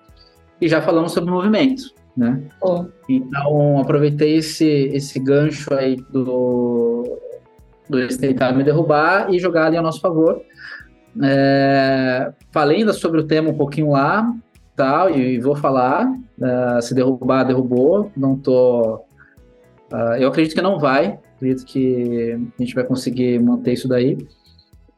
e 0.62 0.70
já 0.70 0.82
falamos 0.82 1.12
sobre 1.12 1.30
o 1.32 1.34
movimento, 1.34 1.84
né? 2.15 2.44
Oh. 2.62 2.86
Então, 3.10 3.78
aproveitei 3.78 4.38
esse, 4.38 4.65
esse 4.65 5.20
gancho 5.20 5.74
aí 5.74 5.98
do, 6.10 7.20
do 7.89 8.08
tentar 8.18 8.54
me 8.54 8.63
derrubar 8.63 9.34
e 9.34 9.38
jogar 9.38 9.65
ali 9.65 9.76
a 9.76 9.82
nosso 9.82 10.00
favor. 10.00 10.41
É, 11.22 12.32
falei 12.54 12.78
ainda 12.78 12.94
sobre 12.94 13.20
o 13.20 13.28
tema 13.28 13.50
um 13.50 13.58
pouquinho 13.58 13.91
lá, 13.91 14.34
tal, 14.76 15.10
e, 15.10 15.40
vou 15.40 15.56
falar. 15.56 16.06
Uh, 16.38 16.82
se 16.82 16.94
derrubar, 16.94 17.44
derrubou. 17.44 18.12
Não 18.16 18.38
tô. 18.38 18.96
Uh, 19.92 20.16
eu 20.20 20.30
acredito 20.30 20.56
que 20.56 20.62
não 20.62 20.80
vai. 20.80 21.20
Acredito 21.36 21.66
que 21.66 22.38
a 22.58 22.62
gente 22.62 22.76
vai 22.76 22.84
conseguir 22.84 23.40
manter 23.40 23.74
isso 23.74 23.88
daí. 23.88 24.18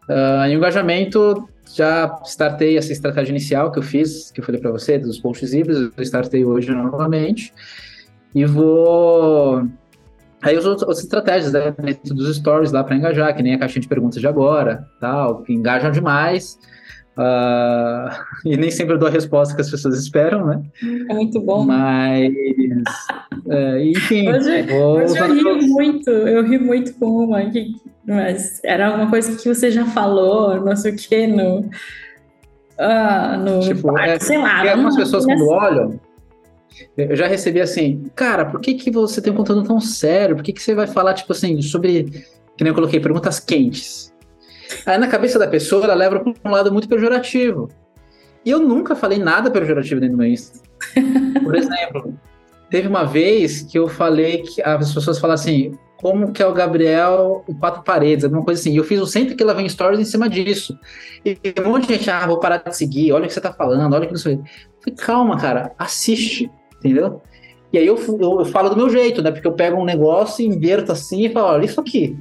Uh, 0.09 0.47
engajamento, 0.49 1.47
já 1.75 2.19
startei 2.25 2.77
essa 2.77 2.91
estratégia 2.91 3.31
inicial 3.31 3.71
que 3.71 3.79
eu 3.79 3.83
fiz, 3.83 4.31
que 4.31 4.39
eu 4.39 4.45
falei 4.45 4.61
para 4.61 4.71
você, 4.71 4.97
dos 4.97 5.19
posts 5.19 5.53
híbridos. 5.53 5.91
Eu 5.95 6.03
startei 6.03 6.45
hoje 6.45 6.71
novamente. 6.71 7.53
E 8.33 8.45
vou 8.45 9.67
Aí 10.41 10.55
as 10.55 10.65
outras 10.65 10.99
estratégias 10.99 11.51
né, 11.51 11.73
dentro 11.77 12.13
dos 12.13 12.35
stories 12.35 12.71
lá 12.71 12.83
para 12.83 12.95
engajar, 12.95 13.35
que 13.35 13.41
nem 13.41 13.55
a 13.55 13.59
caixinha 13.59 13.81
de 13.81 13.87
perguntas 13.87 14.21
de 14.21 14.27
agora, 14.27 14.87
tal, 14.99 15.41
que 15.41 15.51
engajam 15.51 15.91
demais. 15.91 16.59
Uh, 17.17 18.13
e 18.45 18.55
nem 18.55 18.69
sempre 18.69 18.93
eu 18.93 18.99
dou 18.99 19.07
a 19.07 19.11
resposta 19.11 19.55
que 19.55 19.61
as 19.61 19.71
pessoas 19.71 19.99
esperam, 19.99 20.45
né? 20.45 20.61
É 21.09 21.13
muito 21.13 21.41
bom. 21.41 21.65
Mas, 21.65 22.31
é, 23.49 23.83
enfim. 23.85 24.29
Hoje, 24.29 24.71
hoje 24.71 25.17
eu 25.17 25.57
ri 25.57 25.67
muito, 25.67 26.09
eu 26.09 26.43
ri 26.43 26.59
muito 26.59 26.93
com 26.95 27.25
uma, 27.25 27.43
que, 27.49 27.73
mas 28.05 28.61
era 28.63 28.93
uma 28.93 29.09
coisa 29.09 29.35
que 29.35 29.47
você 29.47 29.71
já 29.71 29.85
falou, 29.85 30.63
não 30.63 30.75
sei 30.75 30.91
o 30.93 30.95
que, 30.95 31.27
no. 31.27 31.59
Uh, 32.79 33.37
no 33.43 33.59
tipo, 33.61 33.97
é, 33.97 34.19
sei 34.19 34.37
lá. 34.37 34.57
Porque 34.57 34.69
algumas 34.69 34.95
pessoas, 34.95 35.25
quando 35.25 35.47
olham, 35.47 35.99
eu 36.95 37.15
já 37.15 37.25
recebi 37.25 37.59
assim, 37.59 38.03
cara, 38.15 38.45
por 38.45 38.61
que, 38.61 38.75
que 38.75 38.91
você 38.91 39.19
tem 39.19 39.33
um 39.33 39.35
conteúdo 39.35 39.63
tão 39.63 39.79
sério? 39.79 40.35
Por 40.35 40.43
que, 40.43 40.53
que 40.53 40.61
você 40.61 40.75
vai 40.75 40.85
falar, 40.85 41.15
tipo 41.15 41.31
assim, 41.31 41.59
sobre. 41.63 42.03
Que 42.55 42.63
nem 42.63 42.69
eu 42.69 42.75
coloquei, 42.75 42.99
perguntas 42.99 43.39
quentes. 43.39 44.13
Aí 44.85 44.97
na 44.97 45.07
cabeça 45.07 45.39
da 45.39 45.47
pessoa, 45.47 45.85
ela 45.85 45.93
leva 45.93 46.19
para 46.19 46.33
um 46.45 46.51
lado 46.51 46.71
muito 46.71 46.87
pejorativo. 46.87 47.69
E 48.45 48.51
eu 48.51 48.59
nunca 48.59 48.95
falei 48.95 49.17
nada 49.17 49.51
pejorativo 49.51 49.99
dentro 49.99 50.15
do 50.15 50.21
meu 50.21 50.31
Insta. 50.31 50.59
Por 51.43 51.55
exemplo, 51.55 52.13
teve 52.69 52.87
uma 52.87 53.03
vez 53.03 53.61
que 53.61 53.77
eu 53.77 53.87
falei 53.87 54.43
que 54.43 54.61
as 54.61 54.93
pessoas 54.93 55.19
falam 55.19 55.33
assim, 55.33 55.77
como 55.97 56.31
que 56.31 56.41
é 56.41 56.47
o 56.47 56.53
Gabriel 56.53 57.43
em 57.49 57.53
quatro 57.53 57.83
paredes, 57.83 58.23
alguma 58.23 58.43
coisa 58.43 58.61
assim. 58.61 58.73
E 58.73 58.77
eu 58.77 58.83
fiz 58.83 59.01
o 59.01 59.05
sempre 59.07 59.35
que 59.35 59.43
ela 59.43 59.53
vem 59.53 59.67
stories 59.67 59.99
em 59.99 60.05
cima 60.05 60.29
disso. 60.29 60.77
E 61.25 61.37
um 61.65 61.69
monte 61.69 61.87
de 61.87 61.95
gente, 61.95 62.09
ah, 62.09 62.25
vou 62.25 62.39
parar 62.39 62.57
de 62.57 62.75
seguir, 62.75 63.11
olha 63.11 63.25
o 63.25 63.27
que 63.27 63.33
você 63.33 63.41
tá 63.41 63.51
falando, 63.51 63.93
olha 63.93 64.03
o 64.03 64.07
que 64.07 64.13
não 64.13 64.19
sei. 64.19 64.35
Eu 64.35 64.43
falei, 64.81 64.95
calma, 64.97 65.37
cara, 65.37 65.73
assiste 65.77 66.49
entendeu? 66.79 67.21
E 67.71 67.77
aí 67.77 67.85
eu, 67.85 67.97
eu, 67.97 68.39
eu, 68.39 68.45
falo 68.45 68.69
do 68.69 68.77
meu 68.77 68.89
jeito, 68.89 69.21
né? 69.21 69.31
Porque 69.31 69.47
eu 69.47 69.53
pego 69.53 69.79
um 69.79 69.85
negócio, 69.85 70.45
inverto 70.45 70.91
assim 70.91 71.25
e 71.25 71.29
falo, 71.29 71.47
olha 71.47 71.65
isso 71.65 71.79
aqui. 71.79 72.17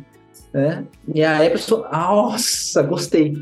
Né? 0.52 0.85
E 1.14 1.22
aí 1.22 1.48
a 1.48 1.50
pessoa, 1.50 1.88
nossa, 1.92 2.82
gostei. 2.82 3.35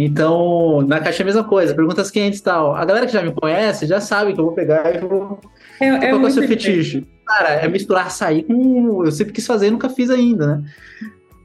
Então, 0.00 0.80
na 0.82 1.00
caixa 1.00 1.22
é 1.22 1.24
a 1.24 1.26
mesma 1.26 1.42
coisa, 1.42 1.74
perguntas 1.74 2.10
quentes 2.10 2.38
e 2.38 2.42
tal. 2.42 2.76
A 2.76 2.84
galera 2.84 3.04
que 3.04 3.12
já 3.12 3.20
me 3.20 3.32
conhece 3.32 3.84
já 3.84 4.00
sabe 4.00 4.32
que 4.32 4.40
eu 4.40 4.44
vou 4.44 4.54
pegar 4.54 4.94
e 4.94 4.98
vou. 4.98 5.40
É, 5.80 5.88
é 5.88 6.10
qual 6.10 6.22
é 6.22 6.26
o 6.26 6.30
seu 6.30 6.46
fetiche? 6.46 7.04
Cara, 7.26 7.48
é 7.50 7.66
misturar 7.66 8.06
açaí 8.06 8.44
com. 8.44 9.04
Eu 9.04 9.10
sempre 9.10 9.32
quis 9.32 9.44
fazer 9.44 9.66
e 9.66 9.70
nunca 9.72 9.88
fiz 9.88 10.08
ainda, 10.08 10.46
né? 10.46 10.64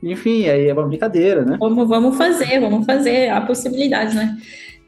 Enfim, 0.04 0.48
aí 0.48 0.68
é 0.68 0.74
uma 0.74 0.86
brincadeira, 0.86 1.44
né? 1.44 1.58
Vamos, 1.60 1.88
vamos 1.88 2.16
fazer, 2.16 2.60
vamos 2.60 2.86
fazer. 2.86 3.30
Há 3.30 3.42
possibilidades, 3.42 4.14
né? 4.14 4.38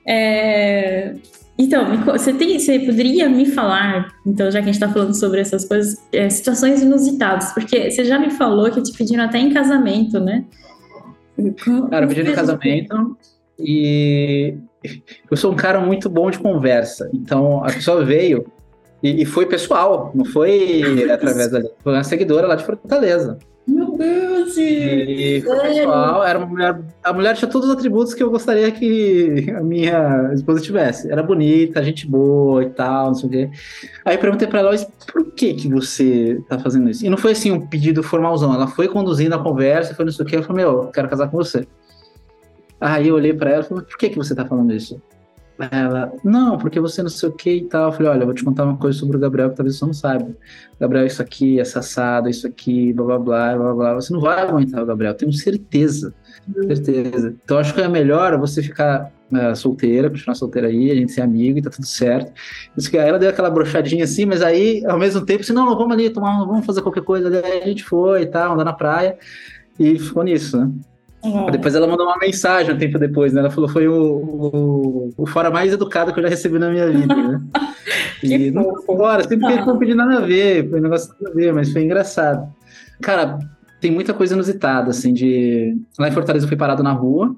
É... 0.05 1.15
Então, 1.57 1.85
você, 2.03 2.33
tem, 2.33 2.59
você 2.59 2.79
poderia 2.79 3.29
me 3.29 3.45
falar, 3.45 4.13
então, 4.25 4.51
já 4.51 4.59
que 4.59 4.69
a 4.69 4.71
gente 4.73 4.81
está 4.81 4.89
falando 4.89 5.13
sobre 5.13 5.39
essas 5.39 5.63
coisas, 5.65 5.95
é, 6.11 6.29
situações 6.29 6.81
inusitadas, 6.81 7.53
porque 7.53 7.89
você 7.89 8.03
já 8.03 8.19
me 8.19 8.29
falou 8.31 8.69
que 8.69 8.81
te 8.81 8.91
pediram 8.91 9.23
até 9.23 9.39
em 9.39 9.53
casamento, 9.53 10.19
né? 10.19 10.45
Cara, 11.89 12.07
pediram 12.07 12.31
em 12.31 12.35
casamento 12.35 13.17
e 13.57 14.55
eu 15.31 15.37
sou 15.37 15.53
um 15.53 15.55
cara 15.55 15.79
muito 15.79 16.09
bom 16.09 16.29
de 16.29 16.39
conversa, 16.39 17.09
então 17.13 17.63
a 17.63 17.67
pessoa 17.67 18.03
veio 18.03 18.45
e, 19.01 19.21
e 19.21 19.25
foi 19.25 19.45
pessoal, 19.45 20.11
não 20.13 20.25
foi 20.25 21.09
através 21.09 21.51
da. 21.51 21.61
Foi 21.83 21.93
uma 21.93 22.03
seguidora 22.03 22.47
lá 22.47 22.55
de 22.55 22.65
Fortaleza. 22.65 23.37
Meu 23.95 24.45
Deus! 24.45 24.57
E 24.57 25.43
o 25.45 25.61
pessoal 25.61 26.23
era 26.23 26.37
uma 26.37 26.47
mulher. 26.47 26.81
A 27.03 27.13
mulher 27.13 27.35
tinha 27.35 27.49
todos 27.49 27.69
os 27.69 27.75
atributos 27.75 28.13
que 28.13 28.21
eu 28.21 28.29
gostaria 28.29 28.71
que 28.71 29.51
a 29.55 29.61
minha 29.61 30.31
esposa 30.33 30.61
tivesse. 30.61 31.11
Era 31.11 31.23
bonita, 31.23 31.83
gente 31.83 32.07
boa 32.07 32.63
e 32.63 32.69
tal, 32.69 33.07
não 33.07 33.13
sei 33.15 33.27
o 33.27 33.31
quê. 33.31 33.49
Aí 34.03 34.15
eu 34.15 34.19
perguntei 34.19 34.47
pra 34.47 34.59
ela, 34.59 34.75
por 35.11 35.31
que 35.31 35.53
que 35.53 35.69
você 35.69 36.41
tá 36.47 36.59
fazendo 36.59 36.89
isso? 36.89 37.05
E 37.05 37.09
não 37.09 37.17
foi 37.17 37.31
assim 37.31 37.51
um 37.51 37.65
pedido 37.65 38.03
formalzão. 38.03 38.53
Ela 38.53 38.67
foi 38.67 38.87
conduzindo 38.87 39.35
a 39.35 39.39
conversa, 39.39 39.95
foi 39.95 40.05
não 40.05 40.11
sei 40.11 40.25
o 40.25 40.27
quê. 40.27 40.37
Eu 40.37 40.43
falei, 40.43 40.65
meu, 40.65 40.87
quero 40.87 41.09
casar 41.09 41.29
com 41.29 41.37
você. 41.37 41.67
Aí 42.79 43.07
eu 43.07 43.15
olhei 43.15 43.33
pra 43.33 43.51
ela 43.51 43.63
e 43.63 43.65
falei, 43.65 43.83
por 43.83 43.97
que 43.97 44.09
que 44.09 44.17
você 44.17 44.35
tá 44.35 44.45
falando 44.45 44.73
isso? 44.73 45.01
Ela, 45.71 46.11
não, 46.23 46.57
porque 46.57 46.79
você 46.81 47.01
não 47.01 47.09
sei 47.09 47.29
o 47.29 47.31
que 47.31 47.49
e 47.49 47.63
tal. 47.65 47.85
Eu 47.85 47.91
falei, 47.93 48.11
olha, 48.11 48.21
eu 48.21 48.25
vou 48.25 48.35
te 48.35 48.43
contar 48.43 48.65
uma 48.65 48.77
coisa 48.77 48.97
sobre 48.97 49.15
o 49.15 49.19
Gabriel 49.19 49.49
que 49.49 49.55
talvez 49.55 49.77
você 49.77 49.85
não 49.85 49.93
saiba. 49.93 50.35
Gabriel, 50.79 51.05
isso 51.05 51.21
aqui, 51.21 51.59
essa 51.59 51.79
assado, 51.79 52.29
isso 52.29 52.45
aqui, 52.45 52.91
blá 52.91 53.05
blá 53.05 53.19
blá, 53.19 53.57
blá 53.57 53.73
blá. 53.73 53.93
Você 53.93 54.11
não 54.11 54.19
vai 54.19 54.41
aguentar 54.41 54.83
o 54.83 54.85
Gabriel, 54.85 55.13
tenho 55.13 55.31
certeza. 55.31 56.13
Certeza. 56.67 57.35
Então 57.43 57.57
acho 57.57 57.73
que 57.73 57.81
é 57.81 57.87
melhor 57.87 58.37
você 58.37 58.61
ficar 58.61 59.11
uh, 59.31 59.55
solteira, 59.55 60.09
continuar 60.09 60.35
solteira 60.35 60.67
aí, 60.67 60.91
a 60.91 60.95
gente 60.95 61.13
ser 61.13 61.21
amigo 61.21 61.57
e 61.57 61.61
tá 61.61 61.69
tudo 61.69 61.87
certo. 61.87 62.33
Isso 62.77 62.91
que 62.91 62.97
ela 62.97 63.17
deu 63.17 63.29
aquela 63.29 63.49
brochadinha 63.49 64.03
assim, 64.03 64.25
mas 64.25 64.41
aí, 64.41 64.85
ao 64.85 64.99
mesmo 64.99 65.25
tempo, 65.25 65.41
assim, 65.41 65.53
não, 65.53 65.65
vamos 65.77 65.93
ali 65.93 66.09
tomar, 66.09 66.45
vamos 66.45 66.65
fazer 66.65 66.81
qualquer 66.81 67.03
coisa. 67.03 67.29
Aí 67.45 67.63
a 67.63 67.65
gente 67.65 67.83
foi 67.83 68.23
e 68.23 68.27
tal, 68.27 68.53
andar 68.53 68.65
na 68.65 68.73
praia. 68.73 69.17
E 69.79 69.97
ficou 69.97 70.23
nisso, 70.23 70.57
né? 70.57 70.71
Uhum. 71.25 71.49
Depois 71.49 71.73
ela 71.73 71.87
mandou 71.87 72.05
uma 72.05 72.17
mensagem 72.17 72.75
um 72.75 72.77
tempo 72.77 72.99
depois, 72.99 73.33
né? 73.33 73.39
Ela 73.39 73.49
falou 73.49 73.67
foi 73.67 73.87
o, 73.87 73.95
o, 73.95 75.13
o 75.17 75.25
fora 75.25 75.49
mais 75.49 75.73
educado 75.73 76.13
que 76.13 76.19
eu 76.19 76.23
já 76.23 76.29
recebi 76.29 76.59
na 76.59 76.69
minha 76.69 76.87
vida, 76.91 77.15
né? 77.15 77.41
e 78.21 78.51
não 78.51 78.75
fora, 78.83 79.27
sempre 79.27 79.53
ah. 79.53 79.65
não 79.65 79.77
pedi 79.79 79.95
nada 79.95 80.19
a 80.19 80.21
ver, 80.21 80.69
foi 80.69 80.79
um 80.79 80.83
negócio 80.83 81.13
nada 81.19 81.31
a 81.31 81.35
ver, 81.35 81.51
mas 81.51 81.71
foi 81.71 81.83
engraçado. 81.83 82.47
Cara, 83.01 83.39
tem 83.81 83.89
muita 83.91 84.13
coisa 84.13 84.35
inusitada, 84.35 84.91
assim, 84.91 85.13
de... 85.13 85.75
Lá 85.97 86.07
em 86.07 86.11
Fortaleza 86.11 86.45
eu 86.45 86.49
fui 86.49 86.57
parado 86.57 86.83
na 86.83 86.91
rua, 86.91 87.35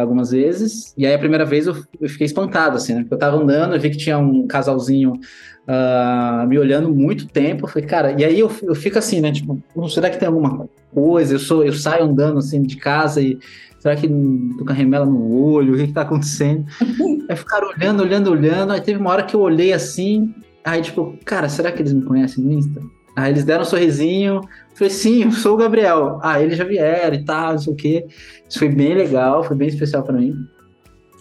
algumas 0.00 0.30
vezes. 0.30 0.94
E 0.96 1.06
aí 1.06 1.14
a 1.14 1.18
primeira 1.18 1.44
vez 1.44 1.66
eu, 1.66 1.76
eu 2.00 2.08
fiquei 2.08 2.26
espantado, 2.26 2.76
assim, 2.76 2.94
né? 2.94 3.00
Porque 3.00 3.14
eu 3.14 3.18
tava 3.18 3.36
andando, 3.36 3.74
eu 3.74 3.80
vi 3.80 3.90
que 3.90 3.96
tinha 3.96 4.18
um 4.18 4.46
casalzinho 4.46 5.12
uh, 5.12 6.46
me 6.46 6.58
olhando 6.58 6.92
muito 6.92 7.26
tempo. 7.26 7.64
Eu 7.64 7.68
falei, 7.68 7.88
cara, 7.88 8.12
e 8.12 8.24
aí 8.24 8.38
eu, 8.38 8.50
eu 8.62 8.74
fico 8.74 8.98
assim, 8.98 9.20
né? 9.20 9.32
Tipo, 9.32 9.62
será 9.88 10.10
que 10.10 10.18
tem 10.18 10.28
alguma 10.28 10.68
coisa? 10.92 11.34
Eu 11.34 11.38
sou, 11.38 11.64
eu 11.64 11.72
saio 11.72 12.04
andando 12.04 12.38
assim 12.38 12.62
de 12.62 12.76
casa 12.76 13.20
e 13.20 13.38
será 13.78 13.96
que 13.96 14.08
tô 14.08 14.64
com 14.64 14.70
a 14.70 14.74
remela 14.74 15.06
no 15.06 15.32
olho? 15.32 15.74
O 15.74 15.76
que 15.76 15.88
que 15.88 15.92
tá 15.92 16.02
acontecendo? 16.02 16.64
aí 17.28 17.36
ficaram 17.36 17.68
olhando, 17.68 18.02
olhando, 18.02 18.30
olhando. 18.30 18.72
Aí 18.72 18.80
teve 18.80 18.98
uma 18.98 19.10
hora 19.10 19.22
que 19.22 19.36
eu 19.36 19.40
olhei 19.40 19.72
assim, 19.72 20.34
aí 20.64 20.82
tipo, 20.82 21.18
cara, 21.24 21.48
será 21.48 21.72
que 21.72 21.82
eles 21.82 21.92
me 21.92 22.02
conhecem 22.02 22.42
no 22.42 22.52
Insta? 22.52 22.80
Aí 23.16 23.30
eles 23.30 23.44
deram 23.44 23.62
um 23.62 23.66
sorrisinho, 23.66 24.40
falei, 24.74 24.90
sim, 24.90 25.24
eu 25.24 25.32
sou 25.32 25.54
o 25.54 25.56
Gabriel. 25.56 26.18
Ah, 26.22 26.40
eles 26.42 26.56
já 26.56 26.64
vieram 26.64 27.14
e 27.14 27.24
tal, 27.24 27.52
não 27.52 27.58
sei 27.58 27.72
o 27.72 27.76
quê. 27.76 28.06
Isso 28.48 28.58
foi 28.58 28.68
bem 28.68 28.94
legal, 28.94 29.44
foi 29.44 29.56
bem 29.56 29.68
especial 29.68 30.02
para 30.02 30.16
mim. 30.16 30.34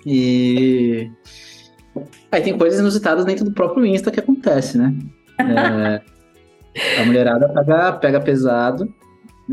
E 0.06 1.10
aí 2.32 2.42
tem 2.42 2.58
coisas 2.58 2.80
inusitadas 2.80 3.26
dentro 3.26 3.46
do 3.46 3.52
próprio 3.52 3.86
Insta 3.86 4.12
que 4.12 4.20
acontece, 4.20 4.78
né? 4.78 4.94
É, 5.40 6.02
a 7.02 7.06
mulherada 7.06 7.48
pega, 7.50 7.94
pega 7.94 8.22
pesado. 8.22 8.92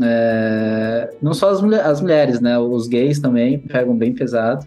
É, 0.01 1.13
não 1.21 1.33
só 1.33 1.49
as, 1.49 1.61
mulher, 1.61 1.85
as 1.85 2.01
mulheres, 2.01 2.41
né? 2.41 2.57
Os 2.57 2.87
gays 2.87 3.19
também 3.19 3.59
pegam 3.59 3.95
bem 3.95 4.13
pesado. 4.13 4.65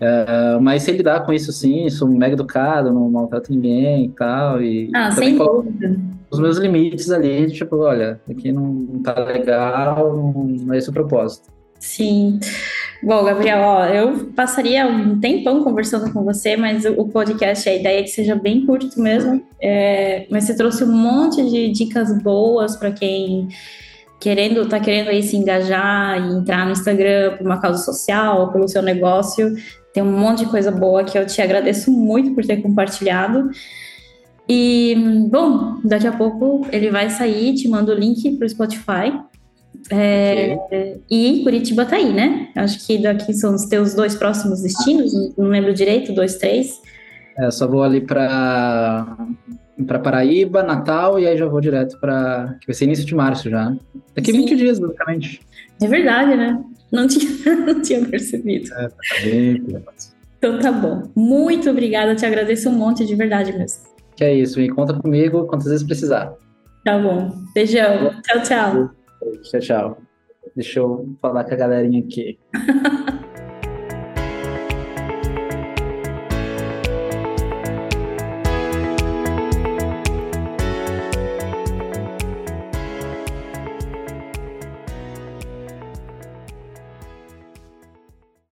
É, 0.00 0.58
mas 0.60 0.82
se 0.82 0.92
lidar 0.92 1.24
com 1.24 1.32
isso 1.32 1.52
sim, 1.52 1.88
sou 1.90 2.08
mega 2.08 2.34
educado, 2.34 2.92
não 2.92 3.10
maltrato 3.10 3.52
ninguém 3.52 4.06
e 4.06 4.08
tal. 4.10 4.60
E 4.60 4.90
ah, 4.94 5.10
sem 5.12 5.36
dúvida. 5.36 6.17
Os 6.30 6.38
meus 6.38 6.58
limites 6.58 7.10
ali, 7.10 7.50
tipo, 7.50 7.76
olha, 7.76 8.20
aqui 8.28 8.52
não 8.52 9.00
tá 9.02 9.14
legal, 9.24 10.14
não 10.16 10.74
é 10.74 10.78
esse 10.78 10.90
o 10.90 10.92
propósito. 10.92 11.48
Sim. 11.78 12.40
Bom, 13.02 13.24
Gabriel, 13.24 13.60
ó, 13.60 13.86
eu 13.86 14.26
passaria 14.34 14.86
um 14.86 15.20
tempão 15.20 15.62
conversando 15.62 16.12
com 16.12 16.24
você, 16.24 16.56
mas 16.56 16.84
o 16.84 17.06
podcast, 17.06 17.68
a 17.68 17.74
ideia 17.74 18.00
é 18.00 18.02
que 18.02 18.08
seja 18.08 18.34
bem 18.34 18.66
curto 18.66 19.00
mesmo. 19.00 19.42
É, 19.62 20.26
mas 20.30 20.44
você 20.44 20.56
trouxe 20.56 20.82
um 20.82 20.92
monte 20.92 21.48
de 21.48 21.70
dicas 21.70 22.12
boas 22.20 22.76
para 22.76 22.90
quem 22.90 23.48
querendo, 24.20 24.68
tá 24.68 24.80
querendo 24.80 25.08
aí 25.08 25.22
se 25.22 25.36
engajar 25.36 26.18
e 26.18 26.34
entrar 26.34 26.66
no 26.66 26.72
Instagram 26.72 27.36
por 27.36 27.46
uma 27.46 27.60
causa 27.60 27.84
social 27.84 28.50
pelo 28.50 28.68
seu 28.68 28.82
negócio. 28.82 29.54
Tem 29.92 30.02
um 30.02 30.18
monte 30.18 30.40
de 30.44 30.50
coisa 30.50 30.72
boa 30.72 31.04
que 31.04 31.16
eu 31.16 31.24
te 31.26 31.40
agradeço 31.40 31.90
muito 31.92 32.34
por 32.34 32.44
ter 32.44 32.56
compartilhado. 32.58 33.48
E, 34.48 34.94
bom, 35.30 35.78
daqui 35.84 36.06
a 36.06 36.12
pouco 36.12 36.66
ele 36.72 36.90
vai 36.90 37.10
sair, 37.10 37.54
te 37.54 37.68
mando 37.68 37.92
o 37.92 37.94
link 37.94 38.36
para 38.36 38.46
o 38.46 38.48
Spotify. 38.48 39.20
É, 39.90 40.54
okay. 40.54 41.00
E 41.10 41.42
Curitiba 41.42 41.84
tá 41.84 41.96
aí, 41.96 42.12
né? 42.12 42.48
Acho 42.56 42.84
que 42.86 42.98
daqui 42.98 43.32
são 43.34 43.54
os 43.54 43.66
teus 43.66 43.94
dois 43.94 44.14
próximos 44.14 44.62
destinos, 44.62 45.12
não 45.36 45.48
lembro 45.48 45.74
direito, 45.74 46.12
dois, 46.12 46.36
três. 46.36 46.80
É, 47.38 47.50
só 47.50 47.66
vou 47.66 47.82
ali 47.82 48.00
para 48.00 49.16
para 49.86 50.00
Paraíba, 50.00 50.62
Natal, 50.62 51.20
e 51.20 51.26
aí 51.26 51.36
já 51.36 51.46
vou 51.46 51.60
direto 51.60 51.98
para. 52.00 52.56
que 52.60 52.66
vai 52.66 52.74
ser 52.74 52.84
início 52.84 53.04
de 53.04 53.14
março 53.14 53.48
já. 53.48 53.72
Daqui 54.14 54.32
Sim. 54.32 54.38
20 54.38 54.56
dias, 54.56 54.78
basicamente. 54.78 55.40
É 55.80 55.86
verdade, 55.86 56.36
né? 56.36 56.60
Não 56.90 57.06
tinha, 57.06 57.56
não 57.64 57.80
tinha 57.80 58.04
percebido. 58.04 58.72
É, 58.74 58.88
tá 58.88 58.96
bem, 59.22 59.62
então 60.38 60.58
tá 60.58 60.72
bom. 60.72 61.02
Muito 61.14 61.70
obrigada, 61.70 62.14
te 62.14 62.26
agradeço 62.26 62.68
um 62.68 62.72
monte 62.72 63.04
de 63.06 63.14
verdade 63.14 63.56
mesmo. 63.56 63.87
Que 64.18 64.24
é 64.24 64.34
isso, 64.34 64.58
me 64.58 64.68
conta 64.68 64.94
comigo 64.94 65.46
quantas 65.46 65.68
vezes 65.68 65.86
precisar. 65.86 66.34
Tá 66.84 66.98
bom. 66.98 67.30
Beijão. 67.54 68.20
Tchau, 68.22 68.42
tchau. 68.42 68.90
Tchau, 69.44 69.60
tchau. 69.60 69.98
Deixa 70.56 70.80
eu 70.80 71.16
falar 71.22 71.44
com 71.44 71.54
a 71.54 71.56
galerinha 71.56 72.00
aqui. 72.00 72.36